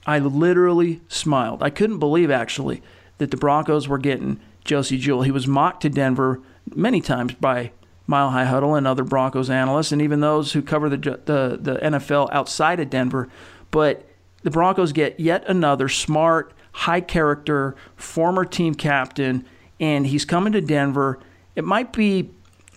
I 0.05 0.19
literally 0.19 1.01
smiled. 1.07 1.63
I 1.63 1.69
couldn't 1.69 1.99
believe, 1.99 2.31
actually, 2.31 2.81
that 3.17 3.31
the 3.31 3.37
Broncos 3.37 3.87
were 3.87 3.97
getting 3.97 4.39
Josey 4.65 4.97
Jewell. 4.97 5.23
He 5.23 5.31
was 5.31 5.47
mocked 5.47 5.81
to 5.81 5.89
Denver 5.89 6.41
many 6.75 7.01
times 7.01 7.33
by 7.35 7.71
Mile 8.09 8.31
High 8.31 8.45
Huddle 8.45 8.73
and 8.73 8.87
other 8.87 9.03
Broncos 9.03 9.51
analysts, 9.51 9.91
and 9.91 10.01
even 10.01 10.19
those 10.19 10.53
who 10.53 10.63
cover 10.63 10.89
the, 10.89 10.97
the, 10.97 11.59
the 11.61 11.75
NFL 11.75 12.29
outside 12.31 12.79
of 12.79 12.89
Denver. 12.89 13.29
But 13.69 14.03
the 14.41 14.49
Broncos 14.49 14.93
get 14.93 15.19
yet 15.19 15.43
another 15.47 15.87
smart, 15.87 16.51
high 16.71 17.01
character, 17.01 17.75
former 17.95 18.45
team 18.45 18.73
captain, 18.73 19.45
and 19.79 20.07
he's 20.07 20.25
coming 20.25 20.53
to 20.53 20.61
Denver. 20.61 21.19
It 21.55 21.63
might 21.63 21.93
be 21.93 22.31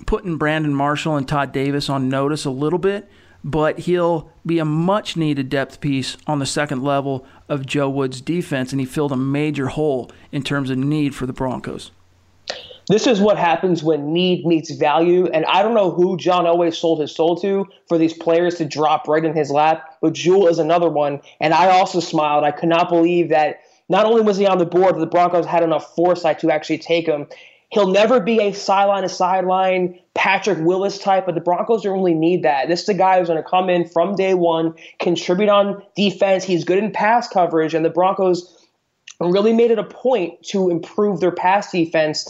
putting 0.05 0.37
Brandon 0.37 0.75
Marshall 0.75 1.17
and 1.17 1.27
Todd 1.27 1.51
Davis 1.51 1.89
on 1.89 2.11
notice 2.11 2.45
a 2.45 2.51
little 2.51 2.79
bit, 2.79 3.09
but 3.43 3.79
he'll 3.79 4.31
be 4.45 4.59
a 4.59 4.67
much 4.67 5.17
needed 5.17 5.49
depth 5.49 5.81
piece 5.81 6.19
on 6.27 6.41
the 6.41 6.47
second 6.47 6.83
level 6.83 7.25
of 7.49 7.65
Joe 7.65 7.89
Woods' 7.89 8.21
defense, 8.21 8.71
and 8.71 8.81
he 8.81 8.87
filled 8.87 9.13
a 9.13 9.17
major 9.17 9.69
hole 9.69 10.11
in 10.31 10.43
terms 10.43 10.69
of 10.69 10.77
need 10.77 11.15
for 11.15 11.25
the 11.25 11.33
Broncos 11.33 11.91
this 12.89 13.07
is 13.07 13.21
what 13.21 13.39
happens 13.39 13.83
when 13.83 14.13
need 14.13 14.45
meets 14.45 14.71
value. 14.73 15.27
And 15.27 15.45
I 15.47 15.63
don't 15.63 15.75
know 15.75 15.91
who 15.91 16.17
John 16.17 16.45
Elway 16.45 16.75
sold 16.75 17.01
his 17.01 17.15
soul 17.15 17.37
to 17.37 17.67
for 17.89 17.99
these 17.99 18.13
players 18.13 18.57
to 18.57 18.65
drop 18.65 19.07
right 19.09 19.25
in 19.25 19.35
his 19.35 19.51
lap, 19.51 19.99
but 20.01 20.13
Jewell 20.13 20.49
is 20.49 20.59
another 20.59 20.89
one. 20.89 21.21
And 21.41 21.55
I 21.55 21.71
also 21.71 22.01
smiled. 22.01 22.45
I 22.45 22.51
could 22.51 22.69
not 22.69 22.89
believe 22.89 23.29
that 23.29 23.61
not 23.89 24.07
only 24.07 24.23
was 24.23 24.37
he 24.37 24.47
on 24.47 24.59
the 24.59 24.67
board, 24.67 24.99
the 24.99 25.07
Broncos 25.07 25.47
had 25.47 25.63
enough 25.63 25.95
foresight 25.95 26.39
to 26.41 26.51
actually 26.51 26.79
take 26.79 27.07
him. 27.07 27.27
He'll 27.71 27.91
never 27.91 28.21
be 28.21 28.39
a 28.41 28.53
sideline 28.53 29.03
to 29.03 29.09
sideline 29.09 29.99
Patrick 30.15 30.59
Willis 30.61 30.99
type, 30.99 31.25
but 31.25 31.35
the 31.35 31.41
Broncos 31.41 31.83
don't 31.83 31.95
really 31.95 32.15
need 32.15 32.43
that. 32.43 32.69
This 32.69 32.83
is 32.83 32.89
a 32.91 32.95
guy 32.95 33.19
who's 33.19 33.29
going 33.29 33.43
to 33.43 33.49
come 33.49 33.71
in 33.71 33.89
from 33.89 34.15
day 34.15 34.35
one, 34.35 34.75
contribute 34.99 35.49
on 35.49 35.83
defense. 35.97 36.45
He's 36.45 36.65
good 36.65 36.79
in 36.79 36.93
pass 36.93 37.29
coverage, 37.29 37.73
and 37.73 37.85
the 37.85 37.91
Broncos 37.91 38.67
really 39.21 39.55
made 39.55 39.71
it 39.71 39.79
a 39.79 39.85
point 39.85 40.43
to 40.43 40.69
improve 40.69 41.21
their 41.21 41.31
pass 41.31 41.71
defense 41.73 42.29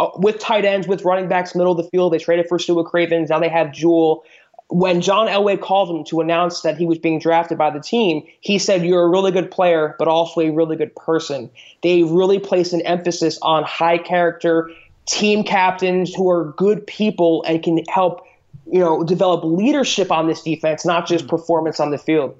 Uh, 0.00 0.08
with 0.16 0.38
tight 0.38 0.64
ends, 0.64 0.88
with 0.88 1.04
running 1.04 1.28
backs, 1.28 1.54
middle 1.54 1.72
of 1.72 1.76
the 1.76 1.90
field. 1.90 2.10
They 2.10 2.18
traded 2.18 2.48
for 2.48 2.56
Su'a 2.56 2.86
Cravens. 2.86 3.28
Now 3.28 3.38
they 3.38 3.50
have 3.50 3.70
Jewell. 3.70 4.24
When 4.68 5.02
John 5.02 5.26
Elway 5.26 5.60
called 5.60 5.90
him 5.90 6.04
to 6.04 6.22
announce 6.22 6.62
that 6.62 6.78
he 6.78 6.86
was 6.86 6.96
being 6.96 7.18
drafted 7.18 7.58
by 7.58 7.68
the 7.68 7.80
team, 7.80 8.22
he 8.40 8.58
said, 8.58 8.82
You're 8.82 9.02
a 9.02 9.08
really 9.08 9.30
good 9.30 9.50
player, 9.50 9.96
but 9.98 10.08
also 10.08 10.40
a 10.40 10.50
really 10.50 10.74
good 10.76 10.96
person. 10.96 11.50
They 11.82 12.02
really 12.02 12.38
placed 12.38 12.72
an 12.72 12.80
emphasis 12.82 13.38
on 13.42 13.62
high 13.64 13.98
character, 13.98 14.70
team 15.06 15.44
captains 15.44 16.14
who 16.14 16.30
are 16.30 16.54
good 16.56 16.86
people 16.86 17.44
and 17.46 17.62
can 17.62 17.84
help, 17.90 18.26
you 18.72 18.78
know, 18.78 19.04
develop 19.04 19.44
leadership 19.44 20.10
on 20.10 20.28
this 20.28 20.42
defense, 20.42 20.86
not 20.86 21.06
just 21.06 21.24
hmm. 21.24 21.30
performance 21.30 21.78
on 21.78 21.90
the 21.90 21.98
field. 21.98 22.38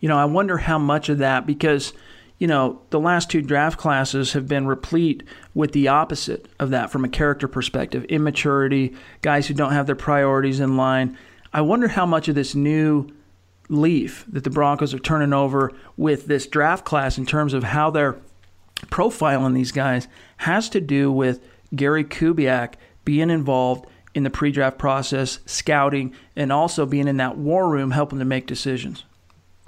You 0.00 0.08
know, 0.08 0.16
I 0.16 0.24
wonder 0.24 0.56
how 0.56 0.78
much 0.78 1.10
of 1.10 1.18
that 1.18 1.44
because 1.46 1.92
you 2.42 2.48
know, 2.48 2.80
the 2.90 2.98
last 2.98 3.30
two 3.30 3.40
draft 3.40 3.78
classes 3.78 4.32
have 4.32 4.48
been 4.48 4.66
replete 4.66 5.22
with 5.54 5.70
the 5.70 5.86
opposite 5.86 6.48
of 6.58 6.70
that 6.70 6.90
from 6.90 7.04
a 7.04 7.08
character 7.08 7.46
perspective 7.46 8.02
immaturity, 8.06 8.96
guys 9.20 9.46
who 9.46 9.54
don't 9.54 9.74
have 9.74 9.86
their 9.86 9.94
priorities 9.94 10.58
in 10.58 10.76
line. 10.76 11.16
I 11.52 11.60
wonder 11.60 11.86
how 11.86 12.04
much 12.04 12.26
of 12.26 12.34
this 12.34 12.56
new 12.56 13.06
leaf 13.68 14.24
that 14.26 14.42
the 14.42 14.50
Broncos 14.50 14.92
are 14.92 14.98
turning 14.98 15.32
over 15.32 15.70
with 15.96 16.26
this 16.26 16.48
draft 16.48 16.84
class 16.84 17.16
in 17.16 17.26
terms 17.26 17.54
of 17.54 17.62
how 17.62 17.92
they're 17.92 18.18
profiling 18.86 19.54
these 19.54 19.70
guys 19.70 20.08
has 20.38 20.68
to 20.70 20.80
do 20.80 21.12
with 21.12 21.46
Gary 21.76 22.02
Kubiak 22.02 22.74
being 23.04 23.30
involved 23.30 23.86
in 24.16 24.24
the 24.24 24.30
pre 24.30 24.50
draft 24.50 24.78
process, 24.78 25.38
scouting, 25.46 26.12
and 26.34 26.50
also 26.52 26.86
being 26.86 27.06
in 27.06 27.18
that 27.18 27.38
war 27.38 27.70
room 27.70 27.92
helping 27.92 28.18
to 28.18 28.24
make 28.24 28.48
decisions. 28.48 29.04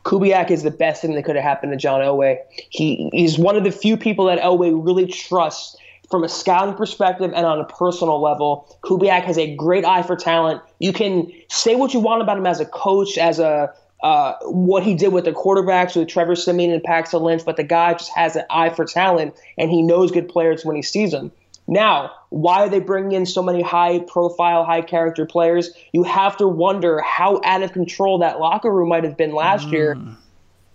Kubiak 0.04 0.50
is 0.50 0.62
the 0.62 0.70
best 0.70 1.02
thing 1.02 1.14
that 1.14 1.24
could 1.24 1.36
have 1.36 1.44
happened 1.44 1.72
to 1.72 1.78
John 1.78 2.00
Elway. 2.00 2.38
He 2.70 3.10
he's 3.12 3.38
one 3.38 3.56
of 3.56 3.64
the 3.64 3.72
few 3.72 3.96
people 3.96 4.26
that 4.26 4.38
Elway 4.38 4.72
really 4.72 5.06
trusts 5.06 5.76
from 6.10 6.22
a 6.22 6.28
scouting 6.28 6.74
perspective 6.74 7.32
and 7.34 7.46
on 7.46 7.58
a 7.58 7.64
personal 7.64 8.20
level. 8.20 8.78
Kubiak 8.84 9.22
has 9.22 9.38
a 9.38 9.54
great 9.56 9.84
eye 9.84 10.02
for 10.02 10.14
talent. 10.14 10.60
You 10.78 10.92
can 10.92 11.32
say 11.48 11.74
what 11.74 11.94
you 11.94 12.00
want 12.00 12.22
about 12.22 12.36
him 12.36 12.46
as 12.46 12.60
a 12.60 12.66
coach, 12.66 13.16
as 13.16 13.38
a 13.38 13.72
uh, 14.02 14.34
what 14.42 14.82
he 14.82 14.94
did 14.94 15.14
with 15.14 15.24
the 15.24 15.32
quarterbacks 15.32 15.96
with 15.96 16.08
Trevor 16.08 16.36
Siemian 16.36 16.70
and 16.72 16.82
Paxton 16.82 17.22
Lynch, 17.22 17.42
but 17.46 17.56
the 17.56 17.64
guy 17.64 17.94
just 17.94 18.10
has 18.14 18.36
an 18.36 18.44
eye 18.50 18.68
for 18.68 18.84
talent 18.84 19.34
and 19.56 19.70
he 19.70 19.80
knows 19.80 20.12
good 20.12 20.28
players 20.28 20.62
when 20.62 20.76
he 20.76 20.82
sees 20.82 21.10
them. 21.10 21.32
Now, 21.66 22.12
why 22.28 22.60
are 22.60 22.68
they 22.68 22.80
bringing 22.80 23.12
in 23.12 23.26
so 23.26 23.42
many 23.42 23.62
high 23.62 24.00
profile, 24.00 24.64
high 24.64 24.82
character 24.82 25.24
players? 25.24 25.70
You 25.92 26.02
have 26.02 26.36
to 26.38 26.48
wonder 26.48 27.00
how 27.00 27.40
out 27.44 27.62
of 27.62 27.72
control 27.72 28.18
that 28.18 28.38
locker 28.38 28.70
room 28.70 28.90
might 28.90 29.04
have 29.04 29.16
been 29.16 29.34
last 29.34 29.68
mm. 29.68 29.72
year. 29.72 29.98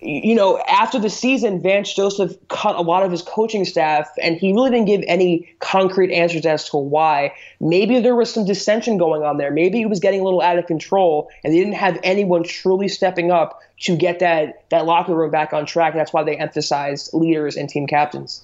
You 0.02 0.34
know, 0.34 0.58
after 0.60 0.98
the 0.98 1.10
season, 1.10 1.62
Vance 1.62 1.94
Joseph 1.94 2.34
cut 2.48 2.78
a 2.78 2.82
lot 2.82 3.04
of 3.04 3.12
his 3.12 3.22
coaching 3.22 3.66
staff, 3.66 4.10
and 4.24 4.38
he 4.38 4.54
really 4.54 4.72
didn't 4.72 4.86
give 4.86 5.04
any 5.08 5.54
concrete 5.60 6.14
answers 6.14 6.46
as 6.46 6.70
to 6.70 6.78
why. 6.78 7.34
Maybe 7.60 8.00
there 8.00 8.16
was 8.16 8.34
some 8.34 8.46
dissension 8.46 8.98
going 8.98 9.24
on 9.24 9.38
there. 9.38 9.52
Maybe 9.52 9.82
it 9.82 9.90
was 9.90 10.00
getting 10.00 10.22
a 10.22 10.24
little 10.24 10.42
out 10.42 10.58
of 10.58 10.68
control, 10.68 11.30
and 11.44 11.54
they 11.54 11.58
didn't 11.60 11.74
have 11.74 12.00
anyone 12.02 12.44
truly 12.44 12.88
stepping 12.88 13.30
up 13.30 13.60
to 13.82 13.98
get 13.98 14.20
that, 14.20 14.64
that 14.70 14.86
locker 14.86 15.14
room 15.14 15.32
back 15.32 15.52
on 15.52 15.66
track. 15.66 15.94
That's 15.94 16.14
why 16.14 16.24
they 16.24 16.38
emphasized 16.38 17.14
leaders 17.14 17.58
and 17.58 17.68
team 17.68 17.86
captains. 17.86 18.42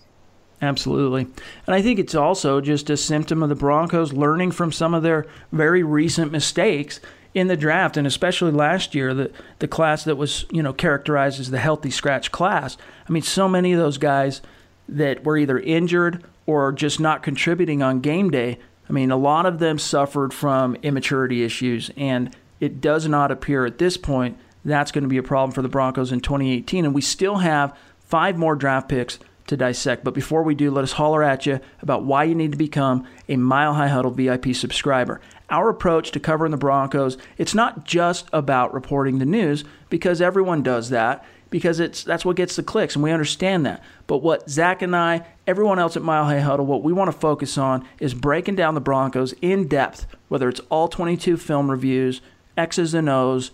Absolutely. 0.62 1.28
And 1.68 1.76
I 1.76 1.82
think 1.82 1.99
it's 1.99 2.16
also 2.16 2.62
just 2.62 2.89
a 2.89 2.97
symptom 2.97 3.43
of 3.43 3.49
the 3.49 3.56
Broncos 3.56 4.14
learning 4.14 4.51
from 4.51 4.72
some 4.72 4.93
of 4.93 5.03
their 5.03 5.28
very 5.51 5.84
recent 5.84 6.32
mistakes 6.32 6.99
in 7.34 7.47
the 7.47 7.58
draft 7.58 7.97
and 7.97 8.08
especially 8.08 8.51
last 8.51 8.95
year 8.95 9.14
the 9.14 9.30
the 9.60 9.68
class 9.68 10.06
that 10.06 10.16
was, 10.16 10.45
you 10.51 10.64
know, 10.64 10.72
characterized 10.72 11.39
as 11.39 11.51
the 11.51 11.60
healthy 11.60 11.91
scratch 11.91 12.32
class. 12.32 12.78
I 13.08 13.12
mean, 13.12 13.22
so 13.22 13.49
many 13.49 13.74
of 13.74 13.80
those 13.80 13.97
guys 13.97 14.41
that 14.88 15.26
were 15.26 15.38
either 15.38 15.60
injured 15.60 16.24
or 16.45 16.72
just 16.72 16.99
not 16.99 17.24
contributing 17.24 17.84
on 17.84 17.99
game 17.99 18.32
day. 18.32 18.58
I 18.89 18.93
mean, 18.93 19.12
a 19.12 19.18
lot 19.18 19.45
of 19.45 19.60
them 19.60 19.78
suffered 19.78 20.34
from 20.34 20.76
immaturity 20.78 21.43
issues 21.43 21.91
and 21.97 22.34
it 22.62 22.80
does 22.80 23.08
not 23.08 23.32
appear 23.32 23.66
at 23.66 23.78
this 23.78 23.97
point 23.97 24.38
that's 24.64 24.91
going 24.91 25.03
to 25.03 25.10
be 25.10 25.18
a 25.18 25.24
problem 25.24 25.51
for 25.51 25.62
the 25.62 25.70
Broncos 25.70 26.12
in 26.12 26.22
2018 26.22 26.86
and 26.86 26.95
we 26.95 27.01
still 27.01 27.38
have 27.38 27.78
five 27.99 28.38
more 28.38 28.56
draft 28.56 28.88
picks 28.88 29.20
to 29.48 29.58
dissect. 29.58 30.04
But 30.04 30.14
before 30.14 30.43
we 30.43 30.56
do, 30.56 30.72
let 30.72 30.84
us 30.84 30.93
holler 30.93 31.24
at 31.24 31.46
you 31.46 31.60
about 31.82 32.04
why 32.04 32.24
you 32.24 32.36
need 32.36 32.52
to 32.52 32.58
become 32.58 33.08
a 33.30 33.38
Mile 33.38 33.74
High 33.74 33.88
Huddle 33.88 34.12
VIP 34.12 34.56
subscriber. 34.56 35.22
Our 35.50 35.70
approach 35.70 36.12
to 36.12 36.20
covering 36.20 36.52
the 36.52 36.58
Broncos, 36.58 37.18
it's 37.38 37.54
not 37.54 37.86
just 37.86 38.28
about 38.34 38.74
reporting 38.74 39.20
the 39.20 39.26
news 39.26 39.64
because 39.89 40.22
everyone 40.22 40.64
does 40.64 40.89
that 40.89 41.24
because 41.50 41.80
it's 41.80 42.04
that's 42.04 42.26
what 42.26 42.36
gets 42.36 42.56
the 42.56 42.64
clicks 42.64 42.96
and 42.96 43.04
we 43.04 43.12
understand 43.12 43.66
that. 43.66 43.84
But 44.08 44.18
what 44.18 44.50
Zach 44.50 44.82
and 44.82 44.96
I, 44.96 45.26
everyone 45.48 45.80
else 45.80 45.96
at 45.96 46.04
Mile 46.04 46.26
High 46.26 46.39
Huddle, 46.39 46.66
what 46.66 46.84
we 46.84 46.91
want 46.91 47.12
to 47.12 47.18
focus 47.18 47.58
on 47.58 47.88
is 48.00 48.14
breaking 48.14 48.56
down 48.56 48.76
the 48.76 48.82
Broncos 48.82 49.34
in 49.41 49.68
depth, 49.68 50.06
whether 50.28 50.50
it's 50.50 50.60
all 50.70 50.88
22 50.88 51.38
film 51.38 51.70
reviews, 51.70 52.22
X's 52.58 52.93
and 52.93 53.08
O's, 53.08 53.52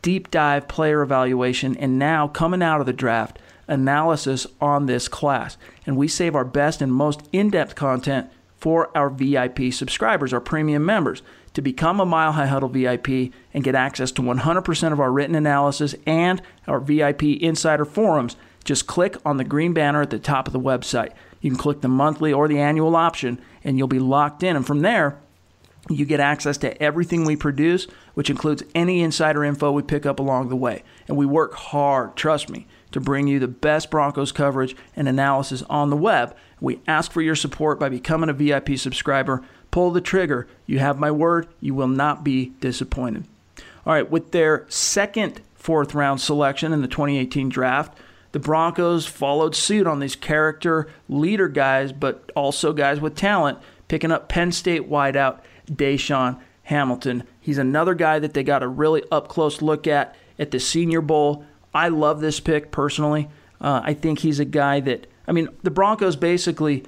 deep 0.00 0.30
dive 0.30 0.68
player 0.68 1.02
evaluation, 1.02 1.76
and 1.76 1.98
now 1.98 2.28
coming 2.28 2.62
out 2.62 2.80
of 2.80 2.86
the 2.86 2.92
draft, 2.92 3.38
analysis 3.72 4.46
on 4.60 4.86
this 4.86 5.08
class. 5.08 5.56
And 5.86 5.96
we 5.96 6.06
save 6.08 6.34
our 6.34 6.44
best 6.44 6.80
and 6.80 6.92
most 6.92 7.28
in 7.32 7.50
depth 7.50 7.74
content 7.74 8.30
for 8.56 8.96
our 8.96 9.10
VIP 9.10 9.72
subscribers, 9.72 10.32
our 10.32 10.40
premium 10.40 10.84
members. 10.84 11.22
To 11.54 11.62
become 11.62 12.00
a 12.00 12.06
Mile 12.06 12.32
High 12.32 12.46
Huddle 12.46 12.68
VIP 12.68 13.32
and 13.52 13.64
get 13.64 13.74
access 13.74 14.10
to 14.12 14.22
100% 14.22 14.92
of 14.92 15.00
our 15.00 15.12
written 15.12 15.34
analysis 15.34 15.94
and 16.06 16.40
our 16.66 16.80
VIP 16.80 17.24
insider 17.24 17.84
forums, 17.84 18.36
just 18.64 18.86
click 18.86 19.16
on 19.26 19.36
the 19.36 19.44
green 19.44 19.74
banner 19.74 20.00
at 20.00 20.10
the 20.10 20.18
top 20.18 20.46
of 20.46 20.52
the 20.52 20.60
website. 20.60 21.12
You 21.40 21.50
can 21.50 21.58
click 21.58 21.80
the 21.80 21.88
monthly 21.88 22.32
or 22.32 22.48
the 22.48 22.58
annual 22.58 22.96
option, 22.96 23.40
and 23.64 23.76
you'll 23.76 23.88
be 23.88 23.98
locked 23.98 24.42
in. 24.42 24.56
And 24.56 24.66
from 24.66 24.80
there, 24.80 25.18
you 25.90 26.06
get 26.06 26.20
access 26.20 26.56
to 26.58 26.80
everything 26.80 27.24
we 27.24 27.36
produce, 27.36 27.86
which 28.14 28.30
includes 28.30 28.62
any 28.74 29.02
insider 29.02 29.44
info 29.44 29.72
we 29.72 29.82
pick 29.82 30.06
up 30.06 30.20
along 30.20 30.48
the 30.48 30.56
way. 30.56 30.84
And 31.08 31.16
we 31.16 31.26
work 31.26 31.54
hard, 31.54 32.14
trust 32.14 32.48
me, 32.48 32.66
to 32.92 33.00
bring 33.00 33.26
you 33.26 33.38
the 33.38 33.48
best 33.48 33.90
Broncos 33.90 34.32
coverage 34.32 34.76
and 34.94 35.08
analysis 35.08 35.62
on 35.68 35.90
the 35.90 35.96
web. 35.96 36.36
We 36.60 36.80
ask 36.86 37.10
for 37.10 37.20
your 37.20 37.34
support 37.34 37.80
by 37.80 37.88
becoming 37.88 38.30
a 38.30 38.34
VIP 38.34 38.78
subscriber. 38.78 39.42
Pull 39.70 39.90
the 39.90 40.00
trigger. 40.00 40.46
You 40.66 40.78
have 40.78 40.98
my 40.98 41.10
word, 41.10 41.48
you 41.60 41.74
will 41.74 41.88
not 41.88 42.22
be 42.22 42.52
disappointed. 42.60 43.24
All 43.84 43.92
right, 43.92 44.08
with 44.08 44.30
their 44.30 44.66
second 44.68 45.40
fourth 45.54 45.94
round 45.94 46.20
selection 46.20 46.72
in 46.72 46.82
the 46.82 46.88
2018 46.88 47.48
draft, 47.48 47.98
the 48.32 48.38
Broncos 48.38 49.06
followed 49.06 49.54
suit 49.54 49.86
on 49.86 50.00
these 50.00 50.16
character 50.16 50.88
leader 51.08 51.48
guys, 51.48 51.92
but 51.92 52.30
also 52.34 52.72
guys 52.72 53.00
with 53.00 53.14
talent, 53.14 53.58
picking 53.88 54.12
up 54.12 54.28
Penn 54.28 54.52
State 54.52 54.88
wideout 54.88 55.40
DaeSean 55.66 56.40
Hamilton. 56.64 57.24
He's 57.40 57.58
another 57.58 57.94
guy 57.94 58.18
that 58.18 58.34
they 58.34 58.42
got 58.42 58.62
a 58.62 58.68
really 58.68 59.02
up 59.10 59.28
close 59.28 59.60
look 59.60 59.86
at 59.86 60.16
at 60.38 60.50
the 60.50 60.60
Senior 60.60 61.00
Bowl. 61.00 61.44
I 61.74 61.88
love 61.88 62.20
this 62.20 62.40
pick 62.40 62.70
personally. 62.70 63.28
Uh, 63.60 63.80
I 63.84 63.94
think 63.94 64.20
he's 64.20 64.40
a 64.40 64.44
guy 64.44 64.80
that, 64.80 65.06
I 65.26 65.32
mean, 65.32 65.48
the 65.62 65.70
Broncos 65.70 66.16
basically, 66.16 66.84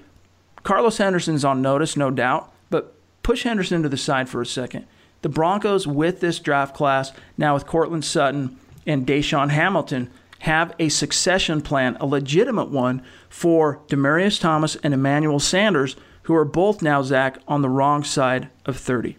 Carlos 0.62 0.98
Henderson's 0.98 1.44
on 1.44 1.62
notice, 1.62 1.96
no 1.96 2.10
doubt, 2.10 2.52
but 2.70 2.94
push 3.22 3.44
Henderson 3.44 3.82
to 3.82 3.88
the 3.88 3.96
side 3.96 4.28
for 4.28 4.42
a 4.42 4.46
second. 4.46 4.86
The 5.22 5.28
Broncos, 5.28 5.86
with 5.86 6.20
this 6.20 6.38
draft 6.38 6.74
class, 6.74 7.12
now 7.38 7.54
with 7.54 7.66
Courtland 7.66 8.04
Sutton 8.04 8.58
and 8.86 9.06
DaeSean 9.06 9.50
Hamilton, 9.50 10.10
have 10.40 10.74
a 10.78 10.90
succession 10.90 11.62
plan, 11.62 11.96
a 12.00 12.06
legitimate 12.06 12.70
one, 12.70 13.02
for 13.30 13.80
Demaryius 13.88 14.38
Thomas 14.38 14.76
and 14.76 14.92
Emmanuel 14.92 15.40
Sanders, 15.40 15.96
who 16.24 16.34
are 16.34 16.44
both 16.44 16.82
now, 16.82 17.00
Zach, 17.02 17.38
on 17.48 17.62
the 17.62 17.70
wrong 17.70 18.04
side 18.04 18.50
of 18.66 18.76
30 18.76 19.16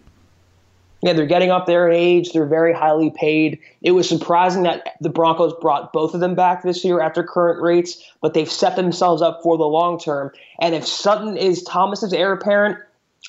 yeah, 1.06 1.12
they're 1.12 1.24
getting 1.24 1.50
up 1.50 1.66
there 1.66 1.88
in 1.88 1.94
age. 1.94 2.32
They're 2.32 2.46
very 2.46 2.72
highly 2.72 3.10
paid. 3.10 3.60
It 3.80 3.92
was 3.92 4.08
surprising 4.08 4.64
that 4.64 4.96
the 5.00 5.08
Broncos 5.08 5.54
brought 5.60 5.92
both 5.92 6.14
of 6.14 6.20
them 6.20 6.34
back 6.34 6.64
this 6.64 6.84
year 6.84 7.00
after 7.00 7.22
current 7.22 7.62
rates, 7.62 8.02
but 8.20 8.34
they've 8.34 8.50
set 8.50 8.74
themselves 8.74 9.22
up 9.22 9.40
for 9.42 9.56
the 9.56 9.66
long 9.66 10.00
term. 10.00 10.32
And 10.60 10.74
if 10.74 10.84
Sutton 10.84 11.36
is 11.36 11.62
Thomas's 11.62 12.12
heir 12.12 12.32
apparent, 12.32 12.78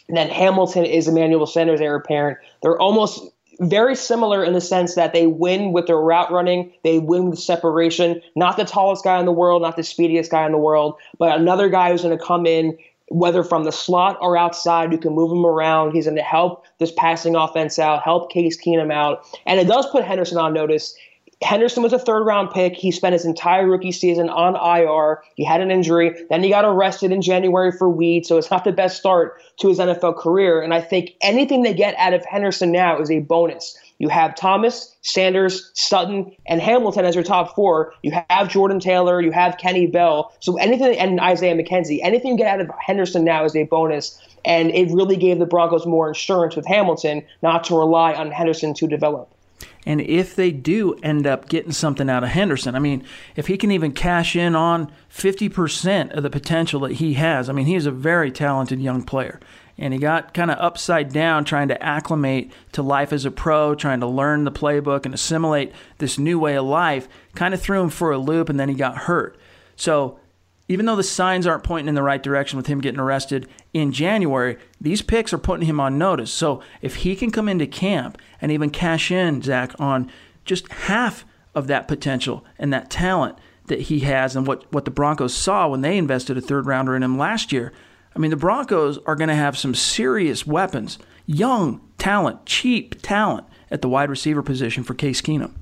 then 0.09 0.27
Hamilton 0.27 0.85
is 0.85 1.07
Emmanuel 1.07 1.45
Sanders' 1.45 1.79
heir 1.79 1.95
apparent. 1.95 2.39
They're 2.63 2.79
almost 2.79 3.21
very 3.59 3.95
similar 3.95 4.43
in 4.43 4.53
the 4.53 4.61
sense 4.61 4.95
that 4.95 5.13
they 5.13 5.27
win 5.27 5.71
with 5.71 5.85
their 5.85 5.97
route 5.97 6.31
running, 6.31 6.73
they 6.83 6.97
win 6.97 7.29
with 7.29 7.39
separation. 7.39 8.21
Not 8.35 8.57
the 8.57 8.65
tallest 8.65 9.03
guy 9.03 9.19
in 9.19 9.25
the 9.25 9.31
world, 9.31 9.61
not 9.61 9.75
the 9.75 9.83
speediest 9.83 10.31
guy 10.31 10.47
in 10.47 10.51
the 10.51 10.57
world, 10.57 10.95
but 11.19 11.39
another 11.39 11.69
guy 11.69 11.91
who's 11.91 12.01
going 12.01 12.17
to 12.17 12.23
come 12.23 12.47
in 12.47 12.77
whether 13.09 13.43
from 13.43 13.63
the 13.63 13.71
slot 13.71 14.17
or 14.21 14.37
outside, 14.37 14.91
you 14.91 14.97
can 14.97 15.13
move 15.13 15.31
him 15.31 15.45
around. 15.45 15.93
He's 15.93 16.05
going 16.05 16.17
to 16.17 16.23
help 16.23 16.65
this 16.77 16.91
passing 16.91 17.35
offense 17.35 17.79
out, 17.79 18.03
help 18.03 18.31
Case 18.31 18.61
Keenum 18.61 18.91
out. 18.91 19.25
And 19.45 19.59
it 19.59 19.67
does 19.67 19.85
put 19.89 20.03
Henderson 20.03 20.37
on 20.37 20.53
notice. 20.53 20.95
Henderson 21.43 21.83
was 21.83 21.93
a 21.93 21.99
third 21.99 22.23
round 22.23 22.49
pick. 22.51 22.75
He 22.75 22.91
spent 22.91 23.13
his 23.13 23.25
entire 23.25 23.67
rookie 23.67 23.91
season 23.91 24.29
on 24.29 24.55
IR. 24.55 25.21
He 25.35 25.43
had 25.43 25.61
an 25.61 25.69
injury. 25.69 26.15
Then 26.29 26.41
he 26.41 26.49
got 26.49 26.65
arrested 26.65 27.11
in 27.11 27.21
January 27.21 27.71
for 27.71 27.89
weed. 27.89 28.25
So 28.25 28.37
it's 28.37 28.49
not 28.49 28.63
the 28.63 28.71
best 28.71 28.97
start 28.97 29.39
to 29.57 29.67
his 29.67 29.77
NFL 29.77 30.17
career. 30.17 30.61
And 30.61 30.73
I 30.73 30.81
think 30.81 31.11
anything 31.21 31.61
they 31.61 31.75
get 31.75 31.95
out 31.97 32.13
of 32.13 32.25
Henderson 32.25 32.71
now 32.71 32.99
is 32.99 33.11
a 33.11 33.19
bonus. 33.19 33.77
You 33.99 34.09
have 34.09 34.35
Thomas, 34.35 34.95
Sanders, 35.01 35.71
Sutton, 35.73 36.31
and 36.47 36.61
Hamilton 36.61 37.05
as 37.05 37.15
your 37.15 37.23
top 37.23 37.55
four. 37.55 37.93
You 38.03 38.19
have 38.29 38.49
Jordan 38.49 38.79
Taylor, 38.79 39.21
you 39.21 39.31
have 39.31 39.57
Kenny 39.57 39.87
Bell. 39.87 40.31
So 40.39 40.57
anything, 40.57 40.97
and 40.97 41.19
Isaiah 41.19 41.55
McKenzie, 41.55 41.99
anything 42.03 42.31
you 42.31 42.37
get 42.37 42.47
out 42.47 42.61
of 42.61 42.69
Henderson 42.79 43.23
now 43.23 43.43
is 43.43 43.55
a 43.55 43.63
bonus. 43.63 44.19
And 44.45 44.71
it 44.71 44.91
really 44.91 45.17
gave 45.17 45.39
the 45.39 45.45
Broncos 45.45 45.85
more 45.85 46.07
insurance 46.07 46.55
with 46.55 46.65
Hamilton 46.65 47.23
not 47.41 47.63
to 47.65 47.77
rely 47.77 48.13
on 48.13 48.31
Henderson 48.31 48.73
to 48.75 48.87
develop. 48.87 49.31
And 49.85 50.01
if 50.01 50.35
they 50.35 50.51
do 50.51 50.95
end 51.01 51.25
up 51.25 51.47
getting 51.47 51.71
something 51.71 52.09
out 52.09 52.23
of 52.23 52.29
Henderson, 52.29 52.75
I 52.75 52.79
mean, 52.79 53.03
if 53.35 53.47
he 53.47 53.57
can 53.57 53.71
even 53.71 53.93
cash 53.93 54.35
in 54.35 54.55
on 54.55 54.91
50% 55.11 56.11
of 56.11 56.23
the 56.23 56.29
potential 56.29 56.81
that 56.81 56.93
he 56.93 57.13
has, 57.13 57.49
I 57.49 57.53
mean, 57.53 57.65
he's 57.65 57.85
a 57.85 57.91
very 57.91 58.31
talented 58.31 58.81
young 58.81 59.03
player. 59.03 59.39
And 59.77 59.93
he 59.93 59.99
got 59.99 60.33
kind 60.33 60.49
of 60.49 60.57
upside 60.59 61.13
down 61.13 61.45
trying 61.45 61.67
to 61.67 61.81
acclimate 61.83 62.51
to 62.71 62.81
life 62.81 63.13
as 63.13 63.25
a 63.25 63.31
pro, 63.31 63.75
trying 63.75 63.99
to 63.99 64.07
learn 64.07 64.43
the 64.43 64.51
playbook 64.51 65.05
and 65.05 65.13
assimilate 65.13 65.71
this 65.99 66.17
new 66.17 66.39
way 66.39 66.57
of 66.57 66.65
life, 66.65 67.07
kind 67.35 67.53
of 67.53 67.61
threw 67.61 67.81
him 67.81 67.89
for 67.89 68.11
a 68.11 68.17
loop, 68.17 68.49
and 68.49 68.59
then 68.59 68.69
he 68.69 68.75
got 68.75 68.97
hurt. 68.97 69.37
So 69.75 70.19
even 70.67 70.85
though 70.85 70.95
the 70.95 71.03
signs 71.03 71.47
aren't 71.47 71.63
pointing 71.63 71.87
in 71.87 71.95
the 71.95 72.03
right 72.03 72.21
direction 72.21 72.57
with 72.57 72.67
him 72.67 72.81
getting 72.81 72.99
arrested 72.99 73.47
in 73.73 73.91
January, 73.91 74.57
these 74.81 75.01
picks 75.01 75.33
are 75.33 75.37
putting 75.37 75.65
him 75.65 75.79
on 75.79 75.97
notice. 75.97 76.31
So 76.31 76.61
if 76.81 76.95
he 76.97 77.15
can 77.15 77.31
come 77.31 77.47
into 77.47 77.67
camp 77.67 78.17
and 78.41 78.51
even 78.51 78.69
cash 78.69 79.11
in, 79.11 79.41
Zach, 79.41 79.73
on 79.79 80.11
just 80.45 80.71
half 80.71 81.25
of 81.55 81.67
that 81.67 81.87
potential 81.87 82.45
and 82.59 82.71
that 82.73 82.89
talent 82.89 83.37
that 83.67 83.81
he 83.81 83.99
has 84.01 84.35
and 84.35 84.45
what, 84.47 84.71
what 84.73 84.85
the 84.85 84.91
Broncos 84.91 85.33
saw 85.33 85.67
when 85.67 85.81
they 85.81 85.97
invested 85.97 86.37
a 86.37 86.41
third 86.41 86.65
rounder 86.65 86.95
in 86.95 87.03
him 87.03 87.17
last 87.17 87.51
year, 87.51 87.71
I 88.15 88.19
mean, 88.19 88.31
the 88.31 88.37
Broncos 88.37 88.97
are 89.05 89.15
going 89.15 89.29
to 89.29 89.35
have 89.35 89.57
some 89.57 89.75
serious 89.75 90.45
weapons, 90.47 90.97
young 91.25 91.81
talent, 91.97 92.45
cheap 92.45 93.01
talent 93.01 93.45
at 93.69 93.81
the 93.81 93.89
wide 93.89 94.09
receiver 94.09 94.41
position 94.41 94.83
for 94.83 94.93
Case 94.93 95.21
Keenum. 95.21 95.53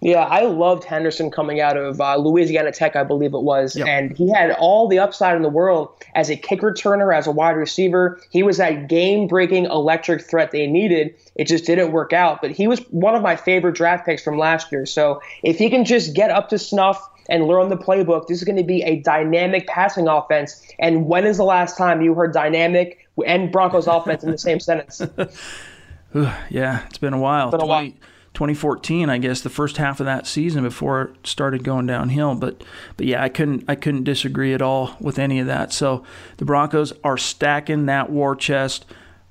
Yeah, 0.00 0.20
I 0.20 0.42
loved 0.42 0.84
Henderson 0.84 1.28
coming 1.30 1.60
out 1.60 1.76
of 1.76 2.00
uh, 2.00 2.16
Louisiana 2.16 2.70
Tech, 2.70 2.94
I 2.94 3.02
believe 3.02 3.34
it 3.34 3.42
was, 3.42 3.74
Yep. 3.76 3.88
and 3.88 4.16
he 4.16 4.30
had 4.30 4.52
all 4.52 4.86
the 4.86 5.00
upside 5.00 5.34
in 5.34 5.42
the 5.42 5.48
world 5.48 5.90
as 6.14 6.30
a 6.30 6.36
kick 6.36 6.60
returner, 6.60 7.12
as 7.12 7.26
a 7.26 7.32
wide 7.32 7.56
receiver. 7.56 8.20
He 8.30 8.44
was 8.44 8.58
that 8.58 8.88
game-breaking 8.88 9.64
electric 9.64 10.22
threat 10.22 10.52
they 10.52 10.68
needed. 10.68 11.14
It 11.34 11.46
just 11.48 11.64
didn't 11.64 11.90
work 11.90 12.12
out, 12.12 12.40
but 12.40 12.52
he 12.52 12.68
was 12.68 12.78
one 12.90 13.16
of 13.16 13.22
my 13.22 13.34
favorite 13.34 13.74
draft 13.74 14.06
picks 14.06 14.22
from 14.22 14.38
last 14.38 14.70
year. 14.70 14.86
So 14.86 15.20
if 15.42 15.58
he 15.58 15.68
can 15.68 15.84
just 15.84 16.14
get 16.14 16.30
up 16.30 16.48
to 16.50 16.58
snuff 16.58 17.04
and 17.28 17.46
learn 17.48 17.68
the 17.68 17.76
playbook, 17.76 18.28
this 18.28 18.38
is 18.38 18.44
going 18.44 18.56
to 18.56 18.62
be 18.64 18.82
a 18.82 19.00
dynamic 19.00 19.66
passing 19.66 20.06
offense. 20.06 20.62
And 20.78 21.06
when 21.06 21.26
is 21.26 21.38
the 21.38 21.44
last 21.44 21.76
time 21.76 22.02
you 22.02 22.14
heard 22.14 22.32
dynamic 22.32 23.06
and 23.26 23.50
Broncos 23.50 23.88
offense 23.88 24.22
in 24.22 24.30
the 24.30 24.38
same 24.38 24.60
sentence? 24.60 25.02
Yeah, 26.48 26.86
it's 26.86 26.96
been 26.96 27.12
a 27.12 27.18
while. 27.18 27.50
Been 27.50 27.60
a 27.60 27.66
while. 27.66 27.92
20 28.34 28.54
2014, 28.54 29.10
I 29.10 29.18
guess, 29.18 29.40
the 29.40 29.50
first 29.50 29.78
half 29.78 30.00
of 30.00 30.06
that 30.06 30.26
season 30.26 30.62
before 30.62 31.02
it 31.02 31.26
started 31.26 31.64
going 31.64 31.86
downhill. 31.86 32.34
But, 32.34 32.62
but 32.96 33.06
yeah, 33.06 33.22
I 33.22 33.28
couldn't, 33.28 33.64
I 33.66 33.74
couldn't 33.74 34.04
disagree 34.04 34.54
at 34.54 34.62
all 34.62 34.96
with 35.00 35.18
any 35.18 35.40
of 35.40 35.46
that. 35.48 35.72
So 35.72 36.04
the 36.36 36.44
Broncos 36.44 36.92
are 37.02 37.18
stacking 37.18 37.86
that 37.86 38.10
war 38.10 38.36
chest 38.36 38.84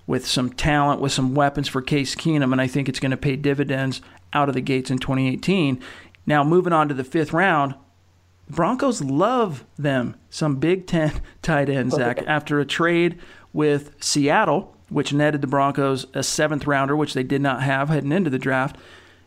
with 0.07 0.25
some 0.25 0.49
talent, 0.49 1.01
with 1.01 1.11
some 1.11 1.35
weapons 1.35 1.67
for 1.67 1.81
Case 1.81 2.15
Keenum, 2.15 2.51
and 2.51 2.61
I 2.61 2.67
think 2.67 2.87
it's 2.87 2.99
going 2.99 3.11
to 3.11 3.17
pay 3.17 3.35
dividends 3.35 4.01
out 4.33 4.49
of 4.49 4.55
the 4.55 4.61
gates 4.61 4.89
in 4.89 4.97
2018. 4.99 5.81
Now, 6.25 6.43
moving 6.43 6.73
on 6.73 6.87
to 6.87 6.93
the 6.93 7.03
fifth 7.03 7.33
round, 7.33 7.75
Broncos 8.49 9.01
love 9.01 9.65
them 9.77 10.15
some 10.29 10.55
Big 10.55 10.87
Ten 10.87 11.21
tight 11.41 11.69
ends, 11.69 11.95
Zach. 11.95 12.23
After 12.27 12.59
a 12.59 12.65
trade 12.65 13.19
with 13.53 13.91
Seattle, 13.99 14.76
which 14.89 15.13
netted 15.13 15.41
the 15.41 15.47
Broncos 15.47 16.05
a 16.13 16.23
seventh 16.23 16.65
rounder, 16.65 16.95
which 16.95 17.13
they 17.13 17.23
did 17.23 17.41
not 17.41 17.63
have 17.63 17.89
heading 17.89 18.11
into 18.11 18.29
the 18.29 18.39
draft, 18.39 18.77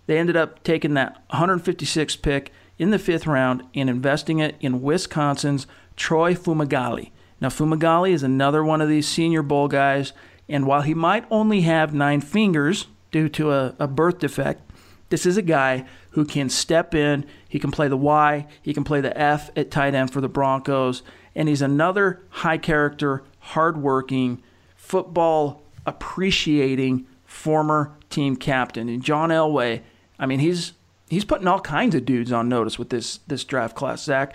they 0.06 0.18
ended 0.18 0.36
up 0.36 0.62
taking 0.62 0.94
that 0.94 1.28
156th 1.30 2.22
pick 2.22 2.52
in 2.78 2.90
the 2.90 2.98
fifth 2.98 3.26
round 3.26 3.62
and 3.74 3.90
investing 3.90 4.38
it 4.38 4.56
in 4.61 4.82
Wisconsin's 4.82 5.66
Troy 5.96 6.34
Fumagalli. 6.34 7.11
Now, 7.40 7.48
Fumagalli 7.48 8.12
is 8.12 8.22
another 8.22 8.64
one 8.64 8.80
of 8.80 8.88
these 8.88 9.06
Senior 9.06 9.42
Bowl 9.42 9.68
guys, 9.68 10.12
and 10.48 10.66
while 10.66 10.82
he 10.82 10.94
might 10.94 11.26
only 11.30 11.61
have 11.62 11.94
nine 11.94 12.20
fingers 12.20 12.86
due 13.11 13.28
to 13.30 13.52
a, 13.52 13.74
a 13.78 13.86
birth 13.86 14.18
defect, 14.18 14.62
this 15.11 15.26
is 15.26 15.36
a 15.36 15.42
guy 15.42 15.84
who 16.11 16.24
can 16.24 16.48
step 16.48 16.94
in. 16.94 17.26
He 17.48 17.58
can 17.58 17.70
play 17.70 17.88
the 17.88 17.96
Y, 17.96 18.46
he 18.62 18.72
can 18.72 18.84
play 18.84 19.00
the 19.00 19.16
F 19.18 19.50
at 19.56 19.70
tight 19.70 19.94
end 19.94 20.12
for 20.12 20.20
the 20.20 20.28
Broncos, 20.28 21.02
and 21.34 21.48
he's 21.48 21.62
another 21.62 22.22
high 22.30 22.58
character, 22.58 23.24
hardworking, 23.40 24.42
football 24.91 25.62
appreciating 25.86 27.07
former 27.24 27.97
team 28.11 28.34
captain. 28.34 28.88
And 28.88 29.03
John 29.03 29.30
Elway, 29.30 29.82
I 30.18 30.26
mean, 30.26 30.41
he's 30.41 30.72
he's 31.09 31.24
putting 31.24 31.47
all 31.47 31.61
kinds 31.61 31.95
of 31.95 32.05
dudes 32.05 32.32
on 32.32 32.49
notice 32.49 32.76
with 32.76 32.91
this 32.91 33.20
this 33.28 33.45
draft 33.45 33.76
class, 33.76 34.03
Zach, 34.03 34.34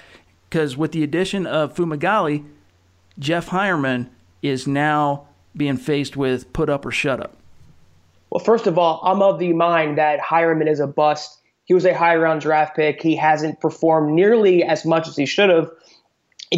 because 0.49 0.78
with 0.78 0.93
the 0.93 1.03
addition 1.03 1.45
of 1.45 1.76
Fumagalli, 1.76 2.45
Jeff 3.20 3.49
Heuerman 3.49 4.08
is 4.41 4.66
now 4.66 5.28
being 5.58 5.76
faced 5.76 6.16
with 6.16 6.51
put 6.53 6.70
up 6.70 6.86
or 6.86 6.91
shut 6.91 7.20
up. 7.20 7.36
Well, 8.30 8.43
first 8.43 8.66
of 8.66 8.78
all, 8.78 9.01
I'm 9.03 9.22
of 9.22 9.39
the 9.39 9.51
mind 9.51 9.97
that 9.97 10.20
Hireman 10.20 10.68
is 10.68 10.80
a 10.80 10.88
bust. 10.88 11.39
He 11.66 11.74
was 11.74 11.86
a 11.86 11.93
high 11.93 12.16
round 12.16 12.41
draft 12.41 12.78
pick. 12.78 13.01
He 13.01 13.16
hasn't 13.16 13.60
performed 13.60 14.14
nearly 14.14 14.64
as 14.64 14.86
much 14.86 15.08
as 15.08 15.18
he 15.18 15.26
should 15.26 15.49
have, 15.49 15.70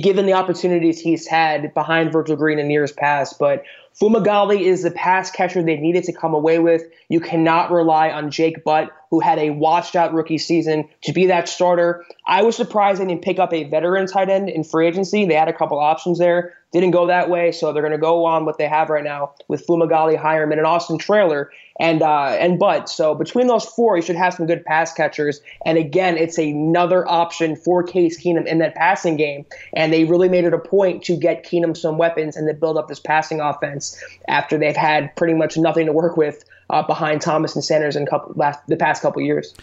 given 0.01 0.25
the 0.25 0.33
opportunities 0.33 0.99
he's 0.99 1.27
had 1.27 1.73
behind 1.73 2.11
Virgil 2.11 2.35
Green 2.35 2.59
in 2.59 2.69
years 2.69 2.91
past. 2.91 3.39
But 3.39 3.63
Fumagalli 3.99 4.61
is 4.61 4.83
the 4.83 4.91
pass 4.91 5.31
catcher 5.31 5.63
they 5.63 5.77
needed 5.77 6.03
to 6.03 6.13
come 6.13 6.35
away 6.35 6.59
with. 6.59 6.83
You 7.09 7.19
cannot 7.19 7.71
rely 7.71 8.11
on 8.11 8.29
Jake 8.29 8.63
Butt, 8.63 8.91
who 9.09 9.19
had 9.19 9.39
a 9.39 9.49
washed 9.49 9.95
out 9.95 10.13
rookie 10.13 10.37
season, 10.37 10.87
to 11.01 11.13
be 11.13 11.25
that 11.27 11.49
starter. 11.49 12.05
I 12.27 12.43
was 12.43 12.55
surprised 12.55 13.01
they 13.01 13.05
didn't 13.05 13.23
pick 13.23 13.39
up 13.39 13.53
a 13.53 13.63
veteran 13.63 14.05
tight 14.05 14.29
end 14.29 14.49
in 14.49 14.63
free 14.63 14.87
agency. 14.87 15.25
They 15.25 15.33
had 15.33 15.47
a 15.47 15.53
couple 15.53 15.79
options 15.79 16.19
there. 16.19 16.53
Didn't 16.73 16.91
go 16.91 17.07
that 17.07 17.29
way, 17.29 17.53
so 17.53 17.71
they're 17.71 17.81
going 17.81 17.93
to 17.93 17.97
go 17.97 18.25
on 18.25 18.43
what 18.45 18.57
they 18.57 18.67
have 18.67 18.89
right 18.89 19.03
now 19.03 19.31
with 19.47 19.65
Fumagalli, 19.65 20.21
Heuerman, 20.21 20.57
and 20.57 20.67
Austin 20.67 20.97
Traylor 20.97 21.49
and 21.79 22.01
uh, 22.01 22.35
and 22.39 22.59
Butt. 22.59 22.89
So 22.89 23.15
between 23.15 23.47
those 23.47 23.63
four, 23.63 23.95
you 23.95 24.01
should 24.03 24.17
have 24.17 24.33
some 24.33 24.47
good 24.47 24.65
pass 24.65 24.91
catchers. 24.93 25.39
And 25.65 25.77
again, 25.77 26.17
it's 26.17 26.37
another 26.37 27.07
option 27.07 27.55
for 27.55 27.83
Case 27.83 28.21
Keenum 28.21 28.45
in 28.45 28.57
that 28.57 28.75
passing 28.75 29.15
game. 29.15 29.45
And 29.73 29.93
they 29.93 30.03
really 30.03 30.27
made 30.27 30.43
it 30.43 30.53
a 30.53 30.59
point 30.59 31.03
to 31.05 31.15
get 31.15 31.45
Keenum 31.45 31.75
some 31.77 31.97
weapons 31.97 32.35
and 32.35 32.49
to 32.49 32.53
build 32.53 32.77
up 32.77 32.89
this 32.89 32.99
passing 32.99 33.39
offense 33.39 33.86
after 34.27 34.57
they've 34.57 34.75
had 34.75 35.15
pretty 35.15 35.33
much 35.33 35.57
nothing 35.57 35.85
to 35.85 35.93
work 35.93 36.17
with 36.17 36.43
uh, 36.69 36.83
behind 36.83 37.21
Thomas 37.21 37.55
and 37.55 37.63
Sanders 37.63 37.95
in 37.95 38.05
couple, 38.05 38.33
last, 38.35 38.59
the 38.67 38.77
past 38.77 39.01
couple 39.01 39.21
years. 39.21 39.53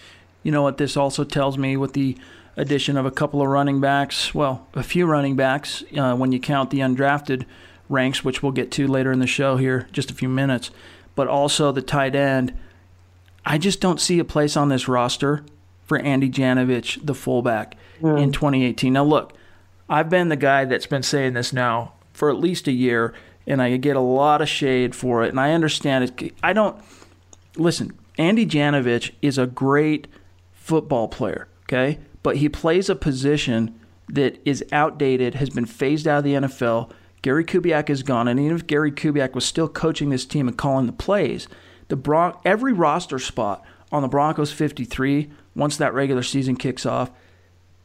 You 0.42 0.52
know 0.52 0.62
what 0.62 0.78
this 0.78 0.96
also 0.96 1.24
tells 1.24 1.58
me 1.58 1.76
with 1.76 1.92
the 1.94 2.16
addition 2.56 2.96
of 2.96 3.06
a 3.06 3.10
couple 3.10 3.42
of 3.42 3.48
running 3.48 3.80
backs, 3.80 4.34
well, 4.34 4.66
a 4.74 4.82
few 4.82 5.06
running 5.06 5.36
backs 5.36 5.82
uh, 5.96 6.14
when 6.14 6.32
you 6.32 6.38
count 6.38 6.70
the 6.70 6.78
undrafted 6.78 7.44
ranks, 7.88 8.24
which 8.24 8.42
we'll 8.42 8.52
get 8.52 8.70
to 8.72 8.86
later 8.86 9.12
in 9.12 9.18
the 9.18 9.26
show 9.26 9.56
here, 9.56 9.88
just 9.92 10.10
a 10.10 10.14
few 10.14 10.28
minutes, 10.28 10.70
but 11.14 11.28
also 11.28 11.72
the 11.72 11.82
tight 11.82 12.14
end. 12.14 12.54
I 13.44 13.58
just 13.58 13.80
don't 13.80 14.00
see 14.00 14.18
a 14.18 14.24
place 14.24 14.56
on 14.56 14.68
this 14.68 14.88
roster 14.88 15.44
for 15.84 15.98
Andy 15.98 16.30
Janovich, 16.30 17.04
the 17.04 17.14
fullback, 17.14 17.76
in 18.00 18.32
2018. 18.32 18.92
Now, 18.92 19.04
look, 19.04 19.34
I've 19.88 20.08
been 20.08 20.28
the 20.28 20.36
guy 20.36 20.64
that's 20.64 20.86
been 20.86 21.02
saying 21.02 21.34
this 21.34 21.52
now 21.52 21.92
for 22.12 22.30
at 22.30 22.36
least 22.36 22.66
a 22.68 22.72
year, 22.72 23.12
and 23.46 23.60
I 23.60 23.76
get 23.76 23.96
a 23.96 24.00
lot 24.00 24.40
of 24.40 24.48
shade 24.48 24.94
for 24.94 25.22
it, 25.24 25.30
and 25.30 25.40
I 25.40 25.52
understand 25.52 26.04
it. 26.04 26.34
I 26.42 26.52
don't 26.52 26.76
listen. 27.56 27.92
Andy 28.16 28.46
Janovich 28.46 29.12
is 29.22 29.38
a 29.38 29.46
great 29.46 30.06
football 30.52 31.08
player, 31.08 31.48
okay? 31.64 31.98
But 32.22 32.36
he 32.36 32.48
plays 32.48 32.88
a 32.88 32.94
position 32.94 33.78
that 34.08 34.40
is 34.44 34.64
outdated, 34.72 35.34
has 35.34 35.50
been 35.50 35.66
phased 35.66 36.06
out 36.06 36.18
of 36.18 36.24
the 36.24 36.34
NFL. 36.34 36.90
Gary 37.22 37.44
Kubiak 37.44 37.90
is 37.90 38.02
gone, 38.02 38.28
and 38.28 38.38
even 38.38 38.56
if 38.56 38.66
Gary 38.66 38.92
Kubiak 38.92 39.34
was 39.34 39.44
still 39.44 39.68
coaching 39.68 40.10
this 40.10 40.26
team 40.26 40.46
and 40.46 40.56
calling 40.56 40.86
the 40.86 40.92
plays, 40.92 41.48
the 41.88 41.96
Bron- 41.96 42.36
every 42.44 42.72
roster 42.72 43.18
spot 43.18 43.64
on 43.90 44.02
the 44.02 44.08
Broncos 44.08 44.52
53 44.52 45.30
once 45.54 45.76
that 45.76 45.94
regular 45.94 46.22
season 46.22 46.56
kicks 46.56 46.86
off 46.86 47.10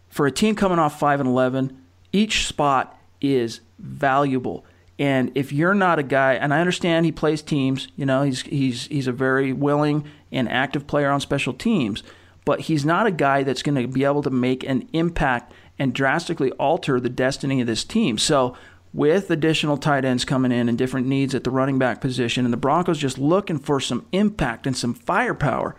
for 0.09 0.25
a 0.25 0.31
team 0.31 0.55
coming 0.55 0.79
off 0.79 0.99
5 0.99 1.21
and 1.21 1.29
11, 1.29 1.77
each 2.11 2.47
spot 2.47 2.99
is 3.21 3.61
valuable. 3.77 4.65
And 4.99 5.31
if 5.33 5.53
you're 5.53 5.73
not 5.73 5.97
a 5.97 6.03
guy, 6.03 6.33
and 6.33 6.53
I 6.53 6.59
understand 6.59 7.05
he 7.05 7.13
plays 7.13 7.41
teams, 7.41 7.87
you 7.95 8.05
know, 8.05 8.23
he's 8.23 8.41
he's 8.41 8.85
he's 8.87 9.07
a 9.07 9.13
very 9.13 9.53
willing 9.53 10.03
and 10.29 10.49
active 10.49 10.85
player 10.85 11.09
on 11.09 11.21
special 11.21 11.53
teams, 11.53 12.03
but 12.43 12.61
he's 12.61 12.85
not 12.85 13.07
a 13.07 13.11
guy 13.11 13.43
that's 13.43 13.63
going 13.63 13.81
to 13.81 13.87
be 13.87 14.03
able 14.03 14.21
to 14.23 14.29
make 14.29 14.63
an 14.65 14.87
impact 14.91 15.53
and 15.79 15.93
drastically 15.93 16.51
alter 16.53 16.99
the 16.99 17.09
destiny 17.09 17.61
of 17.61 17.67
this 17.67 17.85
team. 17.85 18.17
So, 18.17 18.57
with 18.93 19.31
additional 19.31 19.77
tight 19.77 20.03
ends 20.03 20.25
coming 20.25 20.51
in 20.51 20.67
and 20.67 20.77
different 20.77 21.07
needs 21.07 21.33
at 21.33 21.45
the 21.45 21.51
running 21.51 21.79
back 21.79 22.01
position, 22.01 22.43
and 22.43 22.51
the 22.51 22.57
Broncos 22.57 22.97
just 22.97 23.17
looking 23.17 23.57
for 23.57 23.79
some 23.79 24.05
impact 24.11 24.67
and 24.67 24.75
some 24.75 24.93
firepower, 24.93 25.77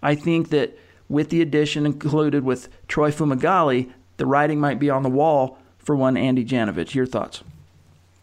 I 0.00 0.14
think 0.14 0.50
that 0.50 0.78
with 1.08 1.30
the 1.30 1.42
addition 1.42 1.86
included 1.86 2.44
with 2.44 2.68
Troy 2.86 3.10
Fumagalli, 3.10 3.90
the 4.18 4.26
writing 4.26 4.60
might 4.60 4.78
be 4.78 4.90
on 4.90 5.02
the 5.02 5.08
wall 5.08 5.58
for 5.78 5.96
one 5.96 6.16
Andy 6.16 6.44
Janovich. 6.44 6.94
Your 6.94 7.06
thoughts? 7.06 7.42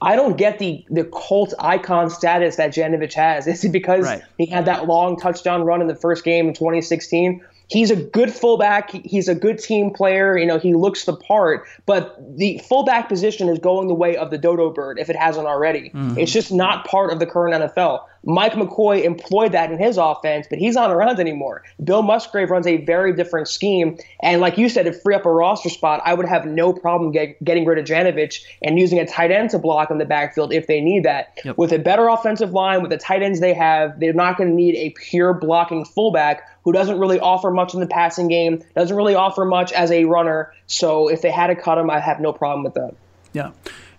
I 0.01 0.15
don't 0.15 0.37
get 0.37 0.59
the 0.59 0.85
the 0.89 1.05
cult 1.05 1.53
icon 1.59 2.09
status 2.09 2.57
that 2.57 2.71
Janovich 2.73 3.13
has. 3.13 3.47
Is 3.47 3.63
it 3.63 3.71
because 3.71 4.05
Right. 4.05 4.21
he 4.37 4.45
had 4.45 4.65
that 4.65 4.87
long 4.87 5.17
touchdown 5.17 5.63
run 5.63 5.81
in 5.81 5.87
the 5.87 5.95
first 5.95 6.23
game 6.23 6.47
in 6.47 6.53
2016? 6.53 7.41
He's 7.69 7.91
a 7.91 7.95
good 7.95 8.31
fullback. 8.31 8.91
He's 8.91 9.27
a 9.27 9.35
good 9.35 9.59
team 9.59 9.91
player. 9.91 10.37
You 10.37 10.45
know, 10.45 10.57
he 10.57 10.73
looks 10.73 11.05
the 11.05 11.15
part. 11.15 11.65
But 11.85 12.17
the 12.37 12.59
fullback 12.59 13.09
position 13.09 13.49
is 13.49 13.59
going 13.59 13.87
the 13.87 13.93
way 13.93 14.15
of 14.15 14.31
the 14.31 14.37
dodo 14.37 14.69
bird 14.71 14.99
if 14.99 15.09
it 15.09 15.15
hasn't 15.15 15.47
already. 15.47 15.89
Mm-hmm. 15.89 16.17
It's 16.17 16.31
just 16.31 16.51
not 16.51 16.85
part 16.85 17.11
of 17.11 17.19
the 17.19 17.25
current 17.25 17.55
NFL. 17.55 18.03
Mike 18.23 18.53
McCoy 18.53 19.03
employed 19.03 19.53
that 19.53 19.71
in 19.71 19.79
his 19.79 19.97
offense, 19.97 20.47
but 20.49 20.59
he's 20.59 20.75
not 20.75 20.91
around 20.91 21.19
anymore. 21.19 21.63
Bill 21.83 22.01
Musgrave 22.01 22.49
runs 22.49 22.67
a 22.67 22.77
very 22.85 23.13
different 23.13 23.47
scheme. 23.47 23.97
And 24.21 24.41
like 24.41 24.57
you 24.57 24.67
said, 24.67 24.83
to 24.83 24.91
free 24.91 25.15
up 25.15 25.25
a 25.25 25.31
roster 25.31 25.69
spot, 25.69 26.01
I 26.03 26.13
would 26.13 26.27
have 26.27 26.45
no 26.45 26.73
problem 26.73 27.11
get, 27.11 27.41
getting 27.43 27.63
rid 27.63 27.77
of 27.77 27.85
Janovich 27.85 28.43
and 28.61 28.77
using 28.77 28.99
a 28.99 29.05
tight 29.05 29.31
end 29.31 29.51
to 29.51 29.59
block 29.59 29.89
in 29.91 29.97
the 29.97 30.05
backfield 30.05 30.51
if 30.51 30.67
they 30.67 30.81
need 30.81 31.03
that. 31.03 31.37
Yep. 31.45 31.57
With 31.57 31.71
a 31.71 31.79
better 31.79 32.09
offensive 32.09 32.51
line, 32.51 32.81
with 32.81 32.91
the 32.91 32.97
tight 32.97 33.23
ends 33.23 33.39
they 33.39 33.53
have, 33.53 33.97
they're 33.99 34.11
not 34.11 34.37
going 34.37 34.49
to 34.49 34.55
need 34.55 34.75
a 34.75 34.89
pure 34.99 35.33
blocking 35.33 35.85
fullback 35.85 36.41
who 36.67 36.73
doesn't 36.73 36.99
really 36.99 37.17
offer 37.17 37.49
much 37.49 37.73
in 37.73 37.79
the 37.79 37.87
passing 37.87 38.27
game, 38.27 38.61
doesn't 38.75 38.97
really 38.97 39.15
offer 39.15 39.45
much 39.45 39.71
as 39.71 39.89
a 39.89 40.03
runner. 40.03 40.53
So 40.65 41.07
if 41.07 41.21
they 41.21 41.31
had 41.31 41.47
to 41.47 41.55
cut 41.55 41.77
him, 41.77 41.89
I 41.89 42.01
have 42.01 42.19
no 42.19 42.33
problem 42.33 42.65
with 42.65 42.73
that. 42.73 42.93
Yeah. 43.31 43.51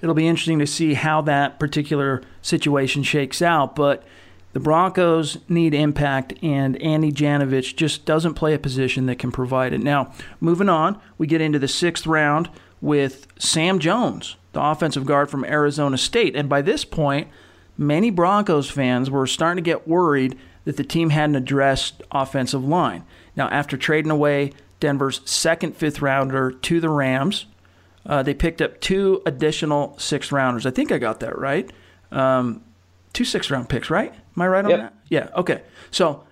It'll 0.03 0.15
be 0.15 0.29
interesting 0.29 0.59
to 0.59 0.67
see 0.67 0.93
how 0.93 1.23
that 1.23 1.59
particular 1.59 2.21
situation 2.43 3.05
shakes 3.05 3.41
out. 3.41 3.75
But 3.75 4.05
the 4.53 4.61
Broncos 4.61 5.39
need 5.49 5.73
impact, 5.73 6.35
and 6.43 6.77
Andy 6.83 7.11
Janovich 7.11 7.75
just 7.75 8.05
doesn't 8.05 8.35
play 8.35 8.53
a 8.53 8.59
position 8.59 9.07
that 9.07 9.19
can 9.19 9.33
provide 9.33 9.73
it. 9.73 9.81
Now, 9.81 10.13
moving 10.39 10.69
on, 10.69 11.01
we 11.17 11.27
get 11.27 11.41
into 11.41 11.59
the 11.59 11.69
sixth 11.69 12.07
round 12.07 12.51
with 12.83 13.29
Sam 13.39 13.79
Jones, 13.79 14.37
the 14.53 14.61
offensive 14.63 15.07
guard 15.07 15.31
from 15.31 15.43
Arizona 15.47 15.97
State. 15.97 16.37
And 16.37 16.51
by 16.51 16.61
this 16.61 16.85
point, 16.85 17.29
many 17.79 18.11
Broncos 18.11 18.69
fans 18.69 19.11
were 19.11 19.27
starting 19.27 19.65
to 19.65 19.67
get 19.67 19.89
worried 19.89 20.39
that 20.65 20.77
the 20.77 20.85
team 20.85 21.11
hadn't 21.11 21.37
addressed 21.37 22.03
offensive 22.11 22.65
line. 22.65 23.05
Now, 23.37 23.49
after 23.49 23.77
trading 23.77 24.11
away 24.11 24.53
Denver's 24.81 25.21
second 25.25 25.77
fifth 25.77 26.01
rounder 26.03 26.51
to 26.51 26.81
the 26.81 26.89
Rams, 26.89 27.47
uh, 28.07 28.23
they 28.23 28.35
picked 28.35 28.63
up 28.63 28.81
two 28.81 29.23
additional 29.27 29.99
sixth 29.99 30.33
rounders. 30.33 30.67
I 30.67 30.71
think 30.71 30.91
I 30.93 30.99
got 30.99 31.21
that 31.21 31.39
right. 31.39 31.71
Um, 32.11 32.63
two 33.13 33.25
sixth 33.25 33.51
round 33.51 33.69
picks, 33.69 33.91
right? 33.91 34.13
Am 34.13 34.43
I 34.43 34.49
right 34.49 34.65
on 34.65 34.71
yep. 34.71 34.81
that? 34.81 34.95
Yeah. 35.09 35.29
Okay. 35.35 35.63
So 35.91 36.25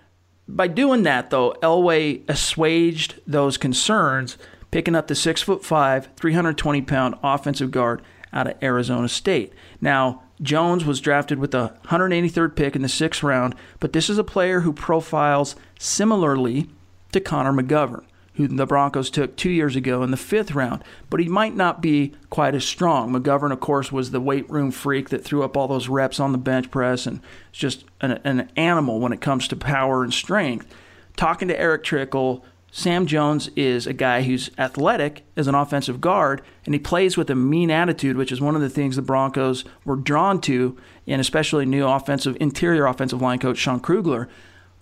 by 0.49 0.69
doing 0.69 1.03
that, 1.03 1.31
though, 1.31 1.55
Elway 1.63 2.23
assuaged 2.29 3.21
those 3.27 3.57
concerns, 3.57 4.39
picking 4.71 4.95
up 4.95 5.09
the 5.09 5.15
six 5.15 5.43
foot 5.43 5.65
five, 5.65 6.09
320 6.17 6.83
pound 6.83 7.17
offensive 7.23 7.71
guard 7.71 8.03
out 8.33 8.47
of 8.47 8.63
Arizona 8.63 9.09
State. 9.09 9.53
Now, 9.81 10.23
Jones 10.41 10.85
was 10.85 11.01
drafted 11.01 11.39
with 11.39 11.53
the 11.53 11.73
183rd 11.87 12.57
pick 12.57 12.77
in 12.77 12.83
the 12.83 12.89
sixth 12.89 13.23
round, 13.23 13.55
but 13.81 13.93
this 13.93 14.11
is 14.11 14.19
a 14.19 14.25
player 14.25 14.61
who 14.61 14.73
profiles 14.73 15.57
similarly 15.79 16.69
to 17.13 17.21
Connor 17.21 17.53
McGovern, 17.53 18.05
who 18.35 18.47
the 18.47 18.67
Broncos 18.67 19.09
took 19.09 19.37
two 19.37 19.51
years 19.51 19.77
ago 19.77 20.03
in 20.03 20.11
the 20.11 20.17
fifth 20.17 20.55
round, 20.55 20.85
but 21.09 21.21
he 21.21 21.29
might 21.29 21.57
not 21.57 21.81
be 21.81 22.13
quite 22.29 22.55
as 22.55 22.65
strong. 22.65 23.13
McGovern, 23.13 23.53
of 23.53 23.61
course, 23.61 23.91
was 23.91 24.11
the 24.11 24.21
weight 24.21 24.49
room 24.51 24.71
freak 24.71 25.09
that 25.09 25.25
threw 25.25 25.43
up 25.43 25.57
all 25.57 25.69
those 25.69 25.89
reps 25.89 26.21
on 26.21 26.33
the 26.33 26.39
bench 26.39 26.71
press 26.71 27.07
and 27.07 27.21
just 27.53 27.85
an, 28.03 28.21
an 28.25 28.51
animal 28.57 29.01
when 29.01 29.13
it 29.13 29.23
comes 29.23 29.49
to 29.49 29.57
power 29.57 30.05
and 30.05 30.13
strength. 30.13 30.67
Talking 31.17 31.49
to 31.49 31.59
Erick 31.59 31.83
Trickel, 31.83 32.45
Sam 32.77 33.07
Jones 33.07 33.49
is 33.57 33.87
a 33.87 33.95
guy 33.95 34.21
who's 34.21 34.51
athletic 34.59 35.25
as 35.35 35.49
an 35.49 35.55
offensive 35.55 35.99
guard, 35.99 36.43
and 36.67 36.75
he 36.75 36.79
plays 36.79 37.17
with 37.17 37.31
a 37.31 37.35
mean 37.35 37.71
attitude, 37.71 38.19
which 38.19 38.31
is 38.31 38.39
one 38.39 38.55
of 38.55 38.61
the 38.61 38.69
things 38.69 38.97
the 38.97 39.03
Broncos 39.03 39.65
were 39.87 39.97
drawn 39.97 40.43
to, 40.43 40.77
and 41.07 41.19
especially 41.19 41.65
new 41.65 41.87
offensive 41.87 42.37
interior 42.39 42.85
offensive 42.85 43.23
line 43.23 43.39
coach 43.39 43.57
Sean 43.57 43.81
Kugler. 43.81 44.29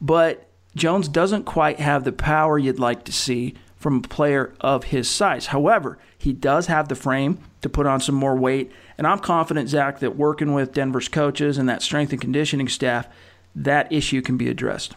But 0.00 0.48
Jones 0.74 1.06
doesn't 1.06 1.44
quite 1.44 1.78
have 1.78 2.02
the 2.02 2.10
power 2.10 2.58
you'd 2.58 2.80
like 2.80 3.04
to 3.04 3.12
see 3.12 3.54
from 3.76 3.98
a 3.98 4.08
player 4.08 4.52
of 4.60 4.84
his 4.84 5.08
size. 5.08 5.46
However, 5.46 5.96
he 6.18 6.32
does 6.32 6.66
have 6.66 6.88
the 6.88 6.96
frame 6.96 7.38
to 7.60 7.68
put 7.68 7.86
on 7.86 8.00
some 8.00 8.16
more 8.16 8.34
weight, 8.34 8.72
and 8.98 9.06
I'm 9.06 9.20
confident, 9.20 9.68
Zach, 9.68 10.00
that 10.00 10.16
working 10.16 10.52
with 10.52 10.72
Denver's 10.72 11.06
coaches 11.06 11.58
and 11.58 11.68
that 11.68 11.80
strength 11.80 12.10
and 12.10 12.20
conditioning 12.20 12.66
staff, 12.68 13.06
that 13.54 13.92
issue 13.92 14.20
can 14.20 14.36
be 14.36 14.48
addressed. 14.48 14.94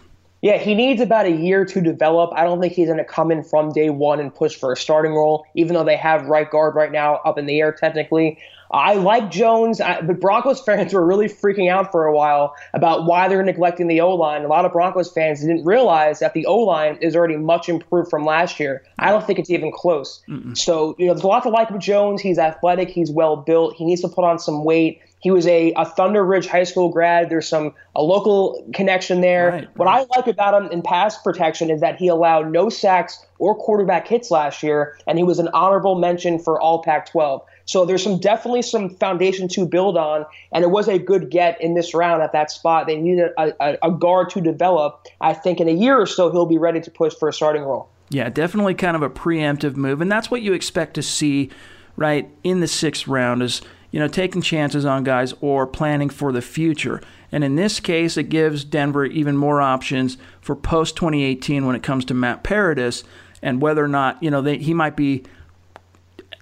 Yeah, 0.47 0.59
he 0.59 0.75
needs 0.75 1.01
about 1.01 1.25
a 1.25 1.31
year 1.31 1.65
to 1.65 1.81
develop. 1.81 2.31
I 2.33 2.45
don't 2.45 2.61
think 2.61 2.71
he's 2.71 2.85
going 2.85 2.99
to 2.99 3.03
come 3.03 3.31
in 3.31 3.43
from 3.43 3.73
day 3.73 3.89
one 3.89 4.21
and 4.21 4.33
push 4.33 4.55
for 4.55 4.71
a 4.71 4.77
starting 4.77 5.11
role, 5.11 5.45
even 5.55 5.73
though 5.73 5.83
they 5.83 5.97
have 5.97 6.25
right 6.27 6.49
guard 6.49 6.73
right 6.73 6.89
now 6.89 7.15
up 7.25 7.37
in 7.37 7.47
the 7.47 7.59
air 7.59 7.73
technically. 7.73 8.39
I 8.71 8.93
like 8.93 9.29
Jones, 9.29 9.79
but 9.79 10.21
Broncos 10.21 10.61
fans 10.65 10.93
were 10.93 11.05
really 11.05 11.27
freaking 11.27 11.69
out 11.69 11.91
for 11.91 12.05
a 12.05 12.15
while 12.15 12.55
about 12.73 13.05
why 13.05 13.27
they're 13.27 13.43
neglecting 13.43 13.89
the 13.89 13.99
O 13.99 14.15
line. 14.15 14.45
A 14.45 14.47
lot 14.47 14.63
of 14.63 14.71
Broncos 14.71 15.11
fans 15.11 15.41
didn't 15.41 15.65
realize 15.65 16.19
that 16.19 16.33
the 16.33 16.45
O 16.45 16.59
line 16.59 16.97
is 17.01 17.13
already 17.13 17.35
much 17.35 17.67
improved 17.67 18.09
from 18.09 18.23
last 18.23 18.57
year. 18.57 18.83
I 18.99 19.11
don't 19.11 19.27
think 19.27 19.39
it's 19.39 19.49
even 19.49 19.73
close. 19.73 20.23
Mm-mm. 20.29 20.57
So, 20.57 20.95
you 20.97 21.07
know, 21.07 21.13
there's 21.13 21.25
a 21.25 21.27
lot 21.27 21.43
to 21.43 21.49
like 21.49 21.69
with 21.71 21.81
Jones. 21.81 22.21
He's 22.21 22.39
athletic, 22.39 22.87
he's 22.87 23.11
well 23.11 23.35
built, 23.35 23.75
he 23.75 23.83
needs 23.83 23.99
to 23.99 24.07
put 24.07 24.23
on 24.23 24.39
some 24.39 24.63
weight. 24.63 25.01
He 25.27 25.31
was 25.31 25.45
a, 25.45 25.73
a 25.73 25.83
Thunder 25.83 26.23
Ridge 26.23 26.47
High 26.47 26.63
School 26.63 26.87
grad. 26.87 27.29
There's 27.29 27.49
some 27.49 27.73
a 27.97 28.01
local 28.01 28.65
connection 28.73 29.19
there. 29.19 29.49
Right, 29.49 29.67
what 29.75 29.87
right. 29.87 30.07
I 30.09 30.17
like 30.17 30.27
about 30.27 30.53
him 30.53 30.71
in 30.71 30.81
pass 30.81 31.21
protection 31.21 31.69
is 31.69 31.81
that 31.81 31.97
he 31.97 32.07
allowed 32.07 32.49
no 32.49 32.69
sacks 32.69 33.25
or 33.37 33.53
quarterback 33.53 34.07
hits 34.07 34.31
last 34.31 34.63
year, 34.63 34.97
and 35.05 35.17
he 35.17 35.25
was 35.25 35.37
an 35.37 35.49
honorable 35.49 35.95
mention 35.95 36.39
for 36.39 36.61
All 36.61 36.81
Pac-12. 36.81 37.41
So 37.65 37.83
there's 37.83 38.01
some 38.01 38.19
definitely 38.19 38.61
some 38.61 38.89
foundation 38.89 39.49
to 39.49 39.65
build 39.65 39.97
on, 39.97 40.25
and 40.53 40.63
it 40.63 40.69
was 40.69 40.87
a 40.87 40.97
good 40.97 41.29
get 41.29 41.59
in 41.59 41.73
this 41.73 41.93
round 41.93 42.23
at 42.23 42.31
that 42.31 42.49
spot. 42.49 42.87
They 42.87 42.95
needed 42.95 43.31
a, 43.37 43.51
a, 43.59 43.77
a 43.83 43.91
guard 43.91 44.29
to 44.29 44.39
develop. 44.39 45.07
I 45.19 45.33
think 45.33 45.59
in 45.59 45.67
a 45.67 45.73
year 45.73 45.99
or 45.99 46.05
so 46.05 46.31
he'll 46.31 46.45
be 46.45 46.57
ready 46.57 46.79
to 46.79 46.89
push 46.89 47.13
for 47.13 47.27
a 47.27 47.33
starting 47.33 47.63
role. 47.63 47.89
Yeah, 48.07 48.29
definitely 48.29 48.75
kind 48.75 48.95
of 48.95 49.01
a 49.01 49.09
preemptive 49.09 49.75
move, 49.75 49.99
and 49.99 50.09
that's 50.09 50.31
what 50.31 50.41
you 50.41 50.53
expect 50.53 50.93
to 50.93 51.03
see 51.03 51.49
right 51.97 52.29
in 52.45 52.61
the 52.61 52.67
sixth 52.69 53.09
round 53.09 53.43
is 53.43 53.61
you 53.97 54.03
know, 54.03 54.07
taking 54.07 54.43
chances 54.43 54.85
on 54.85 55.03
guys 55.03 55.33
or 55.41 55.65
planning 55.65 56.07
for 56.07 56.31
the 56.31 56.39
future. 56.39 57.01
And 57.31 57.43
in 57.43 57.55
this 57.55 57.79
case, 57.79 58.15
it 58.15 58.29
gives 58.29 58.63
Denver 58.63 59.03
even 59.07 59.35
more 59.35 59.59
options 59.59 60.19
for 60.39 60.55
post 60.55 60.95
2018 60.97 61.65
when 61.65 61.75
it 61.75 61.81
comes 61.81 62.05
to 62.05 62.13
Matt 62.13 62.43
Paradis 62.43 63.03
and 63.41 63.59
whether 63.59 63.83
or 63.83 63.87
not, 63.87 64.21
you 64.21 64.29
know, 64.29 64.39
they, 64.39 64.59
he 64.59 64.71
might 64.71 64.95
be, 64.95 65.23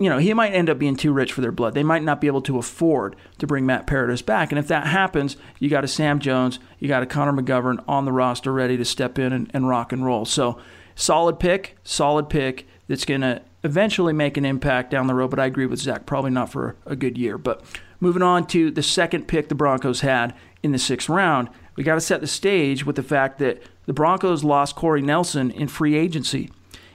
you 0.02 0.10
know, 0.10 0.18
he 0.18 0.34
might 0.34 0.52
end 0.52 0.70
up 0.70 0.78
being 0.78 0.98
too 0.98 1.14
rich 1.14 1.32
for 1.32 1.40
their 1.40 1.54
blood. 1.54 1.76
They 1.76 1.82
might 1.82 2.04
not 2.04 2.20
be 2.20 2.28
able 2.28 2.42
to 2.42 2.58
afford 2.58 3.16
to 3.38 3.48
bring 3.48 3.66
Matt 3.66 3.88
Paradis 3.88 4.22
back. 4.22 4.52
And 4.52 4.60
if 4.60 4.68
that 4.68 4.88
happens, 4.88 5.38
you 5.58 5.70
got 5.70 5.86
a 5.86 5.88
Sam 5.88 6.20
Jones, 6.20 6.60
you 6.80 6.90
got 6.90 7.04
a 7.04 7.06
Connor 7.06 7.42
McGovern 7.42 7.82
on 7.88 8.04
the 8.04 8.12
roster 8.12 8.52
ready 8.52 8.76
to 8.76 8.84
step 8.84 9.18
in 9.18 9.32
and, 9.32 9.50
and 9.54 9.70
rock 9.70 9.94
and 9.94 10.06
roll. 10.06 10.26
So, 10.26 10.60
solid 10.94 11.40
pick, 11.40 11.78
solid 11.86 12.28
pick 12.30 12.68
that's 12.90 13.06
going 13.06 13.22
to 13.22 13.44
eventually 13.66 14.14
make 14.14 14.38
an 14.38 14.46
impact 14.46 14.92
down 14.92 15.08
the 15.08 15.16
road. 15.16 15.32
But 15.32 15.40
I 15.40 15.46
agree 15.46 15.66
with 15.66 15.80
Zach, 15.80 16.06
probably 16.06 16.32
not 16.32 16.52
for 16.52 16.76
a 16.86 16.96
good 16.96 17.18
year. 17.18 17.38
But 17.38 17.64
moving 18.00 18.22
on 18.22 18.48
to 18.48 18.72
the 18.72 18.84
second 18.84 19.28
pick 19.28 19.50
the 19.50 19.56
Broncos 19.56 20.02
had 20.02 20.34
in 20.64 20.72
the 20.72 20.80
sixth 20.80 21.10
round, 21.10 21.50
we 21.76 21.84
got 21.84 21.96
to 21.96 22.02
set 22.02 22.22
the 22.22 22.28
stage 22.28 22.86
with 22.86 22.96
the 22.96 23.04
fact 23.04 23.40
that 23.40 23.62
the 23.86 23.94
Broncos 23.94 24.44
lost 24.44 24.76
Corey 24.76 25.02
Nelson 25.02 25.52
in 25.52 25.68
free 25.68 25.96
agency. 25.96 26.50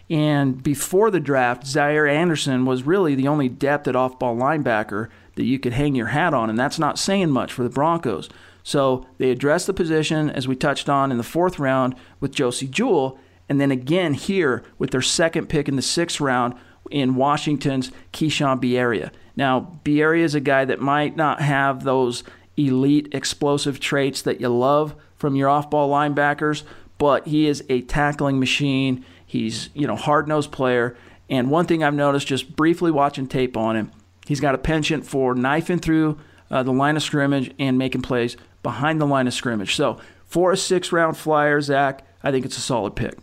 And 0.08 0.60
before 0.62 1.10
the 1.10 1.20
draft, 1.20 1.66
Zaire 1.66 2.08
Anderson 2.08 2.64
was 2.64 2.82
really 2.82 3.14
the 3.14 3.28
only 3.28 3.48
depth 3.48 3.86
at 3.86 3.94
off 3.94 4.18
ball 4.18 4.36
linebacker 4.36 5.08
that 5.36 5.44
you 5.44 5.58
could 5.58 5.72
hang 5.72 5.94
your 5.94 6.08
hat 6.08 6.34
on. 6.34 6.50
And 6.50 6.58
that's 6.58 6.78
not 6.78 6.98
saying 6.98 7.30
much 7.30 7.52
for 7.52 7.62
the 7.62 7.70
Broncos. 7.70 8.28
So 8.62 9.06
they 9.18 9.30
addressed 9.30 9.66
the 9.68 9.72
position, 9.72 10.28
as 10.28 10.48
we 10.48 10.56
touched 10.56 10.88
on 10.88 11.12
in 11.12 11.18
the 11.18 11.22
fourth 11.22 11.58
round, 11.58 11.94
with 12.18 12.34
Josey 12.34 12.66
Jewell. 12.66 13.18
And 13.50 13.60
then 13.60 13.70
again 13.72 14.14
here 14.14 14.62
with 14.78 14.92
their 14.92 15.02
second 15.02 15.48
pick 15.48 15.68
in 15.68 15.76
the 15.76 15.82
sixth 15.82 16.20
round 16.20 16.54
in 16.90 17.16
Washington's 17.16 17.90
Keishawn 18.12 18.62
Bierria. 18.62 19.10
Now, 19.36 19.78
Bierria 19.84 20.22
is 20.22 20.36
a 20.36 20.40
guy 20.40 20.64
that 20.64 20.80
might 20.80 21.16
not 21.16 21.42
have 21.42 21.82
those 21.82 22.22
elite 22.56 23.08
explosive 23.12 23.80
traits 23.80 24.22
that 24.22 24.40
you 24.40 24.48
love 24.48 24.94
from 25.16 25.34
your 25.34 25.48
off-ball 25.48 25.90
linebackers, 25.90 26.62
but 26.96 27.26
he 27.26 27.48
is 27.48 27.64
a 27.68 27.82
tackling 27.82 28.38
machine. 28.38 29.04
He's, 29.26 29.70
you 29.74 29.86
know, 29.86 29.96
hard-nosed 29.96 30.52
player. 30.52 30.96
And 31.28 31.50
one 31.50 31.66
thing 31.66 31.82
I've 31.82 31.94
noticed 31.94 32.28
just 32.28 32.54
briefly 32.54 32.90
watching 32.90 33.26
tape 33.26 33.56
on 33.56 33.76
him, 33.76 33.90
he's 34.26 34.40
got 34.40 34.54
a 34.54 34.58
penchant 34.58 35.06
for 35.06 35.34
knifing 35.34 35.80
through 35.80 36.18
uh, 36.50 36.62
the 36.62 36.72
line 36.72 36.96
of 36.96 37.02
scrimmage 37.02 37.52
and 37.58 37.76
making 37.78 38.02
plays 38.02 38.36
behind 38.62 39.00
the 39.00 39.06
line 39.06 39.26
of 39.26 39.34
scrimmage. 39.34 39.74
So 39.74 39.98
for 40.24 40.52
a 40.52 40.56
six-round 40.56 41.16
flyer, 41.16 41.60
Zach, 41.60 42.06
I 42.22 42.30
think 42.30 42.44
it's 42.44 42.58
a 42.58 42.60
solid 42.60 42.94
pick. 42.94 43.18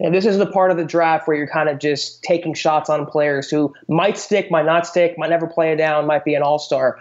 And 0.00 0.14
this 0.14 0.26
is 0.26 0.38
the 0.38 0.46
part 0.46 0.70
of 0.70 0.76
the 0.76 0.84
draft 0.84 1.28
where 1.28 1.36
you're 1.36 1.46
kind 1.46 1.68
of 1.68 1.78
just 1.78 2.22
taking 2.22 2.54
shots 2.54 2.90
on 2.90 3.06
players 3.06 3.48
who 3.48 3.72
might 3.88 4.18
stick, 4.18 4.50
might 4.50 4.66
not 4.66 4.86
stick, 4.86 5.16
might 5.16 5.30
never 5.30 5.46
play 5.46 5.72
it 5.72 5.76
down, 5.76 6.06
might 6.06 6.24
be 6.24 6.34
an 6.34 6.42
all 6.42 6.58
star. 6.58 7.00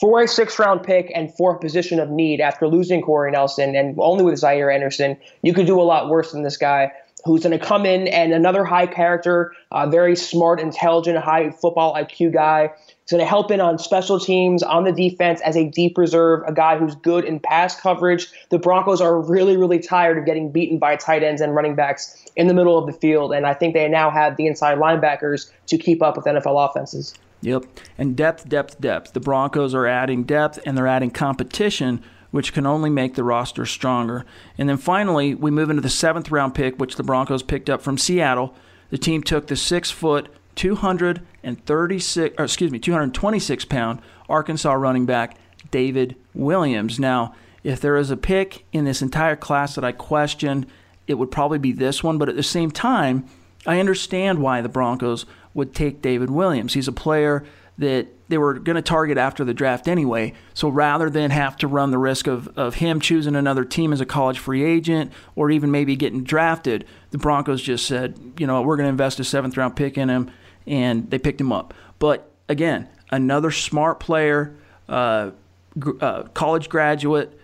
For 0.00 0.22
a 0.22 0.28
six 0.28 0.58
round 0.58 0.82
pick 0.82 1.10
and 1.14 1.32
for 1.34 1.54
a 1.54 1.58
position 1.58 2.00
of 2.00 2.10
need 2.10 2.40
after 2.40 2.68
losing 2.68 3.00
Corey 3.00 3.30
Nelson 3.30 3.74
and 3.76 3.96
only 3.98 4.24
with 4.24 4.38
Zaire 4.38 4.70
Anderson, 4.70 5.16
you 5.42 5.54
could 5.54 5.66
do 5.66 5.80
a 5.80 5.82
lot 5.82 6.08
worse 6.08 6.32
than 6.32 6.42
this 6.42 6.56
guy 6.56 6.92
who's 7.24 7.42
going 7.42 7.58
to 7.58 7.64
come 7.64 7.86
in 7.86 8.06
and 8.08 8.32
another 8.32 8.64
high 8.64 8.86
character, 8.86 9.52
uh, 9.70 9.88
very 9.88 10.14
smart, 10.14 10.60
intelligent, 10.60 11.16
high 11.18 11.50
football 11.50 11.94
IQ 11.94 12.32
guy. 12.32 12.70
He's 13.04 13.10
going 13.10 13.20
to 13.20 13.28
help 13.28 13.50
in 13.50 13.60
on 13.60 13.78
special 13.78 14.18
teams, 14.18 14.62
on 14.62 14.84
the 14.84 14.92
defense 14.92 15.42
as 15.42 15.56
a 15.56 15.68
deep 15.68 15.98
reserve, 15.98 16.42
a 16.46 16.54
guy 16.54 16.78
who's 16.78 16.94
good 16.94 17.26
in 17.26 17.38
pass 17.38 17.78
coverage. 17.78 18.28
The 18.48 18.58
Broncos 18.58 19.02
are 19.02 19.20
really, 19.20 19.58
really 19.58 19.78
tired 19.78 20.16
of 20.16 20.24
getting 20.24 20.50
beaten 20.50 20.78
by 20.78 20.96
tight 20.96 21.22
ends 21.22 21.42
and 21.42 21.54
running 21.54 21.74
backs 21.74 22.24
in 22.34 22.46
the 22.46 22.54
middle 22.54 22.78
of 22.78 22.86
the 22.86 22.98
field, 22.98 23.34
and 23.34 23.46
I 23.46 23.52
think 23.52 23.74
they 23.74 23.86
now 23.88 24.10
have 24.10 24.38
the 24.38 24.46
inside 24.46 24.78
linebackers 24.78 25.50
to 25.66 25.76
keep 25.76 26.02
up 26.02 26.16
with 26.16 26.24
NFL 26.24 26.70
offenses. 26.70 27.14
Yep, 27.42 27.66
and 27.98 28.16
depth, 28.16 28.48
depth, 28.48 28.80
depth. 28.80 29.12
The 29.12 29.20
Broncos 29.20 29.74
are 29.74 29.86
adding 29.86 30.24
depth 30.24 30.58
and 30.64 30.78
they're 30.78 30.86
adding 30.86 31.10
competition 31.10 32.02
which 32.34 32.52
can 32.52 32.66
only 32.66 32.90
make 32.90 33.14
the 33.14 33.22
roster 33.22 33.64
stronger. 33.64 34.26
And 34.58 34.68
then 34.68 34.76
finally, 34.76 35.36
we 35.36 35.52
move 35.52 35.70
into 35.70 35.82
the 35.82 35.88
seventh 35.88 36.32
round 36.32 36.52
pick, 36.52 36.80
which 36.80 36.96
the 36.96 37.04
Broncos 37.04 37.44
picked 37.44 37.70
up 37.70 37.80
from 37.80 37.96
Seattle. 37.96 38.56
The 38.90 38.98
team 38.98 39.22
took 39.22 39.46
the 39.46 39.54
six 39.54 39.92
foot, 39.92 40.28
236, 40.54 42.34
or 42.38 42.44
excuse 42.44 42.70
me, 42.70 42.78
226 42.78 43.64
pound 43.64 44.00
Arkansas 44.28 44.72
running 44.72 45.06
back 45.06 45.36
David 45.70 46.16
Williams. 46.34 46.98
Now, 46.98 47.34
if 47.62 47.80
there 47.80 47.96
is 47.96 48.10
a 48.10 48.16
pick 48.16 48.64
in 48.72 48.84
this 48.84 49.02
entire 49.02 49.36
class 49.36 49.74
that 49.74 49.84
I 49.84 49.92
questioned, 49.92 50.66
it 51.06 51.14
would 51.14 51.30
probably 51.30 51.58
be 51.58 51.72
this 51.72 52.02
one. 52.02 52.18
But 52.18 52.28
at 52.28 52.36
the 52.36 52.42
same 52.42 52.70
time, 52.70 53.26
I 53.66 53.80
understand 53.80 54.38
why 54.38 54.60
the 54.60 54.68
Broncos 54.68 55.26
would 55.54 55.74
take 55.74 56.02
David 56.02 56.30
Williams. 56.30 56.74
He's 56.74 56.88
a 56.88 56.92
player 56.92 57.44
that 57.78 58.06
they 58.28 58.38
were 58.38 58.54
going 58.54 58.76
to 58.76 58.82
target 58.82 59.18
after 59.18 59.44
the 59.44 59.54
draft 59.54 59.88
anyway. 59.88 60.32
So 60.54 60.68
rather 60.68 61.10
than 61.10 61.30
have 61.30 61.56
to 61.58 61.66
run 61.66 61.90
the 61.90 61.98
risk 61.98 62.26
of, 62.26 62.48
of 62.56 62.76
him 62.76 63.00
choosing 63.00 63.36
another 63.36 63.64
team 63.64 63.92
as 63.92 64.00
a 64.00 64.06
college 64.06 64.38
free 64.38 64.64
agent 64.64 65.12
or 65.34 65.50
even 65.50 65.70
maybe 65.70 65.96
getting 65.96 66.24
drafted, 66.24 66.86
the 67.10 67.18
Broncos 67.18 67.62
just 67.62 67.86
said, 67.86 68.18
you 68.38 68.46
know, 68.46 68.62
we're 68.62 68.76
going 68.76 68.86
to 68.86 68.90
invest 68.90 69.20
a 69.20 69.24
seventh 69.24 69.56
round 69.56 69.76
pick 69.76 69.98
in 69.98 70.08
him, 70.08 70.30
and 70.66 71.10
they 71.10 71.18
picked 71.18 71.40
him 71.40 71.52
up. 71.52 71.74
But 71.98 72.30
again, 72.48 72.88
another 73.10 73.50
smart 73.50 74.00
player, 74.00 74.54
uh, 74.88 75.30
uh, 76.00 76.22
college 76.34 76.68
graduate, 76.68 77.38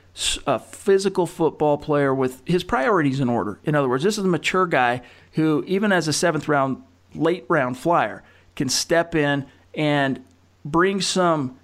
a 0.47 0.59
physical 0.59 1.27
football 1.27 1.79
player 1.79 2.15
with 2.15 2.43
his 2.45 2.65
priorities 2.65 3.21
in 3.21 3.29
order. 3.29 3.59
In 3.65 3.75
other 3.75 3.89
words, 3.89 4.05
this 4.05 4.19
is 4.19 4.25
a 4.25 4.29
mature 4.29 4.67
guy 4.67 5.03
who, 5.33 5.65
even 5.67 5.93
as 5.93 6.09
a 6.09 6.13
seventh 6.13 6.49
round, 6.49 6.83
late 7.15 7.45
round 7.49 7.79
flyer, 7.79 8.23
can 8.57 8.69
step 8.69 9.15
in 9.15 9.47
and 9.75 10.23
bring 10.65 11.01
some, 11.01 11.59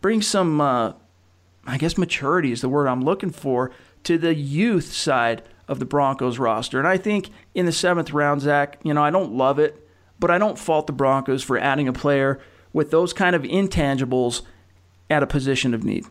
bring 0.00 0.20
some, 0.22 0.60
uh, 0.60 0.92
I 1.66 1.78
guess 1.78 1.96
maturity 1.96 2.52
is 2.52 2.60
the 2.60 2.68
word 2.68 2.88
I'm 2.88 3.04
looking 3.04 3.30
for 3.30 3.70
to 4.04 4.18
the 4.18 4.34
youth 4.34 4.92
side 4.92 5.42
of 5.66 5.78
the 5.78 5.86
Broncos 5.86 6.38
roster. 6.38 6.78
And 6.78 6.86
I 6.86 6.98
think 6.98 7.30
in 7.54 7.64
the 7.64 7.72
seventh 7.72 8.12
round, 8.12 8.42
Zach, 8.42 8.78
you 8.82 8.92
know, 8.92 9.02
I 9.02 9.10
don't 9.10 9.32
love 9.32 9.58
it, 9.58 9.83
but 10.18 10.30
I 10.30 10.38
don't 10.38 10.58
fault 10.58 10.86
the 10.86 10.92
Broncos 10.92 11.42
for 11.42 11.58
adding 11.58 11.88
a 11.88 11.92
player 11.92 12.40
with 12.72 12.90
those 12.90 13.12
kind 13.12 13.36
of 13.36 13.42
intangibles 13.42 14.42
at 15.10 15.22
a 15.22 15.26
position 15.26 15.74
of 15.74 15.84
need. 15.84 16.06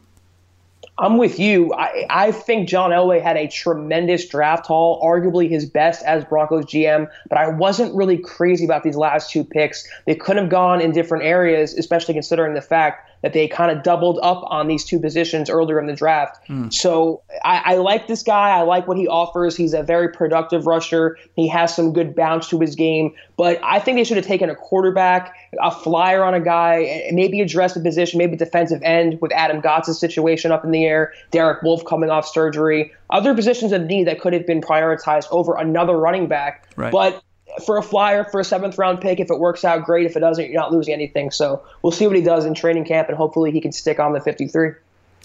I'm 0.99 1.17
with 1.17 1.39
you. 1.39 1.73
I, 1.73 2.05
I 2.09 2.31
think 2.31 2.69
John 2.69 2.91
Elway 2.91 3.21
had 3.21 3.35
a 3.35 3.47
tremendous 3.47 4.27
draft 4.27 4.67
haul, 4.67 5.01
arguably 5.01 5.49
his 5.49 5.65
best 5.65 6.03
as 6.03 6.23
Broncos 6.23 6.65
GM, 6.65 7.09
but 7.29 7.37
I 7.37 7.47
wasn't 7.47 7.95
really 7.95 8.17
crazy 8.17 8.63
about 8.63 8.83
these 8.83 8.95
last 8.95 9.31
two 9.31 9.43
picks. 9.43 9.87
They 10.05 10.13
could 10.13 10.37
have 10.37 10.49
gone 10.49 10.81
in 10.81 10.91
different 10.91 11.23
areas, 11.23 11.73
especially 11.73 12.13
considering 12.13 12.53
the 12.53 12.61
fact 12.61 13.09
that 13.23 13.31
they 13.31 13.47
kind 13.47 13.75
of 13.75 13.83
doubled 13.83 14.19
up 14.21 14.43
on 14.47 14.67
these 14.67 14.83
two 14.83 14.99
positions 14.99 15.49
earlier 15.49 15.79
in 15.79 15.87
the 15.87 15.95
draft. 15.95 16.45
Mm. 16.49 16.71
So 16.71 17.23
I, 17.43 17.61
I, 17.65 17.75
like 17.77 18.07
this 18.07 18.21
guy. 18.21 18.49
I 18.49 18.61
like 18.61 18.85
what 18.85 18.97
he 18.97 19.07
offers. 19.07 19.55
He's 19.55 19.73
a 19.73 19.81
very 19.81 20.09
productive 20.09 20.67
rusher. 20.67 21.17
He 21.35 21.47
has 21.47 21.73
some 21.73 21.93
good 21.93 22.15
bounce 22.15 22.49
to 22.49 22.59
his 22.59 22.75
game. 22.75 23.15
But 23.37 23.61
I 23.63 23.79
think 23.79 23.97
they 23.97 24.03
should 24.03 24.17
have 24.17 24.25
taken 24.25 24.49
a 24.49 24.55
quarterback, 24.55 25.35
a 25.61 25.71
flyer 25.71 26.23
on 26.23 26.33
a 26.33 26.41
guy, 26.41 27.09
maybe 27.13 27.39
address 27.39 27.73
the 27.73 27.79
position, 27.79 28.17
maybe 28.17 28.35
defensive 28.35 28.81
end 28.83 29.19
with 29.21 29.31
Adam 29.31 29.61
Gotsis' 29.61 29.95
situation 29.95 30.51
up 30.51 30.65
in 30.65 30.71
the 30.71 30.85
air, 30.85 31.13
Derek 31.31 31.63
Wolfe 31.63 31.85
coming 31.85 32.09
off 32.09 32.27
surgery, 32.27 32.91
other 33.09 33.33
positions 33.33 33.71
of 33.71 33.83
need 33.83 34.05
that 34.07 34.19
could 34.19 34.33
have 34.33 34.45
been 34.45 34.59
prioritized 34.59 35.27
over 35.31 35.55
another 35.55 35.95
running 35.95 36.27
back. 36.27 36.67
Right. 36.75 36.91
But 36.91 37.23
for 37.65 37.77
a 37.77 37.83
flyer 37.83 38.23
for 38.25 38.39
a 38.39 38.43
seventh 38.43 38.77
round 38.77 39.01
pick. 39.01 39.19
If 39.19 39.29
it 39.29 39.39
works 39.39 39.63
out, 39.63 39.83
great. 39.83 40.05
If 40.05 40.15
it 40.15 40.21
doesn't, 40.21 40.45
you're 40.45 40.59
not 40.59 40.71
losing 40.71 40.93
anything. 40.93 41.31
So 41.31 41.63
we'll 41.81 41.91
see 41.91 42.07
what 42.07 42.15
he 42.15 42.21
does 42.21 42.45
in 42.45 42.53
training 42.53 42.85
camp, 42.85 43.09
and 43.09 43.17
hopefully 43.17 43.51
he 43.51 43.61
can 43.61 43.71
stick 43.71 43.99
on 43.99 44.13
the 44.13 44.19
53. 44.19 44.71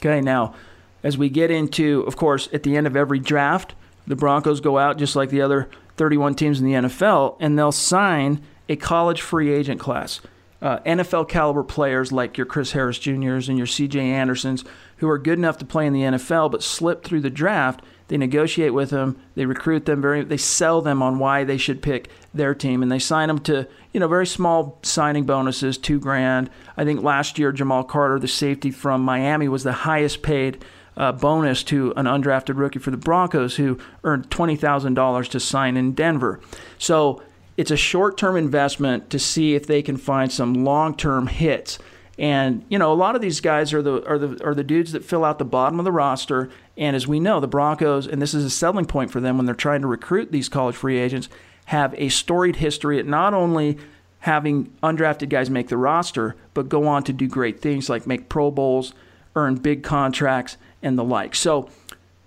Okay, 0.01 0.21
now 0.21 0.55
as 1.03 1.17
we 1.17 1.29
get 1.29 1.51
into, 1.51 2.05
of 2.07 2.17
course, 2.17 2.49
at 2.53 2.63
the 2.63 2.77
end 2.77 2.87
of 2.87 2.97
every 2.97 3.19
draft, 3.19 3.75
the 4.07 4.17
Broncos 4.17 4.61
go 4.61 4.79
out 4.79 4.99
just 4.99 5.15
like 5.15 5.31
the 5.31 5.43
other 5.43 5.69
31 5.97 6.35
teams 6.35 6.61
in 6.61 6.67
the 6.67 6.73
NFL, 6.73 7.37
and 7.41 7.59
they'll 7.59 7.73
sign 7.73 8.43
a 8.69 8.77
college 8.77 9.21
free 9.21 9.53
agent 9.53 9.81
class. 9.81 10.21
Uh, 10.61 10.81
NFL 10.81 11.29
caliber 11.29 11.63
players 11.63 12.11
like 12.11 12.37
your 12.37 12.47
Chris 12.47 12.73
Harris 12.73 12.99
Jr.'s 12.99 13.49
and 13.49 13.57
your 13.57 13.67
C.J. 13.67 14.01
Andersons, 14.01 14.65
who 14.97 15.09
are 15.09 15.19
good 15.19 15.39
enough 15.39 15.59
to 15.59 15.65
play 15.65 15.87
in 15.87 15.93
the 15.93 16.03
NFL 16.03 16.51
but 16.51 16.65
slip 16.65 17.05
through 17.05 17.21
the 17.21 17.31
draft 17.31 17.81
they 18.09 18.17
negotiate 18.17 18.75
with 18.75 18.91
them, 18.91 19.21
they 19.35 19.47
recruit 19.47 19.85
them 19.87 20.03
very, 20.03 20.25
they 20.25 20.37
sell 20.37 20.83
them 20.83 21.03
on 21.03 21.19
why 21.19 21.45
they 21.45 21.57
should 21.57 21.83
pick 21.83 22.11
their 22.35 22.55
team, 22.55 22.83
and 22.83 22.91
they 22.91 22.99
sign 22.99 23.29
them 23.29 23.39
to 23.41 23.69
you 23.93 24.01
know 24.01 24.09
very 24.09 24.27
small 24.27 24.79
signing 24.83 25.25
bonuses, 25.25 25.79
two 25.79 26.01
grand. 26.01 26.51
I 26.77 26.85
think 26.85 27.03
last 27.03 27.39
year 27.39 27.53
Jamal 27.53 27.85
Carter, 27.85 28.19
the 28.19 28.29
safety 28.29 28.71
from 28.71 29.03
Miami, 29.03 29.49
was 29.49 29.63
the 29.63 29.73
highest 29.73 30.23
paid. 30.23 30.65
Uh, 30.97 31.13
bonus 31.13 31.63
to 31.63 31.93
an 31.97 32.07
undrafted 32.07 32.59
rookie 32.59 32.81
for 32.81 32.91
the 32.91 32.97
Broncos 32.97 33.55
who 33.55 33.79
earned 34.03 34.29
$20,000 34.31 35.29
to 35.29 35.39
sign 35.39 35.77
in 35.77 35.93
Denver. 35.93 36.41
So 36.77 37.23
it's 37.57 37.71
a 37.71 37.77
short 37.77 38.17
term 38.17 38.37
investment 38.37 39.11
to 39.11 39.19
see 39.21 39.55
if 39.55 39.67
they 39.67 39.81
can 39.81 39.97
find 39.97 40.33
some 40.33 40.65
long 40.65 40.97
term 40.97 41.27
hits. 41.27 41.79
And 42.19 42.65
you 42.69 42.79
know, 42.79 42.93
a 42.93 42.95
lot 42.95 43.15
of 43.15 43.23
these 43.23 43.41
guys 43.41 43.73
are 43.73 43.83
the 43.83 44.05
are 44.09 44.19
the 44.19 44.45
are 44.45 44.55
the 44.55 44.65
dudes 44.65 44.93
that 44.93 45.05
fill 45.05 45.25
out 45.25 45.39
the 45.39 45.45
bottom 45.45 45.79
of 45.79 45.85
the 45.85 45.93
roster. 45.93 46.51
And 46.77 46.97
as 46.97 47.07
we 47.07 47.21
know, 47.21 47.39
the 47.39 47.47
Broncos, 47.47 48.07
and 48.07 48.21
this 48.21 48.35
is 48.35 48.45
a 48.45 48.51
selling 48.51 48.87
point 48.87 49.11
for 49.11 49.21
them 49.21 49.37
when 49.37 49.47
they're 49.47 49.55
trying 49.55 49.83
to 49.83 49.87
recruit 49.87 50.33
these 50.33 50.49
college 50.49 50.75
free 50.75 50.99
agents, 50.99 51.29
have 51.67 51.95
a 51.97 52.09
storied 52.09 52.57
history 52.57 52.99
at 52.99 53.07
not 53.07 53.35
only 53.35 53.79
having 54.21 54.67
undrafted 54.83 55.29
guys 55.29 55.49
make 55.49 55.69
the 55.69 55.77
roster, 55.77 56.35
but 56.55 56.69
go 56.69 56.89
on 56.89 57.05
to 57.05 57.13
do 57.13 57.29
great 57.29 57.61
things 57.61 57.89
like 57.89 58.07
make 58.07 58.29
Pro 58.29 58.51
Bowls, 58.51 58.95
earn 59.37 59.55
big 59.55 59.85
contracts, 59.85 60.57
and 60.83 60.99
the 60.99 61.05
like. 61.05 61.37
So, 61.37 61.69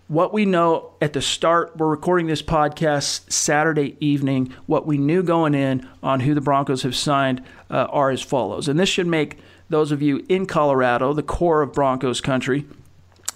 what 0.07 0.33
we 0.33 0.45
know 0.45 0.91
at 1.01 1.13
the 1.13 1.21
start, 1.21 1.77
we're 1.77 1.87
recording 1.87 2.27
this 2.27 2.41
podcast 2.41 3.31
Saturday 3.31 3.95
evening. 4.01 4.53
What 4.65 4.85
we 4.85 4.97
knew 4.97 5.23
going 5.23 5.53
in 5.53 5.87
on 6.03 6.19
who 6.19 6.33
the 6.33 6.41
Broncos 6.41 6.83
have 6.83 6.97
signed 6.97 7.41
uh, 7.69 7.87
are 7.89 8.09
as 8.09 8.21
follows. 8.21 8.67
And 8.67 8.77
this 8.77 8.89
should 8.89 9.07
make 9.07 9.37
those 9.71 9.91
of 9.91 10.01
you 10.01 10.25
in 10.29 10.45
Colorado, 10.45 11.13
the 11.13 11.23
core 11.23 11.61
of 11.61 11.73
Broncos 11.73 12.21
country, 12.21 12.65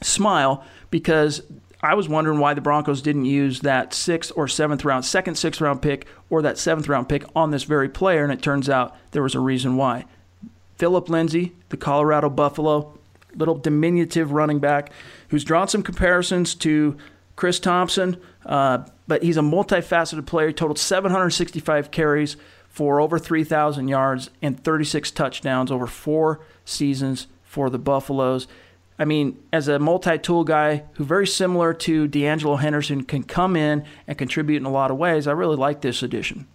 smile 0.01 0.63
because 0.89 1.41
I 1.81 1.93
was 1.93 2.09
wondering 2.09 2.39
why 2.39 2.53
the 2.53 2.61
Broncos 2.61 3.01
didn't 3.01 3.25
use 3.25 3.61
that 3.61 3.93
sixth 3.93 4.31
or 4.35 4.47
seventh 4.47 4.83
round, 4.85 5.05
second 5.05 5.35
sixth 5.35 5.61
round 5.61 5.81
pick, 5.81 6.07
or 6.29 6.41
that 6.41 6.57
seventh 6.57 6.87
round 6.87 7.09
pick 7.09 7.23
on 7.35 7.51
this 7.51 7.63
very 7.63 7.89
player, 7.89 8.23
and 8.23 8.33
it 8.33 8.41
turns 8.41 8.69
out 8.69 8.95
there 9.11 9.23
was 9.23 9.35
a 9.35 9.39
reason 9.39 9.75
why. 9.77 10.05
Phillip 10.77 11.09
Lindsay, 11.09 11.53
the 11.69 11.77
Colorado 11.77 12.29
Buffalo, 12.29 12.97
little 13.35 13.55
diminutive 13.55 14.31
running 14.31 14.59
back, 14.59 14.91
who's 15.29 15.43
drawn 15.43 15.67
some 15.67 15.83
comparisons 15.83 16.55
to 16.55 16.97
Chris 17.35 17.59
Thompson, 17.59 18.19
uh, 18.45 18.79
but 19.07 19.23
he's 19.23 19.37
a 19.37 19.41
multifaceted 19.41 20.25
player. 20.25 20.51
Totaled 20.51 20.79
765 20.79 21.91
carries, 21.91 22.37
for 22.75 22.99
over 22.99 23.17
3,000 23.17 23.87
yards 23.87 24.29
and 24.41 24.61
36 24.61 25.09
touchdowns 25.11 25.71
over 25.71 25.87
four 25.87 26.41
seasons 26.65 27.27
for 27.41 27.69
the 27.69 27.79
Buffaloes. 27.79 28.49
I 28.99 29.05
mean, 29.05 29.41
as 29.53 29.69
a 29.69 29.79
multi 29.79 30.17
tool 30.17 30.43
guy 30.43 30.83
who, 30.95 31.05
very 31.05 31.25
similar 31.25 31.73
to 31.73 32.05
De'Angelo 32.09 32.59
Henderson, 32.59 33.03
can 33.03 33.23
come 33.23 33.55
in 33.55 33.85
and 34.07 34.17
contribute 34.17 34.57
in 34.57 34.65
a 34.65 34.69
lot 34.69 34.91
of 34.91 34.97
ways, 34.97 35.25
I 35.25 35.31
really 35.31 35.55
like 35.55 35.79
this 35.79 36.03
addition. 36.03 36.47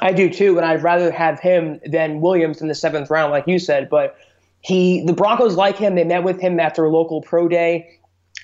I 0.00 0.14
do 0.14 0.30
too, 0.30 0.56
and 0.56 0.64
I'd 0.64 0.82
rather 0.82 1.10
have 1.10 1.38
him 1.40 1.78
than 1.84 2.22
Williams 2.22 2.62
in 2.62 2.68
the 2.68 2.74
seventh 2.74 3.10
round, 3.10 3.30
like 3.30 3.46
you 3.46 3.58
said. 3.58 3.90
But 3.90 4.16
he, 4.62 5.04
the 5.04 5.12
Broncos 5.12 5.56
like 5.56 5.76
him. 5.76 5.94
They 5.94 6.04
met 6.04 6.24
with 6.24 6.40
him 6.40 6.58
after 6.58 6.86
a 6.86 6.90
local 6.90 7.20
pro 7.20 7.48
day. 7.48 7.98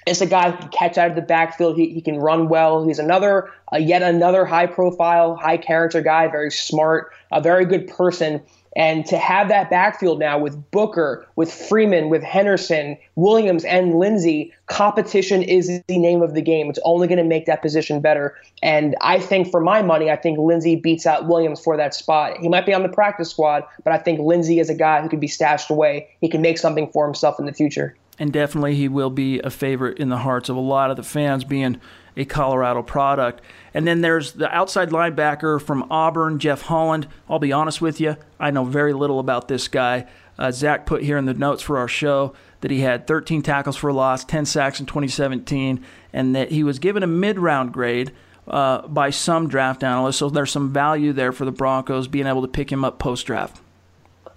It's 0.06 0.20
a 0.20 0.26
guy 0.26 0.50
who 0.50 0.58
can 0.58 0.68
catch 0.70 0.98
out 0.98 1.10
of 1.10 1.16
the 1.16 1.22
backfield. 1.22 1.76
He, 1.76 1.90
he 1.90 2.00
can 2.00 2.18
run 2.18 2.48
well. 2.48 2.86
He's 2.86 2.98
another, 2.98 3.50
uh, 3.72 3.76
yet 3.76 4.02
another 4.02 4.44
high 4.44 4.66
profile, 4.66 5.36
high 5.36 5.58
character 5.58 6.00
guy, 6.00 6.28
very 6.28 6.50
smart, 6.50 7.12
a 7.30 7.40
very 7.40 7.64
good 7.64 7.86
person. 7.86 8.42
And 8.76 9.04
to 9.06 9.18
have 9.18 9.48
that 9.48 9.68
backfield 9.68 10.20
now 10.20 10.38
with 10.38 10.70
Booker, 10.70 11.26
with 11.34 11.52
Freeman, 11.52 12.08
with 12.08 12.22
Henderson, 12.22 12.96
Williams, 13.16 13.64
and 13.64 13.96
Lindsay, 13.96 14.52
competition 14.66 15.42
is 15.42 15.82
the 15.88 15.98
name 15.98 16.22
of 16.22 16.34
the 16.34 16.42
game. 16.42 16.70
It's 16.70 16.78
only 16.84 17.08
going 17.08 17.18
to 17.18 17.24
make 17.24 17.46
that 17.46 17.62
position 17.62 18.00
better. 18.00 18.36
And 18.62 18.94
I 19.00 19.18
think, 19.18 19.50
for 19.50 19.60
my 19.60 19.82
money, 19.82 20.08
I 20.08 20.16
think 20.16 20.38
Lindsay 20.38 20.76
beats 20.76 21.04
out 21.04 21.26
Williams 21.26 21.60
for 21.60 21.76
that 21.76 21.94
spot. 21.94 22.38
He 22.38 22.48
might 22.48 22.64
be 22.64 22.72
on 22.72 22.84
the 22.84 22.88
practice 22.88 23.30
squad, 23.30 23.64
but 23.82 23.92
I 23.92 23.98
think 23.98 24.20
Lindsay 24.20 24.60
is 24.60 24.70
a 24.70 24.74
guy 24.74 25.02
who 25.02 25.08
could 25.08 25.20
be 25.20 25.28
stashed 25.28 25.70
away. 25.70 26.08
He 26.20 26.28
can 26.28 26.40
make 26.40 26.56
something 26.56 26.88
for 26.92 27.04
himself 27.04 27.40
in 27.40 27.46
the 27.46 27.52
future 27.52 27.96
and 28.20 28.32
definitely 28.32 28.76
he 28.76 28.86
will 28.86 29.10
be 29.10 29.40
a 29.40 29.50
favorite 29.50 29.98
in 29.98 30.10
the 30.10 30.18
hearts 30.18 30.50
of 30.50 30.56
a 30.56 30.60
lot 30.60 30.90
of 30.90 30.96
the 30.98 31.02
fans 31.02 31.42
being 31.42 31.80
a 32.16 32.24
Colorado 32.26 32.82
product. 32.82 33.40
And 33.72 33.86
then 33.86 34.02
there's 34.02 34.32
the 34.32 34.54
outside 34.54 34.90
linebacker 34.90 35.60
from 35.60 35.90
Auburn, 35.90 36.38
Jeff 36.38 36.62
Holland. 36.62 37.08
I'll 37.30 37.38
be 37.38 37.50
honest 37.50 37.80
with 37.80 37.98
you, 37.98 38.16
I 38.38 38.50
know 38.50 38.64
very 38.64 38.92
little 38.92 39.20
about 39.20 39.48
this 39.48 39.68
guy. 39.68 40.06
Uh, 40.38 40.50
Zach 40.50 40.84
put 40.84 41.02
here 41.02 41.16
in 41.16 41.24
the 41.24 41.34
notes 41.34 41.62
for 41.62 41.78
our 41.78 41.88
show 41.88 42.34
that 42.60 42.70
he 42.70 42.80
had 42.80 43.06
13 43.06 43.40
tackles 43.40 43.76
for 43.76 43.90
loss, 43.90 44.22
10 44.24 44.44
sacks 44.44 44.80
in 44.80 44.86
2017, 44.86 45.82
and 46.12 46.36
that 46.36 46.50
he 46.50 46.62
was 46.62 46.78
given 46.78 47.02
a 47.02 47.06
mid 47.06 47.38
round 47.38 47.72
grade. 47.72 48.12
Uh, 48.48 48.84
by 48.88 49.10
some 49.10 49.46
draft 49.46 49.84
analysts, 49.84 50.16
so 50.16 50.28
there's 50.28 50.50
some 50.50 50.72
value 50.72 51.12
there 51.12 51.30
for 51.30 51.44
the 51.44 51.52
Broncos 51.52 52.08
being 52.08 52.26
able 52.26 52.42
to 52.42 52.48
pick 52.48 52.72
him 52.72 52.84
up 52.84 52.98
post 52.98 53.24
draft. 53.26 53.60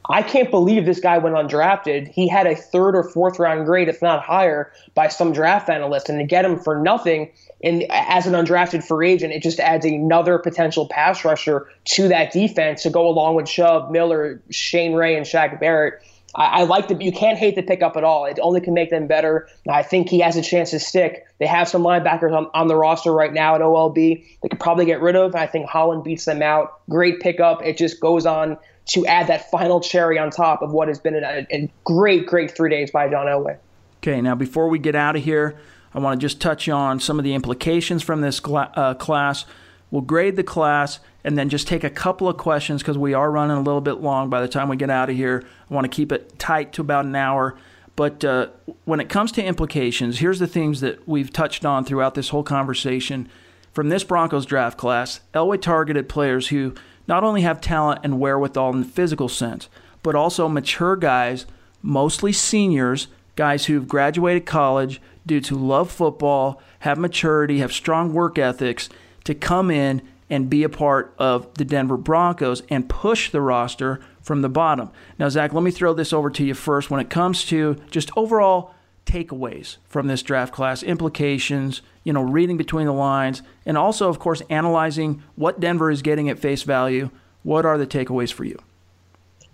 I 0.09 0.21
can't 0.21 0.51
believe 0.51 0.85
this 0.85 0.99
guy 0.99 1.17
went 1.17 1.35
undrafted. 1.35 2.09
He 2.09 2.27
had 2.27 2.45
a 2.45 2.55
third 2.55 2.95
or 2.95 3.03
fourth 3.03 3.39
round 3.39 3.65
grade, 3.65 3.87
if 3.87 4.01
not 4.01 4.21
higher, 4.21 4.71
by 4.95 5.07
some 5.07 5.31
draft 5.31 5.69
analyst, 5.69 6.09
and 6.09 6.19
to 6.19 6.25
get 6.25 6.43
him 6.43 6.59
for 6.59 6.77
nothing 6.77 7.31
in 7.61 7.85
as 7.89 8.27
an 8.27 8.33
undrafted 8.33 8.83
free 8.83 9.11
agent, 9.11 9.33
it 9.33 9.41
just 9.41 9.59
adds 9.59 9.85
another 9.85 10.37
potential 10.37 10.87
pass 10.87 11.23
rusher 11.23 11.67
to 11.85 12.09
that 12.09 12.33
defense 12.33 12.83
to 12.83 12.89
go 12.89 13.07
along 13.07 13.35
with 13.35 13.45
Chubb, 13.45 13.89
Miller, 13.91 14.41
Shane 14.49 14.93
Ray, 14.93 15.15
and 15.15 15.25
Shaq 15.25 15.59
Barrett. 15.59 16.01
I, 16.35 16.45
I 16.45 16.63
like 16.63 16.89
the 16.89 16.95
you 16.95 17.13
can't 17.13 17.37
hate 17.37 17.55
the 17.55 17.63
pickup 17.63 17.95
at 17.95 18.03
all. 18.03 18.25
It 18.25 18.37
only 18.41 18.59
can 18.59 18.73
make 18.73 18.89
them 18.89 19.07
better. 19.07 19.47
I 19.69 19.83
think 19.83 20.09
he 20.09 20.19
has 20.19 20.35
a 20.35 20.41
chance 20.41 20.71
to 20.71 20.79
stick. 20.79 21.25
They 21.39 21.47
have 21.47 21.69
some 21.69 21.83
linebackers 21.83 22.35
on, 22.35 22.49
on 22.53 22.67
the 22.67 22.75
roster 22.75 23.13
right 23.13 23.31
now 23.31 23.55
at 23.55 23.61
OLB. 23.61 24.25
They 24.41 24.49
could 24.49 24.59
probably 24.59 24.85
get 24.85 25.01
rid 25.01 25.15
of. 25.15 25.33
I 25.35 25.47
think 25.47 25.67
Holland 25.67 26.03
beats 26.03 26.25
them 26.25 26.41
out. 26.41 26.81
Great 26.89 27.21
pickup. 27.21 27.63
It 27.63 27.77
just 27.77 28.01
goes 28.01 28.25
on 28.25 28.57
to 28.85 29.05
add 29.05 29.27
that 29.27 29.49
final 29.49 29.79
cherry 29.79 30.19
on 30.19 30.29
top 30.29 30.61
of 30.61 30.71
what 30.71 30.87
has 30.87 30.99
been 30.99 31.15
a, 31.15 31.47
a 31.51 31.71
great, 31.83 32.25
great 32.25 32.51
three 32.51 32.69
days 32.69 32.91
by 32.91 33.09
John 33.09 33.27
Elway. 33.27 33.57
Okay, 33.97 34.19
now 34.21 34.35
before 34.35 34.67
we 34.67 34.79
get 34.79 34.95
out 34.95 35.15
of 35.15 35.23
here, 35.23 35.57
I 35.93 35.99
want 35.99 36.19
to 36.19 36.23
just 36.23 36.41
touch 36.41 36.67
on 36.67 36.99
some 36.99 37.19
of 37.19 37.23
the 37.23 37.33
implications 37.33 38.03
from 38.03 38.21
this 38.21 38.41
cl- 38.43 38.71
uh, 38.75 38.93
class. 38.95 39.45
We'll 39.91 40.01
grade 40.01 40.35
the 40.35 40.43
class 40.43 40.99
and 41.23 41.37
then 41.37 41.49
just 41.49 41.67
take 41.67 41.83
a 41.83 41.89
couple 41.89 42.27
of 42.27 42.35
questions 42.35 42.81
because 42.81 42.97
we 42.97 43.13
are 43.13 43.31
running 43.31 43.55
a 43.55 43.61
little 43.61 43.79
bit 43.79 44.01
long 44.01 44.29
by 44.29 44.41
the 44.41 44.47
time 44.47 44.67
we 44.67 44.75
get 44.75 44.89
out 44.89 45.09
of 45.09 45.15
here. 45.15 45.43
I 45.69 45.73
want 45.73 45.85
to 45.85 45.95
keep 45.95 46.11
it 46.11 46.37
tight 46.39 46.73
to 46.73 46.81
about 46.81 47.05
an 47.05 47.15
hour. 47.15 47.55
But 47.95 48.25
uh, 48.25 48.47
when 48.85 48.99
it 48.99 49.07
comes 49.07 49.31
to 49.33 49.43
implications, 49.43 50.19
here's 50.19 50.39
the 50.39 50.47
things 50.47 50.81
that 50.81 51.07
we've 51.07 51.31
touched 51.31 51.63
on 51.63 51.85
throughout 51.85 52.15
this 52.15 52.29
whole 52.29 52.43
conversation. 52.43 53.29
From 53.71 53.89
this 53.89 54.03
Broncos 54.03 54.45
draft 54.45 54.77
class, 54.77 55.21
Elway 55.33 55.61
targeted 55.61 56.09
players 56.09 56.47
who 56.47 56.73
not 57.07 57.23
only 57.23 57.41
have 57.41 57.61
talent 57.61 58.01
and 58.03 58.19
wherewithal 58.19 58.73
in 58.73 58.81
the 58.81 58.87
physical 58.87 59.29
sense, 59.29 59.69
but 60.01 60.15
also 60.15 60.47
mature 60.47 60.95
guys, 60.95 61.45
mostly 61.81 62.33
seniors, 62.33 63.07
guys 63.35 63.65
who've 63.65 63.87
graduated 63.87 64.45
college 64.45 65.01
due 65.25 65.41
to 65.41 65.55
love 65.55 65.91
football, 65.91 66.61
have 66.79 66.97
maturity, 66.97 67.59
have 67.59 67.71
strong 67.71 68.13
work 68.13 68.37
ethics 68.37 68.89
to 69.23 69.33
come 69.33 69.71
in 69.71 70.01
and 70.29 70.49
be 70.49 70.63
a 70.63 70.69
part 70.69 71.13
of 71.17 71.53
the 71.55 71.65
Denver 71.65 71.97
Broncos 71.97 72.63
and 72.69 72.89
push 72.89 73.29
the 73.29 73.41
roster 73.41 74.01
from 74.21 74.41
the 74.41 74.49
bottom. 74.49 74.89
Now, 75.19 75.29
Zach, 75.29 75.53
let 75.53 75.63
me 75.63 75.71
throw 75.71 75.93
this 75.93 76.13
over 76.13 76.29
to 76.31 76.43
you 76.43 76.53
first. 76.53 76.89
When 76.89 76.99
it 76.99 77.09
comes 77.09 77.45
to 77.45 77.75
just 77.91 78.09
overall 78.15 78.73
takeaways 79.05 79.77
from 79.85 80.07
this 80.07 80.23
draft 80.23 80.53
class, 80.53 80.83
implications, 80.83 81.81
you 82.03 82.13
know, 82.13 82.21
reading 82.21 82.57
between 82.57 82.85
the 82.85 82.93
lines, 82.93 83.41
and 83.65 83.77
also, 83.77 84.09
of 84.09 84.19
course, 84.19 84.41
analyzing 84.49 85.23
what 85.35 85.59
Denver 85.59 85.91
is 85.91 86.01
getting 86.01 86.29
at 86.29 86.39
face 86.39 86.63
value. 86.63 87.09
What 87.43 87.65
are 87.65 87.77
the 87.77 87.87
takeaways 87.87 88.31
for 88.31 88.43
you? 88.43 88.59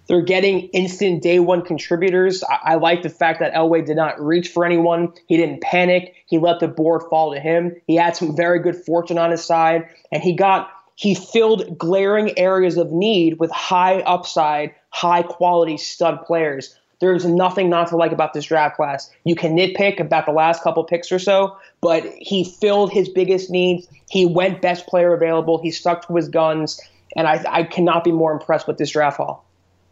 They're 0.07 0.21
getting 0.21 0.61
instant 0.69 1.21
day 1.21 1.39
one 1.39 1.61
contributors. 1.61 2.43
I, 2.43 2.71
I, 2.71 2.75
like 2.75 3.03
the 3.03 3.09
fact 3.09 3.39
that 3.41 3.53
Elway 3.53 3.85
did 3.85 3.95
not 3.95 4.19
reach 4.19 4.49
for 4.49 4.65
anyone. 4.65 5.13
He 5.27 5.37
didn't 5.37 5.61
panic. 5.61 6.15
He 6.25 6.39
let 6.39 6.59
the 6.59 6.67
board 6.67 7.03
fall 7.11 7.31
to 7.31 7.39
him. 7.39 7.75
He 7.85 7.95
had 7.95 8.15
some 8.15 8.35
very 8.35 8.59
good 8.59 8.75
fortune 8.75 9.19
on 9.19 9.29
his 9.29 9.45
side, 9.45 9.87
and 10.11 10.23
he 10.23 10.33
got 10.33 10.71
he 10.95 11.13
filled 11.15 11.77
glaring 11.77 12.37
areas 12.37 12.75
of 12.75 12.91
need 12.91 13.39
with 13.39 13.51
high 13.51 14.01
upside, 14.01 14.73
high 14.89 15.21
quality 15.21 15.77
stud 15.77 16.25
players. 16.25 16.75
There's 16.99 17.25
nothing 17.25 17.69
not 17.69 17.87
to 17.89 17.95
like 17.95 18.11
about 18.11 18.33
this 18.33 18.45
draft 18.45 18.75
class. 18.75 19.09
You 19.23 19.35
can 19.35 19.55
nitpick 19.55 19.99
about 19.99 20.25
the 20.25 20.31
last 20.31 20.61
couple 20.61 20.83
picks 20.83 21.11
or 21.11 21.19
so, 21.19 21.57
but 21.81 22.03
he 22.17 22.43
filled 22.43 22.91
his 22.91 23.07
biggest 23.07 23.49
needs. 23.49 23.87
He 24.09 24.25
went 24.25 24.61
best 24.61 24.85
player 24.87 25.13
available. 25.13 25.61
He 25.61 25.71
stuck 25.71 26.05
to 26.07 26.15
his 26.15 26.27
guns, 26.27 26.79
and 27.15 27.27
I, 27.27 27.43
I 27.49 27.63
cannot 27.63 28.03
be 28.03 28.11
more 28.11 28.33
impressed 28.33 28.67
with 28.67 28.77
this 28.77 28.91
draft 28.91 29.17
haul. 29.17 29.45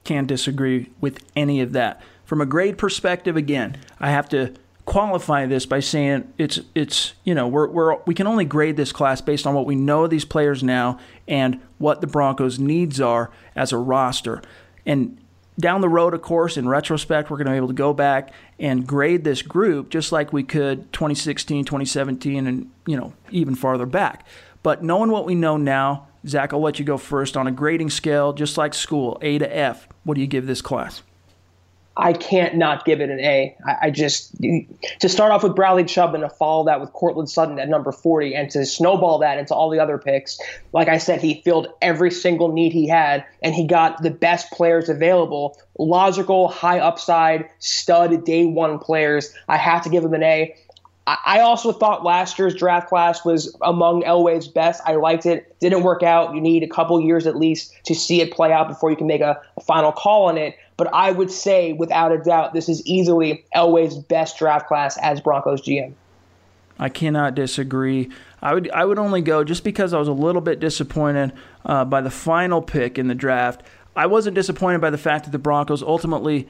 Can't 0.04 0.28
disagree 0.28 0.90
with 1.00 1.24
any 1.36 1.62
of 1.62 1.74
that. 1.74 2.02
From 2.26 2.42
a 2.42 2.46
grade 2.46 2.78
perspective, 2.78 3.38
again, 3.38 3.78
I 4.00 4.12
have 4.12 4.28
to 4.30 4.54
qualify 4.86 5.46
this 5.46 5.66
by 5.66 5.82
saying 5.82 6.34
it's 6.38 6.62
it's 6.74 7.14
you 7.26 7.36
know 7.36 7.46
we're, 7.46 7.68
we're 7.68 7.98
we 8.06 8.16
can 8.16 8.26
only 8.26 8.46
grade 8.46 8.78
this 8.78 8.94
class 8.94 9.20
based 9.20 9.46
on 9.46 9.54
what 9.54 9.66
we 9.66 9.76
know 9.76 10.06
of 10.06 10.10
these 10.10 10.24
players 10.24 10.64
now 10.64 10.98
and 11.28 11.60
what 11.78 12.00
the 12.00 12.08
Broncos 12.08 12.58
needs 12.58 13.02
are 13.02 13.30
as 13.54 13.74
a 13.74 13.78
roster 13.78 14.42
and 14.86 15.18
down 15.60 15.82
the 15.82 15.90
road, 15.90 16.14
of 16.14 16.22
course, 16.22 16.58
in 16.58 16.68
retrospect, 16.68 17.30
we're 17.30 17.38
going 17.38 17.48
to 17.48 17.52
be 17.52 17.58
able 17.58 17.68
to 17.68 17.74
go 17.74 17.94
back 17.94 18.32
and 18.60 18.86
grade 18.86 19.24
this 19.24 19.42
group 19.42 19.90
just 19.90 20.12
like 20.12 20.32
we 20.32 20.44
could 20.44 20.92
2016, 20.94 21.66
2017, 21.66 22.48
and 22.48 22.72
you 22.86 22.98
know 22.98 23.14
even 23.32 23.56
farther 23.56 23.86
back. 23.86 24.26
But 24.64 24.84
knowing 24.84 25.12
what 25.12 25.26
we 25.26 25.36
know 25.36 25.58
now, 25.58 26.08
Zach, 26.28 26.54
I'll 26.54 26.62
let 26.62 26.80
you 26.80 26.86
go 26.86 26.98
first 26.98 27.38
on 27.38 27.48
a 27.48 27.52
grading 27.52 27.90
scale, 27.90 28.34
just 28.34 28.58
like 28.58 28.74
school, 28.74 29.18
A 29.22 29.38
to 29.38 29.56
F. 29.58 29.88
What 30.04 30.16
do 30.16 30.22
you 30.22 30.28
give 30.28 30.46
this 30.46 30.62
class? 30.62 31.02
I 31.98 32.14
can't 32.14 32.56
not 32.56 32.86
give 32.86 33.02
it 33.02 33.10
an 33.10 33.20
A. 33.20 33.56
I, 33.66 33.78
I 33.84 33.92
just 33.92 34.36
to 34.42 35.10
start 35.10 35.32
off 35.32 35.44
with 35.44 35.56
Bradley 35.56 35.84
Chubb 35.84 36.14
and 36.14 36.24
to 36.24 36.30
follow 36.30 36.64
that 36.66 36.80
with 36.80 36.94
Courtland 36.94 37.30
Sutton 37.30 37.60
at 37.60 37.68
number 37.68 37.92
40 37.92 38.36
and 38.36 38.50
to 38.52 38.66
snowball 38.66 39.20
that 39.20 39.38
into 39.38 39.54
all 39.54 39.70
the 39.70 39.80
other 39.80 39.98
picks. 39.98 40.40
Like 40.74 40.88
I 40.88 41.00
said, 41.00 41.22
he 41.22 41.42
filled 41.42 41.68
every 41.82 42.12
single 42.12 42.52
need 42.52 42.72
he 42.72 42.88
had 42.88 43.26
and 43.42 43.56
he 43.56 43.66
got 43.66 44.02
the 44.04 44.12
best 44.12 44.52
players 44.52 44.90
available. 44.90 45.58
Logical, 45.80 46.48
high 46.48 46.80
upside, 46.80 47.50
stud 47.60 48.24
day 48.26 48.46
one 48.46 48.80
players. 48.80 49.34
I 49.48 49.58
have 49.58 49.84
to 49.84 49.90
give 49.90 50.04
him 50.04 50.14
an 50.14 50.24
A. 50.24 50.56
I 51.08 51.40
also 51.40 51.72
thought 51.72 52.04
last 52.04 52.38
year's 52.38 52.54
draft 52.54 52.90
class 52.90 53.24
was 53.24 53.56
among 53.62 54.04
Elway's 54.04 54.50
best. 54.50 54.82
I 54.86 54.96
liked 54.96 55.26
it. 55.26 55.58
Didn't 55.62 55.84
work 55.84 56.04
out. 56.04 56.36
You 56.36 56.42
need 56.42 56.64
a 56.64 56.68
couple 56.68 57.00
years 57.00 57.26
at 57.26 57.38
least 57.38 57.74
to 57.86 57.96
see 57.96 58.20
it 58.20 58.34
play 58.34 58.52
out 58.52 58.68
before 58.68 58.90
you 58.90 58.98
can 58.98 59.08
make 59.08 59.22
a, 59.22 59.40
a 59.56 59.62
final 59.62 59.94
call 59.94 60.26
on 60.26 60.38
it. 60.38 60.58
But 60.78 60.94
I 60.94 61.12
would 61.12 61.32
say, 61.32 61.74
without 61.74 62.12
a 62.12 62.20
doubt, 62.20 62.54
this 62.54 62.70
is 62.70 62.86
easily 62.86 63.46
Elway's 63.56 63.98
best 63.98 64.38
draft 64.38 64.68
class 64.68 64.98
as 65.00 65.20
Broncos 65.20 65.62
GM. 65.62 65.94
I 66.80 66.90
cannot 66.90 67.34
disagree. 67.34 68.10
I 68.42 68.54
would 68.54 68.70
I 68.70 68.86
would 68.86 69.00
only 69.00 69.22
go 69.22 69.44
just 69.44 69.64
because 69.64 69.94
I 69.94 70.00
was 70.00 70.08
a 70.08 70.14
little 70.14 70.42
bit 70.42 70.60
disappointed 70.60 71.34
uh, 71.66 71.86
by 71.86 72.02
the 72.02 72.12
final 72.12 72.62
pick 72.62 73.00
in 73.00 73.08
the 73.08 73.16
draft. 73.16 73.64
I 73.96 74.06
wasn't 74.06 74.36
disappointed 74.36 74.80
by 74.80 74.92
the 74.92 74.98
fact 74.98 75.26
that 75.26 75.32
the 75.32 75.40
Broncos 75.40 75.82
ultimately 75.82 76.48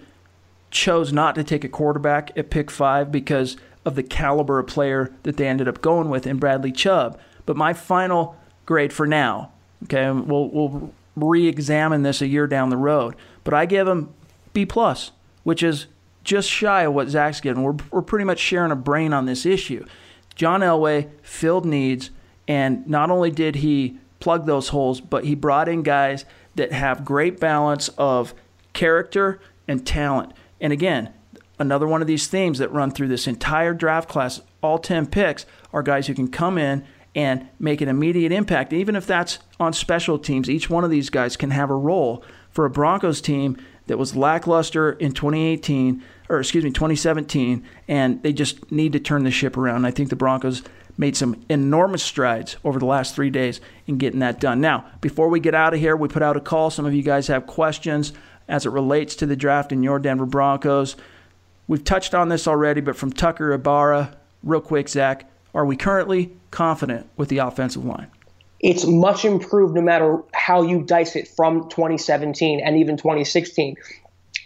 chose 0.69 1.13
not 1.13 1.33
to 1.35 1.45
take 1.45 1.63
a 1.63 1.69
quarterback 1.69 2.37
at 2.37 2.49
pick 2.49 2.69
five 2.69 3.09
because 3.09 3.55
of 3.85 3.95
the 3.95 4.03
caliber 4.03 4.59
of 4.59 4.67
player 4.67 5.13
that 5.23 5.37
they 5.37 5.47
ended 5.47 5.69
up 5.69 5.81
going 5.81 6.09
with 6.09 6.27
in 6.27 6.37
Bradley 6.37 6.73
Chubb. 6.73 7.17
But 7.45 7.55
my 7.55 7.71
final 7.71 8.35
grade 8.65 8.91
for 8.91 9.07
now, 9.07 9.53
okay, 9.83 10.11
we'll 10.11 10.49
we'll 10.49 10.93
re-examine 11.15 12.03
this 12.03 12.21
a 12.21 12.27
year 12.27 12.47
down 12.47 12.69
the 12.69 12.77
road. 12.77 13.15
But 13.45 13.53
I 13.53 13.65
give 13.65 13.87
him 13.87 14.13
B 14.57 14.65
plus, 14.65 15.11
which 15.43 15.61
is 15.61 15.85
just 16.23 16.49
shy 16.49 16.81
of 16.81 16.93
what 16.95 17.09
Zach's 17.09 17.41
getting. 17.41 17.61
We're 17.61 17.75
we're 17.91 18.01
pretty 18.01 18.25
much 18.25 18.39
sharing 18.39 18.71
a 18.71 18.75
brain 18.75 19.13
on 19.13 19.27
this 19.27 19.45
issue. 19.45 19.85
John 20.33 20.61
Elway 20.61 21.11
filled 21.21 21.63
needs, 21.63 22.09
and 22.47 22.87
not 22.87 23.11
only 23.11 23.29
did 23.29 23.57
he 23.57 23.99
plug 24.19 24.47
those 24.47 24.69
holes, 24.69 24.99
but 24.99 25.25
he 25.25 25.35
brought 25.35 25.69
in 25.69 25.83
guys 25.83 26.25
that 26.55 26.71
have 26.71 27.05
great 27.05 27.39
balance 27.39 27.89
of 27.99 28.33
character 28.73 29.39
and 29.67 29.85
talent. 29.85 30.33
And 30.59 30.73
again, 30.73 31.13
another 31.59 31.85
one 31.85 32.01
of 32.01 32.07
these 32.07 32.25
themes 32.25 32.57
that 32.57 32.73
run 32.73 32.89
through 32.89 33.09
this 33.09 33.27
entire 33.27 33.75
draft 33.75 34.09
class, 34.09 34.41
all 34.63 34.79
10 34.79 35.05
picks, 35.05 35.45
are 35.71 35.83
guys 35.83 36.07
who 36.07 36.15
can 36.15 36.29
come 36.29 36.57
in 36.57 36.83
and 37.13 37.47
make 37.59 37.79
an 37.81 37.89
immediate 37.89 38.31
impact. 38.31 38.73
Even 38.73 38.95
if 38.95 39.05
that's 39.05 39.37
on 39.59 39.71
special 39.71 40.17
teams, 40.17 40.49
each 40.49 40.67
one 40.67 40.83
of 40.83 40.89
these 40.89 41.11
guys 41.11 41.37
can 41.37 41.51
have 41.51 41.69
a 41.69 41.75
role 41.75 42.23
for 42.49 42.65
a 42.65 42.71
Broncos 42.71 43.21
team 43.21 43.55
that 43.87 43.97
was 43.97 44.15
lackluster 44.15 44.91
in 44.91 45.11
2018, 45.13 46.03
or 46.29 46.39
excuse 46.39 46.63
me, 46.63 46.71
2017, 46.71 47.63
and 47.87 48.21
they 48.23 48.33
just 48.33 48.71
need 48.71 48.93
to 48.93 48.99
turn 48.99 49.23
the 49.23 49.31
ship 49.31 49.57
around. 49.57 49.85
I 49.85 49.91
think 49.91 50.09
the 50.09 50.15
Broncos 50.15 50.61
made 50.97 51.15
some 51.15 51.43
enormous 51.49 52.03
strides 52.03 52.57
over 52.63 52.79
the 52.79 52.85
last 52.85 53.15
three 53.15 53.29
days 53.29 53.61
in 53.85 53.97
getting 53.97 54.19
that 54.19 54.39
done. 54.39 54.59
Now, 54.59 54.85
before 54.99 55.29
we 55.29 55.39
get 55.39 55.53
out 55.53 55.73
of 55.73 55.79
here, 55.79 55.95
we 55.95 56.07
put 56.07 56.23
out 56.23 56.37
a 56.37 56.41
call. 56.41 56.69
Some 56.69 56.85
of 56.85 56.93
you 56.93 57.03
guys 57.03 57.27
have 57.27 57.47
questions 57.47 58.13
as 58.47 58.65
it 58.65 58.69
relates 58.69 59.15
to 59.17 59.25
the 59.25 59.35
draft 59.35 59.71
in 59.71 59.83
your 59.83 59.99
Denver 59.99 60.25
Broncos. 60.25 60.95
We've 61.67 61.83
touched 61.83 62.15
on 62.15 62.29
this 62.29 62.47
already, 62.47 62.81
but 62.81 62.95
from 62.95 63.11
Tucker 63.11 63.51
Ibarra, 63.51 64.17
real 64.41 64.61
quick, 64.61 64.89
Zach, 64.89 65.29
are 65.53 65.65
we 65.65 65.75
currently 65.75 66.31
confident 66.49 67.09
with 67.17 67.29
the 67.29 67.39
offensive 67.39 67.85
line? 67.85 68.07
It's 68.59 68.85
much 68.85 69.25
improved 69.25 69.75
no 69.75 69.81
matter 69.81 70.23
how 70.33 70.63
you 70.63 70.81
dice 70.81 71.15
it 71.15 71.27
from 71.27 71.69
2017 71.69 72.59
and 72.59 72.77
even 72.77 72.97
2016. 72.97 73.75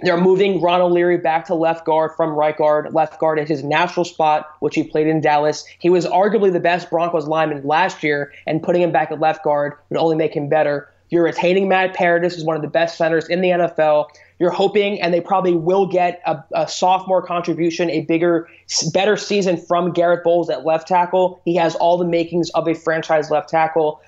They're 0.03 0.19
moving 0.19 0.61
Ron 0.61 0.81
O'Leary 0.81 1.17
back 1.17 1.45
to 1.45 1.55
left 1.55 1.85
guard 1.85 2.11
from 2.17 2.31
right 2.31 2.57
guard. 2.57 2.93
Left 2.93 3.19
guard 3.19 3.39
is 3.39 3.47
his 3.47 3.63
natural 3.63 4.03
spot, 4.03 4.47
which 4.59 4.75
he 4.75 4.83
played 4.83 5.07
in 5.07 5.21
Dallas. 5.21 5.63
He 5.79 5.89
was 5.89 6.05
arguably 6.05 6.51
the 6.51 6.59
best 6.59 6.89
Broncos 6.89 7.27
lineman 7.27 7.65
last 7.65 8.01
year, 8.01 8.33
and 8.47 8.63
putting 8.63 8.81
him 8.81 8.91
back 8.91 9.11
at 9.11 9.19
left 9.19 9.43
guard 9.43 9.73
would 9.89 9.99
only 9.99 10.15
make 10.15 10.35
him 10.35 10.49
better. 10.49 10.90
You're 11.11 11.25
retaining 11.25 11.67
Matt 11.67 11.93
Paradis, 11.93 12.35
who's 12.35 12.45
one 12.45 12.55
of 12.55 12.61
the 12.61 12.69
best 12.69 12.97
centers 12.97 13.27
in 13.27 13.41
the 13.41 13.49
NFL. 13.49 14.07
You're 14.39 14.49
hoping, 14.49 14.99
and 15.01 15.13
they 15.13 15.19
probably 15.19 15.53
will 15.53 15.85
get 15.85 16.21
a, 16.25 16.41
a, 16.55 16.67
sophomore 16.67 17.21
contribution, 17.21 17.89
a 17.89 18.01
bigger, 18.01 18.47
better 18.93 19.17
season 19.17 19.57
from 19.57 19.91
Garett 19.91 20.23
Bolles 20.23 20.49
at 20.49 20.65
left 20.65 20.87
tackle. 20.87 21.41
He 21.43 21.55
has 21.55 21.75
all 21.75 21.97
the 21.97 22.05
makings 22.05 22.49
of 22.51 22.67
a 22.67 22.73
franchise 22.73 23.29
left 23.29 23.49
tackle. 23.49 24.01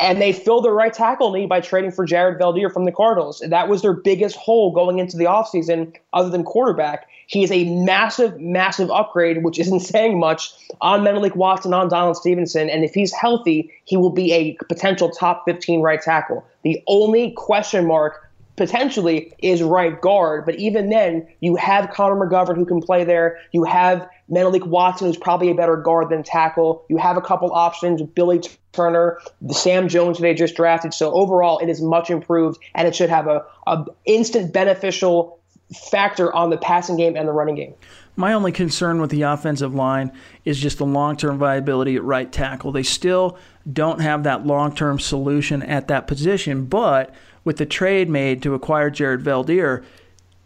And 0.00 0.20
they 0.20 0.32
filled 0.32 0.64
the 0.64 0.72
right 0.72 0.92
tackle 0.92 1.30
need 1.30 1.48
by 1.48 1.60
trading 1.60 1.92
for 1.92 2.04
Jared 2.04 2.40
Veldheer 2.40 2.72
from 2.72 2.86
the 2.86 2.92
Cardinals. 2.92 3.40
That 3.46 3.68
was 3.68 3.82
their 3.82 3.92
biggest 3.92 4.36
hole 4.36 4.72
going 4.72 4.98
into 4.98 5.16
the 5.16 5.24
offseason, 5.24 5.94
other 6.12 6.28
than 6.28 6.42
quarterback. 6.42 7.06
He 7.32 7.42
is 7.42 7.50
a 7.50 7.64
massive, 7.64 8.38
massive 8.38 8.90
upgrade, 8.90 9.42
which 9.42 9.58
isn't 9.58 9.80
saying 9.92 10.20
much 10.20 10.52
on 10.82 11.02
Menelik 11.02 11.34
Watson, 11.34 11.72
on 11.72 11.88
Donald 11.88 12.18
Stephenson. 12.18 12.68
And 12.68 12.84
if 12.84 12.92
he's 12.92 13.12
healthy, 13.12 13.72
he 13.84 13.96
will 13.96 14.10
be 14.10 14.32
a 14.32 14.54
potential 14.68 15.10
top 15.10 15.44
15 15.46 15.80
right 15.80 16.00
tackle. 16.00 16.44
The 16.62 16.82
only 16.86 17.32
question 17.32 17.86
mark 17.86 18.28
potentially 18.56 19.32
is 19.38 19.62
right 19.62 19.98
guard. 20.02 20.44
But 20.44 20.56
even 20.56 20.90
then, 20.90 21.26
you 21.40 21.56
have 21.56 21.90
Connor 21.90 22.16
McGovern 22.16 22.54
who 22.54 22.66
can 22.66 22.82
play 22.82 23.02
there. 23.02 23.38
You 23.52 23.64
have 23.64 24.06
Menelik 24.28 24.66
Watson, 24.66 25.06
who's 25.06 25.16
probably 25.16 25.50
a 25.50 25.54
better 25.54 25.76
guard 25.76 26.10
than 26.10 26.22
tackle. 26.22 26.84
You 26.90 26.98
have 26.98 27.16
a 27.16 27.22
couple 27.22 27.50
options, 27.52 28.02
Billy 28.02 28.42
Turner, 28.72 29.18
the 29.40 29.54
Sam 29.54 29.88
Jones 29.88 30.18
they 30.18 30.34
just 30.34 30.54
drafted. 30.54 30.92
So 30.92 31.12
overall, 31.12 31.58
it 31.60 31.70
is 31.70 31.80
much 31.80 32.10
improved, 32.10 32.58
and 32.74 32.86
it 32.86 32.94
should 32.94 33.08
have 33.08 33.26
a, 33.26 33.42
a 33.66 33.86
instant 34.04 34.52
beneficial 34.52 35.38
factor 35.72 36.32
on 36.32 36.50
the 36.50 36.56
passing 36.56 36.96
game 36.96 37.16
and 37.16 37.28
the 37.28 37.32
running 37.32 37.54
game. 37.54 37.74
My 38.14 38.34
only 38.34 38.52
concern 38.52 39.00
with 39.00 39.10
the 39.10 39.22
offensive 39.22 39.74
line 39.74 40.12
is 40.44 40.60
just 40.60 40.78
the 40.78 40.86
long 40.86 41.16
term 41.16 41.38
viability 41.38 41.96
at 41.96 42.04
right 42.04 42.30
tackle. 42.30 42.72
They 42.72 42.82
still 42.82 43.38
don't 43.70 44.00
have 44.00 44.24
that 44.24 44.46
long 44.46 44.74
term 44.74 44.98
solution 44.98 45.62
at 45.62 45.88
that 45.88 46.06
position, 46.06 46.66
but 46.66 47.14
with 47.44 47.56
the 47.56 47.66
trade 47.66 48.10
made 48.10 48.42
to 48.42 48.54
acquire 48.54 48.90
Jared 48.90 49.22
Veldheer, 49.22 49.84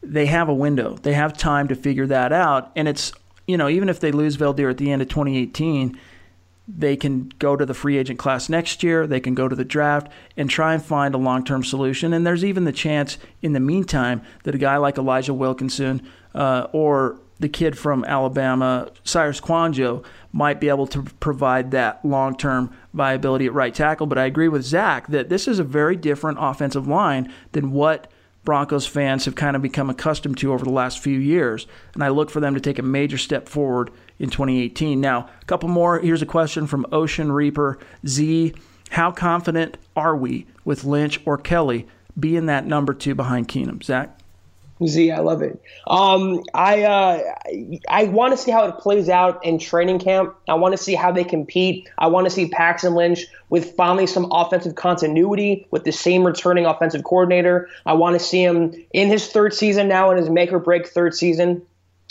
they 0.02 0.26
have 0.26 0.48
a 0.48 0.54
window. 0.54 0.94
They 0.94 1.14
have 1.14 1.36
time 1.36 1.68
to 1.68 1.74
figure 1.74 2.06
that 2.06 2.32
out. 2.32 2.70
And 2.76 2.86
it's, 2.86 3.12
you 3.46 3.56
know, 3.56 3.68
even 3.68 3.88
if 3.88 3.98
they 3.98 4.12
lose 4.12 4.36
Veldheer 4.36 4.70
at 4.70 4.78
the 4.78 4.92
end 4.92 5.02
of 5.02 5.08
2018, 5.08 5.98
they 6.68 6.96
can 6.96 7.32
go 7.38 7.56
to 7.56 7.64
the 7.64 7.74
free 7.74 7.96
agent 7.96 8.18
class 8.18 8.48
next 8.48 8.82
year. 8.82 9.06
They 9.06 9.20
can 9.20 9.34
go 9.34 9.48
to 9.48 9.54
the 9.54 9.64
draft 9.64 10.10
and 10.36 10.50
try 10.50 10.74
and 10.74 10.82
find 10.82 11.14
a 11.14 11.18
long 11.18 11.44
term 11.44 11.62
solution. 11.62 12.12
And 12.12 12.26
there's 12.26 12.44
even 12.44 12.64
the 12.64 12.72
chance 12.72 13.18
in 13.42 13.52
the 13.52 13.60
meantime 13.60 14.22
that 14.42 14.54
a 14.54 14.58
guy 14.58 14.76
like 14.76 14.98
Elijah 14.98 15.34
Wilkinson 15.34 16.06
uh, 16.34 16.66
or 16.72 17.20
the 17.38 17.48
kid 17.48 17.78
from 17.78 18.04
Alabama, 18.04 18.90
Cyrus 19.04 19.40
Kouandjio, 19.40 20.04
might 20.32 20.60
be 20.60 20.68
able 20.68 20.86
to 20.88 21.02
provide 21.02 21.70
that 21.70 22.04
long 22.04 22.36
term 22.36 22.74
viability 22.92 23.46
at 23.46 23.52
right 23.52 23.74
tackle. 23.74 24.06
But 24.06 24.18
I 24.18 24.24
agree 24.24 24.48
with 24.48 24.62
Zach 24.62 25.06
that 25.08 25.28
this 25.28 25.46
is 25.46 25.58
a 25.58 25.64
very 25.64 25.96
different 25.96 26.38
offensive 26.40 26.88
line 26.88 27.32
than 27.52 27.72
what 27.72 28.10
Broncos 28.46 28.86
fans 28.86 29.26
have 29.26 29.34
kind 29.34 29.56
of 29.56 29.60
become 29.60 29.90
accustomed 29.90 30.38
to 30.38 30.54
over 30.54 30.64
the 30.64 30.70
last 30.70 31.00
few 31.00 31.18
years. 31.18 31.66
And 31.92 32.02
I 32.02 32.08
look 32.08 32.30
for 32.30 32.40
them 32.40 32.54
to 32.54 32.60
take 32.60 32.78
a 32.78 32.82
major 32.82 33.18
step 33.18 33.48
forward 33.48 33.90
in 34.18 34.30
2018. 34.30 34.98
Now, 34.98 35.28
a 35.42 35.44
couple 35.44 35.68
more. 35.68 35.98
Here's 35.98 36.22
a 36.22 36.26
question 36.26 36.66
from 36.66 36.86
Ocean 36.90 37.30
Reaper 37.30 37.78
Z. 38.06 38.54
How 38.90 39.10
confident 39.10 39.76
are 39.96 40.16
we 40.16 40.46
with 40.64 40.84
Lynch 40.84 41.20
or 41.26 41.36
Kelly 41.36 41.86
being 42.18 42.46
that 42.46 42.64
number 42.64 42.94
two 42.94 43.14
behind 43.14 43.48
Keenum? 43.48 43.82
Zach? 43.82 44.15
Z, 44.84 45.10
I 45.10 45.20
love 45.20 45.40
it. 45.40 45.60
Um, 45.86 46.42
I 46.52 46.82
uh, 46.82 47.34
I 47.88 48.04
want 48.04 48.32
to 48.32 48.36
see 48.36 48.50
how 48.50 48.66
it 48.66 48.76
plays 48.78 49.08
out 49.08 49.42
in 49.44 49.58
training 49.58 50.00
camp. 50.00 50.34
I 50.48 50.54
want 50.54 50.76
to 50.76 50.82
see 50.82 50.94
how 50.94 51.10
they 51.12 51.24
compete. 51.24 51.88
I 51.96 52.08
want 52.08 52.26
to 52.26 52.30
see 52.30 52.48
Paxton 52.48 52.94
Lynch 52.94 53.24
with 53.48 53.74
finally 53.74 54.06
some 54.06 54.30
offensive 54.30 54.74
continuity 54.74 55.66
with 55.70 55.84
the 55.84 55.92
same 55.92 56.26
returning 56.26 56.66
offensive 56.66 57.04
coordinator. 57.04 57.68
I 57.86 57.94
want 57.94 58.18
to 58.18 58.24
see 58.24 58.42
him 58.42 58.74
in 58.92 59.08
his 59.08 59.28
third 59.28 59.54
season 59.54 59.88
now 59.88 60.10
in 60.10 60.18
his 60.18 60.28
make 60.28 60.52
or 60.52 60.58
break 60.58 60.86
third 60.86 61.14
season. 61.14 61.62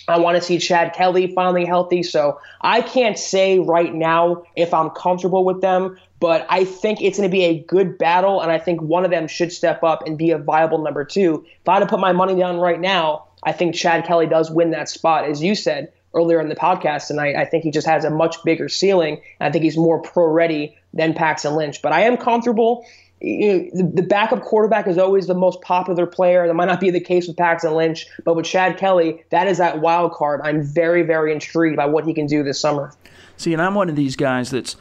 I 0.07 0.19
want 0.19 0.37
to 0.37 0.41
see 0.41 0.57
Chad 0.59 0.93
Kelly 0.93 1.33
finally 1.33 1.65
healthy. 1.65 2.03
So 2.03 2.39
I 2.61 2.81
can't 2.81 3.17
say 3.17 3.59
right 3.59 3.93
now 3.93 4.43
if 4.55 4.73
I'm 4.73 4.89
comfortable 4.91 5.43
with 5.43 5.61
them, 5.61 5.97
but 6.19 6.45
I 6.49 6.65
think 6.65 7.01
it's 7.01 7.17
going 7.17 7.29
to 7.29 7.31
be 7.31 7.43
a 7.43 7.59
good 7.59 7.97
battle, 7.97 8.41
and 8.41 8.51
I 8.51 8.57
think 8.57 8.81
one 8.81 9.03
of 9.03 9.11
them 9.11 9.27
should 9.27 9.51
step 9.51 9.83
up 9.83 10.07
and 10.07 10.17
be 10.17 10.31
a 10.31 10.37
viable 10.37 10.79
number 10.79 11.03
two. 11.03 11.45
If 11.61 11.67
I 11.67 11.73
had 11.75 11.79
to 11.81 11.87
put 11.87 11.99
my 11.99 12.13
money 12.13 12.35
down 12.35 12.57
right 12.57 12.79
now, 12.79 13.25
I 13.43 13.51
think 13.51 13.75
Chad 13.75 14.05
Kelly 14.05 14.27
does 14.27 14.49
win 14.49 14.71
that 14.71 14.89
spot, 14.89 15.25
as 15.25 15.43
you 15.43 15.55
said 15.55 15.91
earlier 16.15 16.39
in 16.39 16.49
the 16.49 16.55
podcast, 16.55 17.15
I, 17.19 17.41
I 17.41 17.45
think 17.45 17.63
he 17.63 17.71
just 17.71 17.85
has 17.85 18.05
a 18.05 18.09
much 18.09 18.41
bigger 18.43 18.69
ceiling. 18.69 19.21
I 19.39 19.51
think 19.51 19.63
he's 19.63 19.77
more 19.77 20.01
pro 20.01 20.25
ready 20.27 20.75
than 20.93 21.13
Paxton 21.13 21.55
Lynch, 21.55 21.81
but 21.81 21.91
I 21.91 22.01
am 22.03 22.15
comfortable. 22.15 22.85
You 23.21 23.47
know, 23.47 23.69
the, 23.73 23.91
the 23.95 24.03
backup 24.03 24.41
quarterback 24.41 24.87
is 24.87 24.97
always 24.97 25.27
the 25.27 25.33
most 25.33 25.61
popular 25.61 26.05
player. 26.05 26.47
That 26.47 26.53
might 26.53 26.65
not 26.65 26.79
be 26.79 26.91
the 26.91 26.99
case 26.99 27.27
with 27.27 27.37
Paxton 27.37 27.73
Lynch, 27.73 28.05
but 28.23 28.35
with 28.35 28.45
Chad 28.45 28.77
Kelly, 28.77 29.23
that 29.29 29.47
is 29.47 29.57
that 29.57 29.79
wild 29.79 30.13
card. 30.13 30.41
I'm 30.43 30.61
very, 30.61 31.01
very 31.01 31.31
intrigued 31.31 31.77
by 31.77 31.85
what 31.85 32.05
he 32.05 32.13
can 32.13 32.27
do 32.27 32.43
this 32.43 32.59
summer. 32.59 32.93
See, 33.37 33.53
and 33.53 33.61
I'm 33.61 33.73
one 33.73 33.89
of 33.89 33.95
these 33.95 34.15
guys 34.15 34.51
that's 34.51 34.75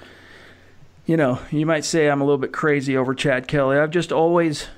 you 1.07 1.17
know, 1.17 1.39
you 1.51 1.67
might 1.67 1.85
say 1.85 2.09
I'm 2.09 2.21
a 2.21 2.25
little 2.25 2.39
bit 2.39 2.53
crazy 2.53 2.97
over 2.97 3.15
Chad 3.15 3.47
Kelly. 3.47 3.77
I've 3.77 3.91
just 3.91 4.13
always 4.13 4.69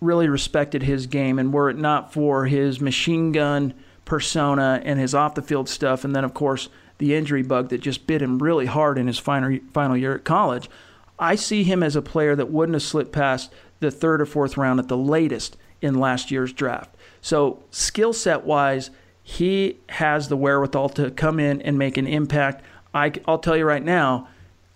really 0.00 0.28
respected 0.28 0.82
his 0.82 1.06
game, 1.06 1.38
and 1.38 1.52
were 1.52 1.70
it 1.70 1.78
not 1.78 2.12
for 2.12 2.46
his 2.46 2.80
machine 2.80 3.32
gun 3.32 3.72
persona 4.04 4.82
and 4.84 4.98
his 4.98 5.14
off 5.14 5.34
the 5.34 5.42
field 5.42 5.68
stuff, 5.68 6.04
and 6.04 6.14
then, 6.14 6.24
of 6.24 6.34
course, 6.34 6.68
the 6.98 7.14
injury 7.14 7.42
bug 7.42 7.68
that 7.68 7.80
just 7.80 8.06
bit 8.06 8.20
him 8.20 8.38
really 8.38 8.66
hard 8.66 8.98
in 8.98 9.06
his 9.06 9.18
final, 9.18 9.58
final 9.72 9.96
year 9.96 10.14
at 10.14 10.24
college, 10.24 10.68
I 11.18 11.34
see 11.36 11.62
him 11.62 11.82
as 11.82 11.96
a 11.96 12.02
player 12.02 12.34
that 12.36 12.50
wouldn't 12.50 12.74
have 12.74 12.82
slipped 12.82 13.12
past 13.12 13.52
the 13.80 13.90
third 13.90 14.20
or 14.20 14.26
fourth 14.26 14.56
round 14.56 14.80
at 14.80 14.88
the 14.88 14.96
latest 14.96 15.56
in 15.80 15.98
last 15.98 16.30
year's 16.30 16.52
draft. 16.52 16.94
So, 17.20 17.62
skill 17.70 18.12
set 18.12 18.44
wise, 18.44 18.90
he 19.22 19.78
has 19.88 20.28
the 20.28 20.36
wherewithal 20.36 20.90
to 20.90 21.10
come 21.10 21.40
in 21.40 21.62
and 21.62 21.78
make 21.78 21.96
an 21.96 22.06
impact. 22.06 22.64
I, 22.92 23.12
I'll 23.26 23.38
tell 23.38 23.56
you 23.56 23.64
right 23.64 23.84
now, 23.84 24.28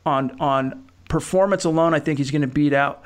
on 0.06 0.40
on 0.40 0.88
performance 1.08 1.64
alone, 1.64 1.94
I 1.94 2.00
think 2.00 2.18
he's 2.18 2.30
going 2.30 2.42
to 2.42 2.48
beat 2.48 2.72
out 2.72 3.02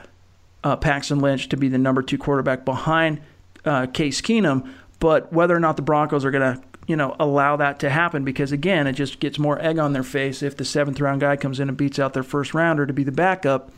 uh, 0.65 0.77
Paxton 0.77 1.19
Lynch 1.19 1.49
to 1.49 1.57
be 1.57 1.69
the 1.69 1.79
number 1.79 2.03
two 2.03 2.19
quarterback 2.19 2.65
behind 2.65 3.21
uh, 3.65 3.87
Case 3.87 4.21
Keenum. 4.21 4.71
But 5.01 5.33
whether 5.33 5.57
or 5.57 5.61
not 5.61 5.77
the 5.77 5.83
Broncos 5.83 6.25
are 6.25 6.31
going 6.31 6.57
to 6.57 6.63
you 6.87 6.97
know 6.97 7.17
allow 7.19 7.57
that 7.57 7.79
to 7.81 7.91
happen, 7.91 8.25
because 8.25 8.53
again, 8.53 8.87
it 8.87 8.95
just 8.95 9.21
gets 9.21 9.39
more 9.39 9.61
egg 9.61 9.79
on 9.79 9.93
their 9.93 10.03
face 10.03 10.43
if 10.43 10.57
the 10.57 10.65
seventh 10.65 11.01
round 11.01 11.21
guy 11.21 11.37
comes 11.37 11.61
in 11.61 11.69
and 11.69 11.77
beats 11.77 11.99
out 11.99 12.13
their 12.13 12.23
first 12.23 12.55
rounder 12.55 12.87
to 12.87 12.93
be 12.93 13.05
the 13.05 13.13
backup. 13.13 13.71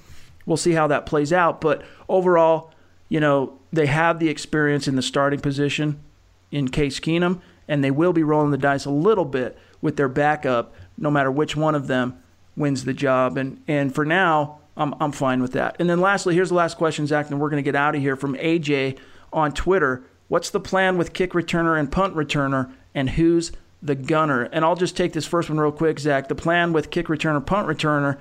We'll 0.46 0.56
see 0.56 0.72
how 0.72 0.86
that 0.88 1.06
plays 1.06 1.32
out. 1.32 1.60
But 1.60 1.82
overall, 2.08 2.72
you 3.08 3.20
know 3.20 3.58
they 3.72 3.86
have 3.86 4.18
the 4.18 4.28
experience 4.28 4.88
in 4.88 4.96
the 4.96 5.02
starting 5.02 5.40
position 5.40 6.00
in 6.50 6.68
Case 6.68 7.00
Keenum, 7.00 7.40
and 7.66 7.82
they 7.82 7.90
will 7.90 8.12
be 8.12 8.22
rolling 8.22 8.50
the 8.50 8.58
dice 8.58 8.84
a 8.84 8.90
little 8.90 9.24
bit 9.24 9.58
with 9.80 9.96
their 9.96 10.08
backup, 10.08 10.74
no 10.96 11.10
matter 11.10 11.30
which 11.30 11.56
one 11.56 11.74
of 11.74 11.88
them 11.88 12.18
wins 12.56 12.84
the 12.84 12.94
job. 12.94 13.36
And 13.36 13.62
and 13.66 13.94
for 13.94 14.04
now, 14.04 14.60
I'm 14.76 14.94
I'm 15.00 15.12
fine 15.12 15.42
with 15.42 15.52
that. 15.52 15.76
And 15.78 15.88
then 15.88 16.00
lastly, 16.00 16.34
here's 16.34 16.48
the 16.48 16.54
last 16.54 16.76
question, 16.78 17.06
Zach, 17.06 17.30
and 17.30 17.40
we're 17.40 17.50
going 17.50 17.62
to 17.62 17.70
get 17.70 17.76
out 17.76 17.94
of 17.94 18.00
here 18.00 18.16
from 18.16 18.34
AJ 18.36 18.98
on 19.32 19.52
Twitter. 19.52 20.04
What's 20.28 20.50
the 20.50 20.60
plan 20.60 20.96
with 20.96 21.12
kick 21.12 21.32
returner 21.32 21.78
and 21.78 21.90
punt 21.90 22.14
returner, 22.14 22.72
and 22.94 23.10
who's 23.10 23.52
the 23.82 23.94
gunner? 23.94 24.44
And 24.44 24.64
I'll 24.64 24.76
just 24.76 24.96
take 24.96 25.12
this 25.12 25.26
first 25.26 25.48
one 25.48 25.58
real 25.58 25.72
quick, 25.72 25.98
Zach. 25.98 26.28
The 26.28 26.34
plan 26.34 26.72
with 26.72 26.90
kick 26.90 27.06
returner, 27.06 27.44
punt 27.44 27.68
returner. 27.68 28.18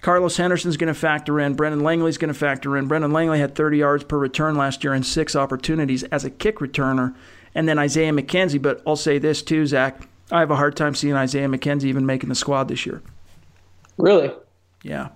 Carlos 0.00 0.36
Henderson's 0.36 0.76
going 0.76 0.92
to 0.92 0.98
factor 0.98 1.38
in. 1.38 1.54
Brendan 1.54 1.80
Langley's 1.80 2.18
going 2.18 2.32
to 2.32 2.38
factor 2.38 2.76
in. 2.76 2.88
Brendan 2.88 3.12
Langley 3.12 3.38
had 3.38 3.54
30 3.54 3.78
yards 3.78 4.04
per 4.04 4.18
return 4.18 4.56
last 4.56 4.82
year 4.82 4.92
and 4.92 5.06
six 5.06 5.36
opportunities 5.36 6.02
as 6.04 6.24
a 6.24 6.30
kick 6.30 6.58
returner. 6.58 7.14
And 7.54 7.68
then 7.68 7.78
Isaiah 7.78 8.12
McKenzie. 8.12 8.60
But 8.60 8.82
I'll 8.86 8.96
say 8.96 9.18
this 9.18 9.42
too, 9.42 9.64
Zach. 9.66 10.08
I 10.32 10.40
have 10.40 10.50
a 10.50 10.56
hard 10.56 10.76
time 10.76 10.94
seeing 10.94 11.14
Isaiah 11.14 11.48
McKenzie 11.48 11.84
even 11.84 12.04
making 12.04 12.30
the 12.30 12.34
squad 12.34 12.68
this 12.68 12.84
year. 12.84 13.00
Really? 13.96 14.32
Yeah. 14.82 15.10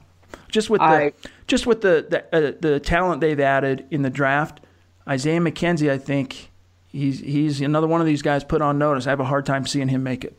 Just 0.48 0.70
with 0.70 0.80
the 0.80 0.84
I, 0.84 1.12
just 1.46 1.66
with 1.66 1.80
the 1.80 2.06
the, 2.08 2.36
uh, 2.36 2.52
the 2.60 2.78
talent 2.78 3.20
they've 3.20 3.40
added 3.40 3.86
in 3.90 4.02
the 4.02 4.10
draft, 4.10 4.60
Isaiah 5.08 5.40
McKenzie, 5.40 5.90
I 5.90 5.98
think 5.98 6.50
he's 6.96 7.20
he's 7.20 7.60
another 7.60 7.86
one 7.86 8.00
of 8.00 8.06
these 8.06 8.22
guys 8.22 8.44
put 8.44 8.62
on 8.62 8.78
notice. 8.78 9.06
I 9.06 9.10
have 9.10 9.20
a 9.20 9.24
hard 9.24 9.46
time 9.46 9.66
seeing 9.66 9.88
him 9.88 10.02
make 10.02 10.24
it. 10.24 10.38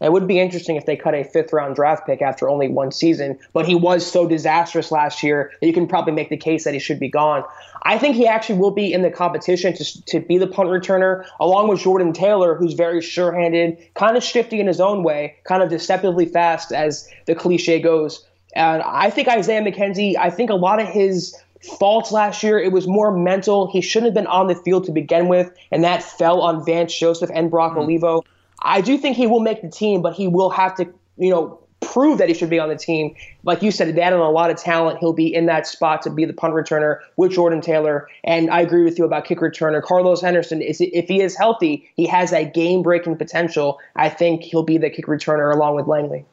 It 0.00 0.12
would 0.12 0.26
be 0.26 0.38
interesting 0.38 0.76
if 0.76 0.84
they 0.84 0.96
cut 0.96 1.14
a 1.14 1.24
fifth 1.24 1.52
round 1.52 1.76
draft 1.76 2.04
pick 2.04 2.20
after 2.20 2.48
only 2.48 2.68
one 2.68 2.92
season, 2.92 3.38
but 3.52 3.66
he 3.66 3.74
was 3.74 4.04
so 4.04 4.28
disastrous 4.28 4.92
last 4.92 5.22
year 5.22 5.52
that 5.60 5.66
you 5.66 5.72
can 5.72 5.86
probably 5.86 6.12
make 6.12 6.28
the 6.28 6.36
case 6.36 6.64
that 6.64 6.74
he 6.74 6.80
should 6.80 7.00
be 7.00 7.08
gone. 7.08 7.44
I 7.84 7.96
think 7.96 8.16
he 8.16 8.26
actually 8.26 8.58
will 8.58 8.70
be 8.70 8.92
in 8.92 9.02
the 9.02 9.10
competition 9.10 9.72
to, 9.74 10.04
to 10.06 10.20
be 10.20 10.36
the 10.36 10.46
punt 10.46 10.68
returner, 10.68 11.24
along 11.40 11.68
with 11.68 11.80
Jordan 11.80 12.12
Taylor, 12.12 12.54
who's 12.54 12.74
very 12.74 13.00
sure 13.00 13.32
handed, 13.32 13.78
kind 13.94 14.16
of 14.16 14.22
shifty 14.22 14.60
in 14.60 14.66
his 14.66 14.80
own 14.80 15.04
way, 15.04 15.36
kind 15.44 15.62
of 15.62 15.70
deceptively 15.70 16.26
fast, 16.26 16.72
as 16.72 17.08
the 17.26 17.34
cliche 17.34 17.80
goes. 17.80 18.26
And 18.54 18.82
I 18.82 19.10
think 19.10 19.28
Isaiah 19.28 19.62
McKenzie, 19.62 20.16
I 20.16 20.30
think 20.30 20.50
a 20.50 20.54
lot 20.54 20.80
of 20.80 20.88
his 20.88 21.34
faults 21.78 22.12
last 22.12 22.42
year, 22.42 22.58
it 22.58 22.72
was 22.72 22.86
more 22.86 23.16
mental. 23.16 23.70
He 23.70 23.80
shouldn't 23.80 24.08
have 24.08 24.14
been 24.14 24.26
on 24.26 24.46
the 24.46 24.54
field 24.54 24.84
to 24.84 24.92
begin 24.92 25.28
with, 25.28 25.52
and 25.70 25.84
that 25.84 26.02
fell 26.02 26.40
on 26.40 26.64
Vance 26.64 26.96
Joseph 26.96 27.30
and 27.32 27.50
Brock 27.50 27.74
mm. 27.74 27.82
Olivo. 27.82 28.22
I 28.62 28.80
do 28.80 28.96
think 28.96 29.16
he 29.16 29.26
will 29.26 29.40
make 29.40 29.62
the 29.62 29.70
team, 29.70 30.02
but 30.02 30.14
he 30.14 30.26
will 30.28 30.50
have 30.50 30.74
to, 30.76 30.86
you 31.18 31.30
know, 31.30 31.60
prove 31.80 32.18
that 32.18 32.28
he 32.28 32.34
should 32.34 32.50
be 32.50 32.58
on 32.58 32.68
the 32.68 32.76
team. 32.76 33.14
Like 33.42 33.62
you 33.62 33.70
said, 33.70 33.94
they 33.94 34.00
added 34.00 34.18
a 34.18 34.28
lot 34.28 34.50
of 34.50 34.56
talent. 34.56 34.98
He'll 34.98 35.12
be 35.12 35.32
in 35.32 35.46
that 35.46 35.66
spot 35.66 36.02
to 36.02 36.10
be 36.10 36.24
the 36.24 36.32
punt 36.32 36.54
returner 36.54 36.98
with 37.16 37.32
Jordan 37.32 37.60
Taylor. 37.60 38.08
And 38.24 38.50
I 38.50 38.60
agree 38.60 38.84
with 38.84 38.98
you 38.98 39.04
about 39.04 39.24
kick 39.24 39.38
returner. 39.38 39.82
Carlos 39.82 40.20
Henderson, 40.20 40.62
is 40.62 40.80
if 40.80 41.08
he 41.08 41.20
is 41.20 41.36
healthy, 41.36 41.90
he 41.94 42.06
has 42.06 42.30
that 42.30 42.54
game 42.54 42.82
breaking 42.82 43.16
potential. 43.16 43.78
I 43.96 44.08
think 44.08 44.42
he'll 44.42 44.62
be 44.62 44.78
the 44.78 44.90
kick 44.90 45.06
returner 45.06 45.52
along 45.54 45.76
with 45.76 45.86
Langley. 45.86 46.24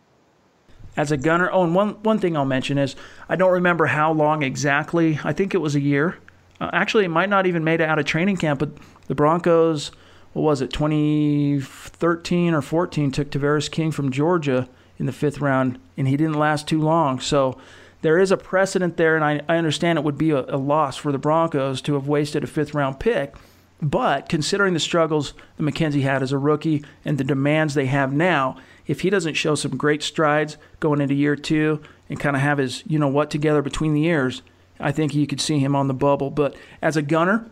As 1.01 1.11
a 1.11 1.17
gunner. 1.17 1.49
Oh, 1.51 1.63
and 1.63 1.73
one 1.73 2.01
one 2.03 2.19
thing 2.19 2.37
I'll 2.37 2.45
mention 2.45 2.77
is 2.77 2.95
I 3.27 3.35
don't 3.35 3.51
remember 3.51 3.87
how 3.87 4.13
long 4.13 4.43
exactly. 4.43 5.19
I 5.23 5.33
think 5.33 5.55
it 5.55 5.57
was 5.57 5.75
a 5.75 5.81
year. 5.81 6.19
Uh, 6.59 6.69
actually, 6.71 7.05
it 7.05 7.09
might 7.09 7.29
not 7.29 7.47
even 7.47 7.63
made 7.63 7.81
it 7.81 7.89
out 7.89 7.97
of 7.97 8.05
training 8.05 8.37
camp, 8.37 8.59
but 8.59 8.69
the 9.07 9.15
Broncos, 9.15 9.91
what 10.33 10.43
was 10.43 10.61
it, 10.61 10.71
2013 10.71 12.53
or 12.53 12.61
14, 12.61 13.11
took 13.11 13.31
Tavarres 13.31 13.71
King 13.71 13.91
from 13.91 14.11
Georgia 14.11 14.69
in 14.99 15.07
the 15.07 15.11
fifth 15.11 15.41
round, 15.41 15.79
and 15.97 16.07
he 16.07 16.15
didn't 16.15 16.37
last 16.37 16.67
too 16.67 16.79
long. 16.79 17.19
So 17.19 17.57
there 18.03 18.19
is 18.19 18.31
a 18.31 18.37
precedent 18.37 18.97
there, 18.97 19.15
and 19.15 19.25
I, 19.25 19.41
I 19.49 19.57
understand 19.57 19.97
it 19.97 20.05
would 20.05 20.19
be 20.19 20.29
a, 20.29 20.41
a 20.41 20.57
loss 20.57 20.97
for 20.97 21.11
the 21.11 21.17
Broncos 21.17 21.81
to 21.81 21.95
have 21.95 22.07
wasted 22.07 22.43
a 22.43 22.47
fifth 22.47 22.75
round 22.75 22.99
pick. 22.99 23.33
But 23.82 24.29
considering 24.29 24.73
the 24.73 24.79
struggles 24.79 25.34
that 25.57 25.63
McKenzie 25.63 26.03
had 26.03 26.21
as 26.21 26.32
a 26.32 26.38
rookie 26.38 26.84
and 27.03 27.17
the 27.17 27.23
demands 27.23 27.73
they 27.73 27.88
have 27.88 28.13
now, 28.13 28.57
if 28.86 29.01
he 29.01 29.09
doesn't 29.09 29.34
show 29.34 29.55
some 29.55 29.75
great 29.75 30.03
strides 30.03 30.57
going 30.79 31.01
into 31.01 31.15
year 31.15 31.36
two 31.36 31.82
and 32.09 32.19
kind 32.19 32.36
of 32.36 32.41
have 32.41 32.59
his, 32.59 32.84
you 32.86 32.99
know 32.99 33.07
what, 33.07 33.32
together 33.32 33.61
between 33.61 33.93
the 33.93 34.01
years, 34.01 34.43
I 34.79 34.91
think 34.91 35.15
you 35.15 35.25
could 35.25 35.41
see 35.41 35.59
him 35.59 35.75
on 35.75 35.88
the 35.88 35.93
bubble. 35.93 36.29
But 36.29 36.55
as 36.82 36.95
a 36.95 37.01
gunner, 37.01 37.49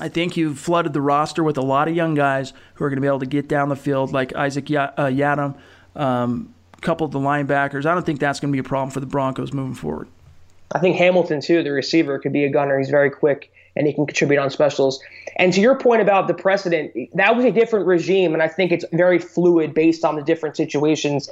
I 0.00 0.08
think 0.08 0.36
you've 0.36 0.58
flooded 0.58 0.92
the 0.92 1.00
roster 1.00 1.42
with 1.42 1.56
a 1.56 1.62
lot 1.62 1.88
of 1.88 1.94
young 1.94 2.14
guys 2.14 2.52
who 2.74 2.84
are 2.84 2.88
going 2.88 2.96
to 2.96 3.00
be 3.00 3.06
able 3.06 3.20
to 3.20 3.26
get 3.26 3.48
down 3.48 3.68
the 3.68 3.76
field, 3.76 4.12
like 4.12 4.34
Isaac 4.34 4.70
uh, 4.70 4.92
Yiadom, 4.96 5.56
um, 5.94 6.54
a 6.76 6.80
couple 6.80 7.04
of 7.04 7.12
the 7.12 7.20
linebackers. 7.20 7.86
I 7.86 7.94
don't 7.94 8.04
think 8.04 8.20
that's 8.20 8.40
going 8.40 8.52
to 8.52 8.56
be 8.56 8.60
a 8.60 8.68
problem 8.68 8.90
for 8.90 9.00
the 9.00 9.06
Broncos 9.06 9.52
moving 9.52 9.74
forward. 9.74 10.08
I 10.72 10.80
think 10.80 10.96
Hamilton 10.96 11.40
too, 11.40 11.62
the 11.62 11.70
receiver, 11.70 12.18
could 12.18 12.32
be 12.32 12.44
a 12.44 12.50
gunner. 12.50 12.78
He's 12.78 12.90
very 12.90 13.10
quick 13.10 13.52
and 13.76 13.86
he 13.86 13.92
can 13.92 14.06
contribute 14.06 14.38
on 14.38 14.50
specials. 14.50 15.00
And 15.36 15.52
to 15.52 15.60
your 15.60 15.76
point 15.76 16.00
about 16.00 16.28
the 16.28 16.34
precedent, 16.34 16.92
that 17.14 17.36
was 17.36 17.44
a 17.44 17.50
different 17.50 17.86
regime, 17.86 18.34
and 18.34 18.42
I 18.42 18.48
think 18.48 18.70
it's 18.70 18.84
very 18.92 19.18
fluid 19.18 19.74
based 19.74 20.04
on 20.04 20.16
the 20.16 20.22
different 20.22 20.56
situations. 20.56 21.28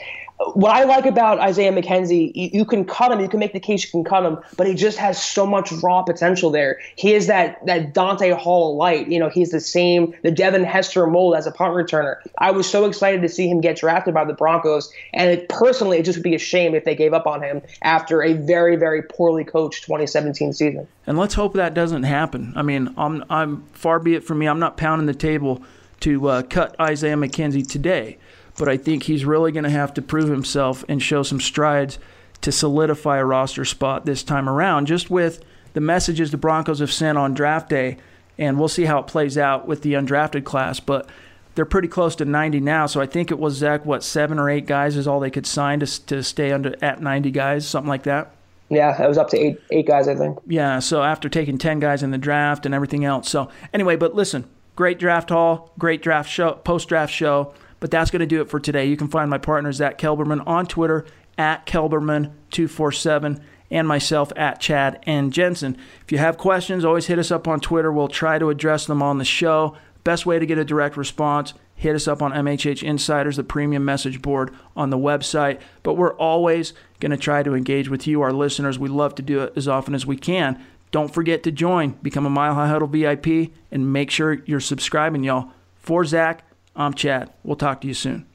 What 0.54 0.72
I 0.72 0.84
like 0.84 1.06
about 1.06 1.38
Isaiah 1.38 1.72
McKenzie, 1.72 2.32
you, 2.34 2.50
you 2.52 2.64
can 2.64 2.84
cut 2.84 3.12
him, 3.12 3.20
you 3.20 3.28
can 3.28 3.38
make 3.38 3.52
the 3.52 3.60
case 3.60 3.84
you 3.84 3.90
can 3.90 4.04
cut 4.04 4.24
him, 4.24 4.38
but 4.56 4.66
he 4.66 4.74
just 4.74 4.98
has 4.98 5.22
so 5.22 5.46
much 5.46 5.70
raw 5.82 6.02
potential 6.02 6.50
there. 6.50 6.80
He 6.96 7.14
is 7.14 7.28
that 7.28 7.64
that 7.66 7.94
Dante 7.94 8.30
Hall 8.30 8.76
light. 8.76 9.08
You 9.08 9.20
know, 9.20 9.28
he's 9.28 9.50
the 9.50 9.60
same, 9.60 10.14
the 10.22 10.30
Devin 10.32 10.64
Hester 10.64 11.06
mold 11.06 11.36
as 11.36 11.46
a 11.46 11.52
punt 11.52 11.74
returner. 11.74 12.16
I 12.38 12.50
was 12.50 12.68
so 12.68 12.86
excited 12.86 13.22
to 13.22 13.28
see 13.28 13.48
him 13.48 13.60
get 13.60 13.76
drafted 13.76 14.14
by 14.14 14.24
the 14.24 14.32
Broncos, 14.32 14.92
and 15.12 15.30
it, 15.30 15.48
personally, 15.48 15.98
it 15.98 16.04
just 16.04 16.18
would 16.18 16.24
be 16.24 16.34
a 16.34 16.40
shame 16.40 16.74
if 16.74 16.84
they 16.84 16.96
gave 16.96 17.12
up 17.12 17.26
on 17.26 17.40
him 17.42 17.62
after 17.82 18.22
a 18.22 18.32
very, 18.32 18.74
very 18.74 19.02
poorly 19.02 19.44
coached 19.44 19.84
2017 19.84 20.52
season. 20.52 20.88
And 21.06 21.18
let's 21.18 21.34
hope 21.34 21.54
that 21.54 21.74
doesn't 21.74 22.04
happen. 22.04 22.31
I 22.34 22.62
mean, 22.62 22.94
I'm, 22.96 23.24
I'm 23.30 23.64
far 23.72 23.98
be 23.98 24.14
it 24.14 24.24
from 24.24 24.38
me. 24.38 24.46
I'm 24.46 24.58
not 24.58 24.76
pounding 24.76 25.06
the 25.06 25.14
table 25.14 25.62
to 26.00 26.28
uh, 26.28 26.42
cut 26.42 26.78
Isaiah 26.80 27.16
McKenzie 27.16 27.68
today, 27.68 28.18
but 28.58 28.68
I 28.68 28.76
think 28.76 29.04
he's 29.04 29.24
really 29.24 29.52
going 29.52 29.64
to 29.64 29.70
have 29.70 29.94
to 29.94 30.02
prove 30.02 30.28
himself 30.28 30.84
and 30.88 31.02
show 31.02 31.22
some 31.22 31.40
strides 31.40 31.98
to 32.42 32.52
solidify 32.52 33.18
a 33.18 33.24
roster 33.24 33.64
spot 33.64 34.04
this 34.04 34.22
time 34.22 34.48
around. 34.48 34.86
Just 34.86 35.10
with 35.10 35.44
the 35.72 35.80
messages 35.80 36.30
the 36.30 36.36
Broncos 36.36 36.80
have 36.80 36.92
sent 36.92 37.18
on 37.18 37.34
draft 37.34 37.68
day, 37.68 37.98
and 38.38 38.58
we'll 38.58 38.68
see 38.68 38.84
how 38.84 38.98
it 38.98 39.06
plays 39.06 39.38
out 39.38 39.66
with 39.66 39.82
the 39.82 39.92
undrafted 39.92 40.44
class. 40.44 40.80
But 40.80 41.08
they're 41.54 41.64
pretty 41.64 41.88
close 41.88 42.16
to 42.16 42.24
90 42.24 42.60
now, 42.60 42.86
so 42.86 43.00
I 43.00 43.06
think 43.06 43.30
it 43.30 43.38
was 43.38 43.54
Zach. 43.54 43.84
What 43.84 44.02
seven 44.02 44.38
or 44.38 44.50
eight 44.50 44.66
guys 44.66 44.96
is 44.96 45.06
all 45.06 45.20
they 45.20 45.30
could 45.30 45.46
sign 45.46 45.80
to 45.80 46.06
to 46.06 46.22
stay 46.22 46.52
under 46.52 46.74
at 46.82 47.00
90 47.00 47.30
guys, 47.30 47.68
something 47.68 47.88
like 47.88 48.04
that. 48.04 48.34
Yeah, 48.72 49.02
it 49.02 49.06
was 49.06 49.18
up 49.18 49.28
to 49.30 49.38
eight 49.38 49.60
eight 49.70 49.86
guys, 49.86 50.08
I 50.08 50.14
think. 50.14 50.38
Yeah, 50.46 50.78
so 50.78 51.02
after 51.02 51.28
taking 51.28 51.58
10 51.58 51.78
guys 51.78 52.02
in 52.02 52.10
the 52.10 52.18
draft 52.18 52.64
and 52.64 52.74
everything 52.74 53.04
else. 53.04 53.28
So, 53.28 53.50
anyway, 53.74 53.96
but 53.96 54.14
listen, 54.14 54.48
great 54.76 54.98
draft 54.98 55.28
haul, 55.28 55.70
great 55.78 56.02
draft 56.02 56.30
show, 56.30 56.52
post 56.52 56.88
draft 56.88 57.12
show. 57.12 57.52
But 57.80 57.90
that's 57.90 58.10
going 58.10 58.20
to 58.20 58.26
do 58.26 58.40
it 58.40 58.48
for 58.48 58.60
today. 58.60 58.86
You 58.86 58.96
can 58.96 59.08
find 59.08 59.28
my 59.28 59.38
partner, 59.38 59.72
Zach 59.72 59.98
Kelberman, 59.98 60.46
on 60.46 60.66
Twitter 60.66 61.04
at 61.36 61.66
Kelberman247 61.66 63.42
and 63.72 63.88
myself 63.88 64.32
at 64.36 64.60
Chad 64.60 65.02
and 65.04 65.32
Jensen. 65.32 65.76
If 66.04 66.12
you 66.12 66.18
have 66.18 66.38
questions, 66.38 66.84
always 66.84 67.06
hit 67.06 67.18
us 67.18 67.30
up 67.30 67.48
on 67.48 67.58
Twitter. 67.60 67.90
We'll 67.90 68.08
try 68.08 68.38
to 68.38 68.50
address 68.50 68.86
them 68.86 69.02
on 69.02 69.18
the 69.18 69.24
show. 69.24 69.76
Best 70.04 70.26
way 70.26 70.38
to 70.38 70.46
get 70.46 70.58
a 70.58 70.64
direct 70.64 70.96
response 70.96 71.54
hit 71.82 71.96
us 71.96 72.06
up 72.06 72.22
on 72.22 72.30
MHH 72.30 72.84
Insiders, 72.84 73.36
the 73.36 73.42
premium 73.42 73.84
message 73.84 74.22
board 74.22 74.54
on 74.76 74.90
the 74.90 74.96
website. 74.96 75.60
But 75.82 75.94
we're 75.94 76.14
always 76.14 76.74
going 77.00 77.10
to 77.10 77.16
try 77.16 77.42
to 77.42 77.54
engage 77.54 77.88
with 77.88 78.06
you, 78.06 78.22
our 78.22 78.32
listeners. 78.32 78.78
We 78.78 78.88
love 78.88 79.16
to 79.16 79.22
do 79.22 79.40
it 79.40 79.52
as 79.56 79.66
often 79.66 79.92
as 79.92 80.06
we 80.06 80.16
can. 80.16 80.64
Don't 80.92 81.12
forget 81.12 81.42
to 81.42 81.50
join, 81.50 81.90
become 82.00 82.24
a 82.24 82.30
Mile 82.30 82.54
High 82.54 82.68
Huddle 82.68 82.86
VIP, 82.86 83.50
and 83.72 83.92
make 83.92 84.12
sure 84.12 84.44
you're 84.46 84.60
subscribing, 84.60 85.24
y'all. 85.24 85.50
For 85.74 86.04
Zach, 86.04 86.44
I'm 86.76 86.94
Chad. 86.94 87.32
We'll 87.42 87.56
talk 87.56 87.80
to 87.80 87.88
you 87.88 87.94
soon. 87.94 88.26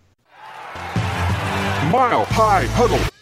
Mile 1.89 2.26
High 2.26 2.66
Huddle. 2.72 3.16